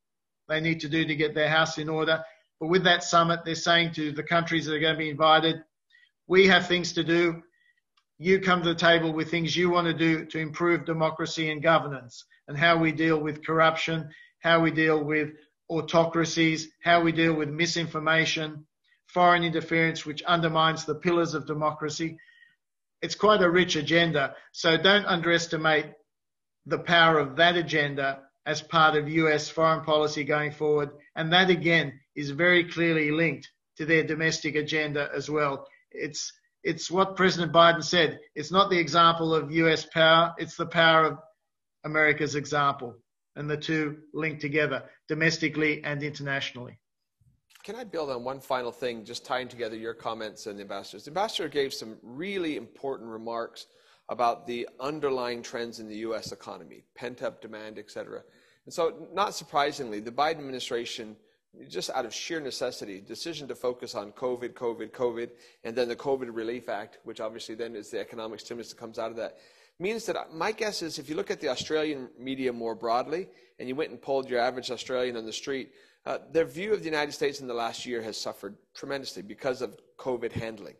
they 0.47 0.59
need 0.59 0.81
to 0.81 0.89
do 0.89 1.05
to 1.05 1.15
get 1.15 1.33
their 1.33 1.49
house 1.49 1.77
in 1.77 1.89
order. 1.89 2.23
But 2.59 2.67
with 2.67 2.83
that 2.83 3.03
summit, 3.03 3.39
they're 3.45 3.55
saying 3.55 3.93
to 3.93 4.11
the 4.11 4.23
countries 4.23 4.65
that 4.65 4.75
are 4.75 4.79
going 4.79 4.93
to 4.93 4.99
be 4.99 5.09
invited, 5.09 5.63
we 6.27 6.47
have 6.47 6.67
things 6.67 6.93
to 6.93 7.03
do. 7.03 7.41
You 8.19 8.39
come 8.39 8.61
to 8.61 8.69
the 8.69 8.75
table 8.75 9.13
with 9.13 9.31
things 9.31 9.55
you 9.55 9.69
want 9.69 9.87
to 9.87 9.93
do 9.93 10.25
to 10.25 10.37
improve 10.37 10.85
democracy 10.85 11.49
and 11.49 11.63
governance 11.63 12.25
and 12.47 12.57
how 12.57 12.77
we 12.77 12.91
deal 12.91 13.17
with 13.17 13.45
corruption, 13.45 14.09
how 14.39 14.59
we 14.59 14.71
deal 14.71 15.03
with 15.03 15.29
autocracies, 15.69 16.69
how 16.83 17.01
we 17.01 17.11
deal 17.11 17.33
with 17.33 17.49
misinformation, 17.49 18.67
foreign 19.13 19.43
interference, 19.43 20.05
which 20.05 20.23
undermines 20.23 20.85
the 20.85 20.95
pillars 20.95 21.33
of 21.33 21.45
democracy. 21.45 22.17
It's 23.01 23.15
quite 23.15 23.41
a 23.41 23.49
rich 23.49 23.75
agenda. 23.75 24.35
So 24.53 24.77
don't 24.77 25.05
underestimate 25.05 25.87
the 26.65 26.79
power 26.79 27.19
of 27.19 27.35
that 27.35 27.57
agenda 27.57 28.19
as 28.45 28.61
part 28.61 28.95
of 28.95 29.09
US 29.09 29.49
foreign 29.49 29.83
policy 29.83 30.23
going 30.23 30.51
forward. 30.51 30.91
And 31.15 31.33
that 31.33 31.49
again 31.49 31.99
is 32.15 32.31
very 32.31 32.63
clearly 32.69 33.11
linked 33.11 33.49
to 33.77 33.85
their 33.85 34.03
domestic 34.03 34.55
agenda 34.55 35.09
as 35.13 35.29
well. 35.29 35.67
It's, 35.91 36.31
it's 36.63 36.89
what 36.89 37.15
President 37.15 37.51
Biden 37.51 37.83
said. 37.83 38.19
It's 38.35 38.51
not 38.51 38.69
the 38.69 38.79
example 38.79 39.35
of 39.35 39.51
US 39.51 39.85
power, 39.85 40.33
it's 40.37 40.55
the 40.55 40.65
power 40.65 41.05
of 41.05 41.17
America's 41.83 42.35
example. 42.35 42.95
And 43.35 43.49
the 43.49 43.57
two 43.57 43.97
link 44.13 44.39
together 44.39 44.83
domestically 45.07 45.83
and 45.83 46.03
internationally. 46.03 46.79
Can 47.63 47.75
I 47.75 47.83
build 47.83 48.09
on 48.09 48.23
one 48.23 48.39
final 48.39 48.71
thing, 48.71 49.05
just 49.05 49.23
tying 49.23 49.47
together 49.47 49.75
your 49.75 49.93
comments 49.93 50.47
and 50.47 50.57
the 50.57 50.63
ambassador's? 50.63 51.03
The 51.05 51.11
ambassador 51.11 51.47
gave 51.47 51.73
some 51.73 51.97
really 52.01 52.57
important 52.57 53.09
remarks 53.09 53.67
about 54.09 54.47
the 54.47 54.67
underlying 54.79 55.43
trends 55.43 55.79
in 55.79 55.87
the 55.87 55.97
U.S. 55.97 56.31
economy, 56.31 56.83
pent-up 56.95 57.39
demand, 57.39 57.77
et 57.77 57.91
cetera. 57.91 58.23
And 58.65 58.73
so, 58.73 59.07
not 59.13 59.35
surprisingly, 59.35 59.99
the 59.99 60.11
Biden 60.11 60.39
administration, 60.39 61.15
just 61.69 61.91
out 61.91 62.05
of 62.05 62.13
sheer 62.13 62.39
necessity, 62.39 62.99
decision 62.99 63.47
to 63.47 63.55
focus 63.55 63.93
on 63.93 64.11
COVID, 64.13 64.53
COVID, 64.53 64.89
COVID, 64.89 65.29
and 65.63 65.75
then 65.75 65.87
the 65.87 65.95
COVID 65.95 66.35
Relief 66.35 66.67
Act, 66.67 66.97
which 67.03 67.21
obviously 67.21 67.53
then 67.53 67.75
is 67.75 67.91
the 67.91 67.99
economic 67.99 68.39
stimulus 68.39 68.69
that 68.69 68.77
comes 68.77 68.97
out 68.97 69.11
of 69.11 69.17
that, 69.17 69.37
means 69.81 70.05
that 70.05 70.33
my 70.33 70.51
guess 70.51 70.81
is 70.81 70.99
if 70.99 71.09
you 71.09 71.15
look 71.15 71.31
at 71.31 71.41
the 71.41 71.49
Australian 71.49 72.09
media 72.17 72.53
more 72.53 72.75
broadly, 72.75 73.27
and 73.59 73.67
you 73.67 73.75
went 73.75 73.91
and 73.91 74.01
polled 74.01 74.29
your 74.29 74.39
average 74.39 74.71
Australian 74.71 75.17
on 75.17 75.25
the 75.25 75.33
street, 75.33 75.71
uh, 76.05 76.17
their 76.31 76.45
view 76.45 76.73
of 76.73 76.79
the 76.79 76.85
United 76.85 77.11
States 77.11 77.41
in 77.41 77.47
the 77.47 77.53
last 77.53 77.85
year 77.85 78.01
has 78.01 78.17
suffered 78.17 78.55
tremendously 78.73 79.21
because 79.21 79.61
of 79.61 79.77
COVID 79.97 80.31
handling. 80.31 80.75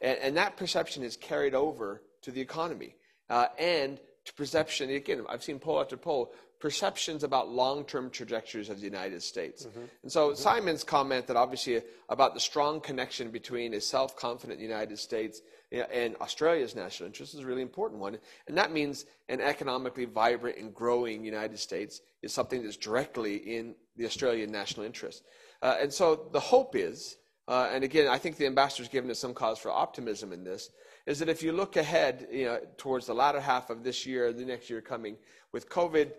And, 0.00 0.18
and 0.18 0.36
that 0.36 0.56
perception 0.56 1.02
is 1.02 1.16
carried 1.16 1.54
over 1.54 2.02
to 2.22 2.30
the 2.30 2.40
economy 2.40 2.96
uh, 3.30 3.46
and 3.58 4.00
to 4.26 4.34
perception. 4.34 4.90
Again, 4.90 5.24
I've 5.28 5.42
seen 5.42 5.58
poll 5.58 5.80
after 5.80 5.96
poll, 5.96 6.34
perceptions 6.58 7.22
about 7.22 7.50
long-term 7.50 8.10
trajectories 8.10 8.70
of 8.70 8.78
the 8.78 8.84
United 8.84 9.22
States. 9.22 9.66
Mm-hmm. 9.66 9.80
And 10.02 10.12
so 10.12 10.28
mm-hmm. 10.28 10.36
Simon's 10.36 10.84
comment 10.84 11.26
that 11.26 11.36
obviously 11.36 11.82
about 12.08 12.34
the 12.34 12.40
strong 12.40 12.80
connection 12.80 13.30
between 13.30 13.74
a 13.74 13.80
self-confident 13.80 14.60
United 14.60 14.98
States 14.98 15.42
and 15.70 16.16
Australia's 16.16 16.74
national 16.74 17.08
interest 17.08 17.34
is 17.34 17.40
a 17.40 17.46
really 17.46 17.62
important 17.62 18.00
one. 18.00 18.18
And 18.46 18.56
that 18.56 18.72
means 18.72 19.04
an 19.28 19.40
economically 19.40 20.04
vibrant 20.04 20.58
and 20.58 20.74
growing 20.74 21.24
United 21.24 21.58
States 21.58 22.00
is 22.22 22.32
something 22.32 22.62
that's 22.62 22.76
directly 22.76 23.36
in 23.36 23.74
the 23.96 24.06
Australian 24.06 24.50
national 24.50 24.86
interest. 24.86 25.24
Uh, 25.62 25.76
and 25.80 25.92
so 25.92 26.28
the 26.32 26.40
hope 26.40 26.76
is, 26.76 27.16
uh, 27.48 27.68
and 27.72 27.84
again, 27.84 28.08
I 28.08 28.18
think 28.18 28.36
the 28.36 28.46
ambassador's 28.46 28.88
given 28.88 29.10
us 29.10 29.18
some 29.18 29.34
cause 29.34 29.58
for 29.58 29.70
optimism 29.70 30.32
in 30.32 30.44
this, 30.44 30.70
is 31.06 31.18
that 31.18 31.28
if 31.28 31.42
you 31.42 31.52
look 31.52 31.76
ahead 31.76 32.28
you 32.30 32.44
know, 32.46 32.60
towards 32.76 33.06
the 33.06 33.14
latter 33.14 33.40
half 33.40 33.70
of 33.70 33.84
this 33.84 34.06
year, 34.06 34.32
the 34.32 34.44
next 34.44 34.70
year 34.70 34.80
coming, 34.80 35.16
with 35.52 35.68
COVID 35.68 36.12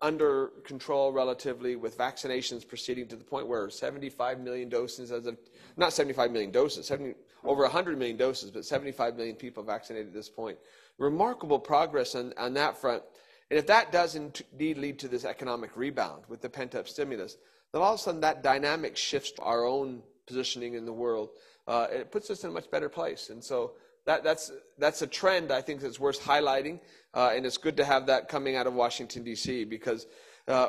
under 0.00 0.48
control 0.64 1.12
relatively, 1.12 1.76
with 1.76 1.98
vaccinations 1.98 2.66
proceeding 2.66 3.08
to 3.08 3.16
the 3.16 3.24
point 3.24 3.48
where 3.48 3.68
75 3.68 4.40
million 4.40 4.68
doses 4.68 5.10
as 5.10 5.26
of, 5.26 5.36
not 5.76 5.92
75 5.92 6.30
million 6.30 6.50
doses, 6.50 6.86
70, 6.86 7.14
over 7.44 7.62
100 7.62 7.98
million 7.98 8.16
doses, 8.16 8.50
but 8.50 8.64
75 8.64 9.16
million 9.16 9.34
people 9.34 9.62
vaccinated 9.62 10.08
at 10.08 10.14
this 10.14 10.28
point. 10.28 10.58
Remarkable 10.98 11.58
progress 11.58 12.14
on, 12.14 12.32
on 12.38 12.54
that 12.54 12.76
front. 12.76 13.02
And 13.50 13.58
if 13.58 13.66
that 13.66 13.92
does 13.92 14.14
indeed 14.14 14.78
lead 14.78 14.98
to 15.00 15.08
this 15.08 15.24
economic 15.24 15.76
rebound 15.76 16.24
with 16.28 16.42
the 16.42 16.48
pent 16.48 16.74
up 16.74 16.88
stimulus, 16.88 17.36
then 17.72 17.82
all 17.82 17.94
of 17.94 18.00
a 18.00 18.02
sudden 18.02 18.20
that 18.20 18.42
dynamic 18.42 18.96
shifts 18.96 19.32
our 19.40 19.64
own 19.64 20.02
positioning 20.26 20.74
in 20.74 20.84
the 20.84 20.92
world. 20.92 21.30
Uh, 21.66 21.86
it 21.90 22.12
puts 22.12 22.30
us 22.30 22.44
in 22.44 22.50
a 22.50 22.52
much 22.52 22.70
better 22.70 22.88
place. 22.88 23.30
And 23.30 23.42
so 23.42 23.72
that, 24.08 24.24
that's, 24.24 24.50
that's 24.78 25.02
a 25.02 25.06
trend 25.06 25.52
I 25.52 25.60
think 25.60 25.80
that's 25.80 26.00
worth 26.00 26.20
highlighting. 26.20 26.80
Uh, 27.14 27.30
and 27.34 27.46
it's 27.46 27.56
good 27.56 27.76
to 27.76 27.84
have 27.84 28.06
that 28.06 28.28
coming 28.28 28.56
out 28.56 28.66
of 28.66 28.74
Washington, 28.74 29.22
D.C., 29.22 29.64
because 29.64 30.06
uh, 30.48 30.68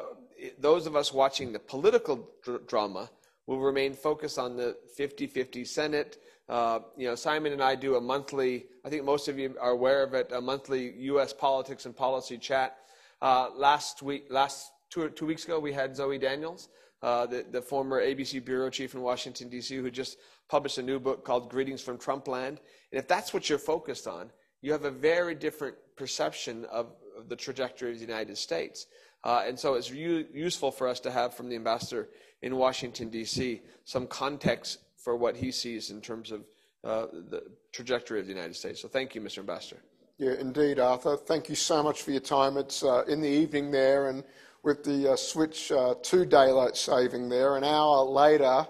those 0.60 0.86
of 0.86 0.96
us 0.96 1.14
watching 1.14 1.52
the 1.52 1.60
political 1.60 2.30
dr- 2.44 2.68
drama 2.68 3.10
will 3.48 3.60
remain 3.60 3.94
focused 3.94 4.38
on 4.38 4.56
the 4.56 4.78
50 4.96 5.28
50 5.28 5.66
Senate 5.66 6.18
uh, 6.50 6.80
you 6.98 7.08
know, 7.08 7.14
Simon 7.14 7.54
and 7.54 7.62
I 7.62 7.76
do 7.76 7.96
a 7.96 8.02
monthly, 8.02 8.66
I 8.84 8.90
think 8.90 9.06
most 9.06 9.28
of 9.28 9.38
you 9.38 9.56
are 9.62 9.70
aware 9.70 10.02
of 10.02 10.16
it, 10.16 10.32
a 10.32 10.42
monthly 10.42 10.94
U.S. 11.04 11.32
politics 11.32 11.86
and 11.86 11.96
policy 11.96 12.40
chat. 12.40 12.78
Uh, 13.22 13.50
last 13.56 14.02
week, 14.02 14.26
last 14.32 14.72
two, 14.90 15.08
two 15.10 15.28
weeks 15.28 15.46
ago, 15.46 15.60
we 15.60 15.72
had 15.72 15.96
Zoe 15.96 16.18
Daniels, 16.18 16.70
uh, 17.04 17.28
the, 17.28 17.46
the 17.52 17.62
former 17.62 18.02
ABC 18.02 18.44
bureau 18.44 18.72
chief 18.72 18.96
in 18.96 19.02
Washington, 19.02 19.48
D.C., 19.48 19.76
who 19.76 19.92
just 19.92 20.18
published 20.50 20.80
a 20.80 20.82
new 20.82 21.00
book 21.00 21.24
called 21.24 21.52
Greetings 21.52 21.84
from 21.84 22.00
Trumpland. 22.00 22.58
And 22.92 23.00
if 23.00 23.08
that's 23.08 23.34
what 23.34 23.50
you're 23.50 23.60
focused 23.60 24.08
on, 24.08 24.32
you 24.62 24.72
have 24.72 24.86
a 24.86 24.92
very 24.92 25.36
different 25.36 25.76
perception 25.96 26.66
of, 26.66 26.88
the 27.28 27.36
trajectory 27.36 27.92
of 27.92 28.00
the 28.00 28.06
United 28.06 28.38
States. 28.38 28.88
Uh, 29.26 29.44
and 29.46 29.60
so 29.60 29.74
it's 29.74 29.92
useful 29.92 30.72
for 30.72 30.88
us 30.88 31.02
to 31.02 31.12
have 31.12 31.34
from 31.34 31.50
the 31.50 31.56
ambassador 31.56 32.08
in 32.42 32.56
Washington, 32.56 33.10
D.C., 33.10 33.62
some 33.84 34.08
context 34.08 34.80
for 34.96 35.18
what 35.18 35.36
he 35.36 35.52
sees 35.52 35.90
in 35.90 36.00
terms 36.00 36.32
of 36.32 36.46
uh, 36.86 37.08
the 37.30 37.44
trajectory 37.74 38.22
of 38.22 38.26
the 38.26 38.34
United 38.34 38.56
States. 38.56 38.82
So 38.82 38.88
thank 38.88 39.16
you, 39.16 39.22
Mr. 39.22 39.40
Ambassador. 39.40 39.82
Yeah, 40.18 40.36
indeed, 40.40 40.80
Arthur. 40.80 41.18
Thank 41.18 41.50
you 41.50 41.56
so 41.56 41.84
much 41.84 42.02
for 42.04 42.12
your 42.12 42.22
time. 42.22 42.56
It's 42.56 42.84
uh, 42.84 43.04
in 43.08 43.20
the 43.20 43.28
evening 43.28 43.72
there, 43.72 44.08
and 44.08 44.24
with 44.64 44.84
the 44.84 45.14
uh, 45.14 45.16
switch 45.16 45.72
uh, 45.72 45.96
to 46.04 46.26
daylight 46.26 46.78
saving 46.78 47.28
there, 47.28 47.58
an 47.58 47.64
hour 47.64 48.04
later 48.04 48.66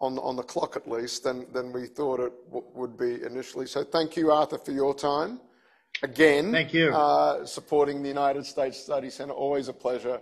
on, 0.00 0.18
on 0.18 0.36
the 0.36 0.42
clock 0.42 0.76
at 0.76 0.88
least 0.88 1.24
than, 1.24 1.46
than 1.52 1.72
we 1.72 1.86
thought 1.86 2.20
it 2.20 2.32
w- 2.46 2.66
would 2.74 2.96
be 2.98 3.22
initially. 3.24 3.66
So 3.66 3.82
thank 3.82 4.16
you, 4.16 4.30
Arthur, 4.30 4.58
for 4.58 4.72
your 4.72 4.94
time. 4.94 5.40
Again, 6.02 6.52
thank 6.52 6.74
you. 6.74 6.92
Uh, 6.92 7.46
supporting 7.46 8.02
the 8.02 8.08
United 8.08 8.44
States 8.44 8.78
Study 8.78 9.08
Centre. 9.08 9.32
Always 9.32 9.68
a 9.68 9.72
pleasure. 9.72 10.20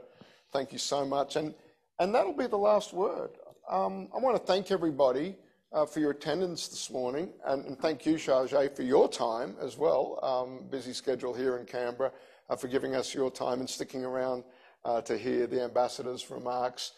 Thank 0.52 0.72
you 0.72 0.78
so 0.78 1.04
much. 1.04 1.34
And, 1.36 1.52
and 1.98 2.14
that'll 2.14 2.32
be 2.36 2.46
the 2.46 2.56
last 2.56 2.92
word. 2.92 3.30
Um, 3.68 4.08
I 4.14 4.18
want 4.18 4.36
to 4.36 4.42
thank 4.46 4.70
everybody 4.70 5.34
uh, 5.72 5.84
for 5.84 5.98
your 5.98 6.12
attendance 6.12 6.68
this 6.68 6.90
morning, 6.90 7.30
and, 7.46 7.64
and 7.64 7.78
thank 7.78 8.06
you, 8.06 8.14
Sharjah, 8.14 8.76
for 8.76 8.82
your 8.82 9.08
time 9.08 9.56
as 9.60 9.76
well. 9.76 10.20
Um, 10.22 10.68
busy 10.70 10.92
schedule 10.92 11.34
here 11.34 11.56
in 11.56 11.66
Canberra, 11.66 12.12
uh, 12.48 12.54
for 12.54 12.68
giving 12.68 12.94
us 12.94 13.12
your 13.12 13.30
time 13.30 13.58
and 13.58 13.68
sticking 13.68 14.04
around 14.04 14.44
uh, 14.84 15.00
to 15.00 15.18
hear 15.18 15.48
the 15.48 15.64
ambassador's 15.64 16.30
remarks. 16.30 16.92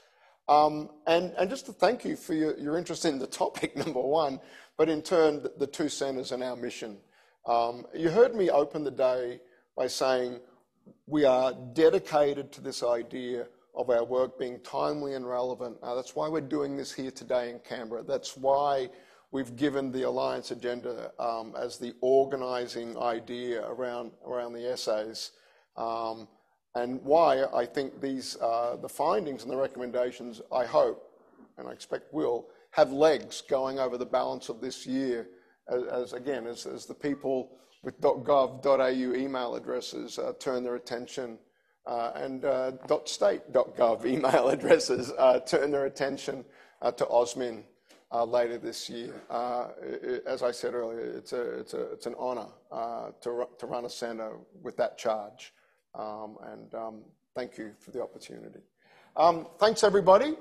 Um, 0.48 0.90
and, 1.06 1.32
and 1.38 1.50
just 1.50 1.66
to 1.66 1.72
thank 1.72 2.04
you 2.04 2.16
for 2.16 2.34
your, 2.34 2.56
your 2.58 2.78
interest 2.78 3.04
in 3.04 3.18
the 3.18 3.26
topic, 3.26 3.76
number 3.86 4.00
one, 4.00 4.40
but 4.76 4.88
in 4.88 5.02
turn, 5.02 5.44
the, 5.58 5.66
two 5.66 5.88
centres 5.88 6.32
and 6.32 6.42
our 6.42 6.56
mission. 6.56 6.98
Um, 7.46 7.86
you 7.94 8.10
heard 8.10 8.34
me 8.34 8.50
open 8.50 8.84
the 8.84 8.90
day 8.90 9.40
by 9.76 9.86
saying 9.86 10.40
we 11.06 11.24
are 11.24 11.52
dedicated 11.72 12.52
to 12.52 12.60
this 12.60 12.82
idea 12.82 13.46
of 13.74 13.90
our 13.90 14.04
work 14.04 14.38
being 14.38 14.60
timely 14.60 15.14
and 15.14 15.28
relevant. 15.28 15.76
Uh, 15.82 15.94
that's 15.94 16.16
why 16.16 16.28
we're 16.28 16.40
doing 16.40 16.76
this 16.76 16.92
here 16.92 17.10
today 17.10 17.50
in 17.50 17.58
Canberra. 17.60 18.02
That's 18.02 18.36
why 18.36 18.88
we've 19.32 19.54
given 19.56 19.92
the 19.92 20.04
Alliance 20.04 20.50
agenda 20.50 21.12
um, 21.18 21.54
as 21.58 21.78
the 21.78 21.94
organising 22.00 22.96
idea 22.98 23.66
around, 23.66 24.12
around 24.24 24.54
the 24.54 24.66
essays. 24.70 25.32
Um, 25.76 26.28
and 26.76 27.02
why 27.02 27.44
I 27.54 27.64
think 27.64 28.02
these, 28.02 28.36
uh, 28.36 28.76
the 28.76 28.88
findings 28.88 29.42
and 29.42 29.50
the 29.50 29.56
recommendations, 29.56 30.42
I 30.52 30.66
hope, 30.66 31.10
and 31.56 31.66
I 31.66 31.72
expect 31.72 32.12
will, 32.12 32.48
have 32.72 32.92
legs 32.92 33.42
going 33.48 33.78
over 33.78 33.96
the 33.96 34.04
balance 34.04 34.50
of 34.50 34.60
this 34.60 34.86
year 34.86 35.26
as, 35.68 35.84
as 35.84 36.12
again, 36.12 36.46
as, 36.46 36.66
as 36.66 36.84
the 36.84 36.94
people 36.94 37.52
with 37.82 37.98
.gov.au 38.02 39.14
email 39.14 39.54
addresses 39.54 40.18
uh, 40.18 40.34
turn 40.38 40.62
their 40.62 40.74
attention 40.74 41.38
uh, 41.86 42.12
and 42.14 42.44
uh, 42.44 42.72
.state.gov 43.06 44.04
email 44.04 44.48
addresses 44.56 45.12
uh, 45.18 45.40
turn 45.40 45.70
their 45.70 45.86
attention 45.86 46.44
to 46.98 47.06
AUSMIN 47.06 47.62
later 48.26 48.58
this 48.58 48.90
year. 48.90 49.14
It, 49.80 50.24
as 50.26 50.42
I 50.42 50.50
said 50.50 50.74
earlier, 50.74 51.00
it's, 51.00 51.32
a, 51.32 51.58
it's, 51.58 51.72
a, 51.72 51.92
it's 51.92 52.06
an 52.06 52.14
honour 52.16 52.48
to, 53.22 53.48
to 53.58 53.66
run 53.66 53.86
a 53.86 53.90
centre 53.90 54.34
with 54.62 54.76
that 54.76 54.98
charge. 54.98 55.54
Um, 55.96 56.36
and 56.52 56.74
um, 56.74 56.94
thank 57.34 57.58
you 57.58 57.72
for 57.80 57.90
the 57.90 58.02
opportunity. 58.02 58.60
Um, 59.16 59.46
thanks, 59.58 59.82
everybody. 59.82 60.36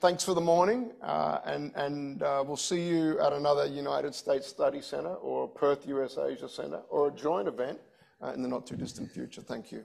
Thanks 0.00 0.24
for 0.24 0.34
the 0.34 0.40
morning, 0.40 0.92
uh, 1.02 1.38
and, 1.44 1.72
and 1.74 2.22
uh, 2.22 2.44
we'll 2.46 2.56
see 2.56 2.86
you 2.86 3.18
at 3.20 3.32
another 3.32 3.66
United 3.66 4.14
States 4.14 4.46
Study 4.46 4.80
Centre 4.80 5.14
or 5.14 5.48
Perth 5.48 5.86
US 5.88 6.18
Asia 6.18 6.48
Centre 6.48 6.82
or 6.88 7.08
a 7.08 7.10
joint 7.10 7.48
event 7.48 7.78
uh, 8.22 8.32
in 8.32 8.42
the 8.42 8.48
not 8.48 8.66
too 8.66 8.76
distant 8.76 9.10
future. 9.10 9.40
Thank 9.40 9.72
you. 9.72 9.84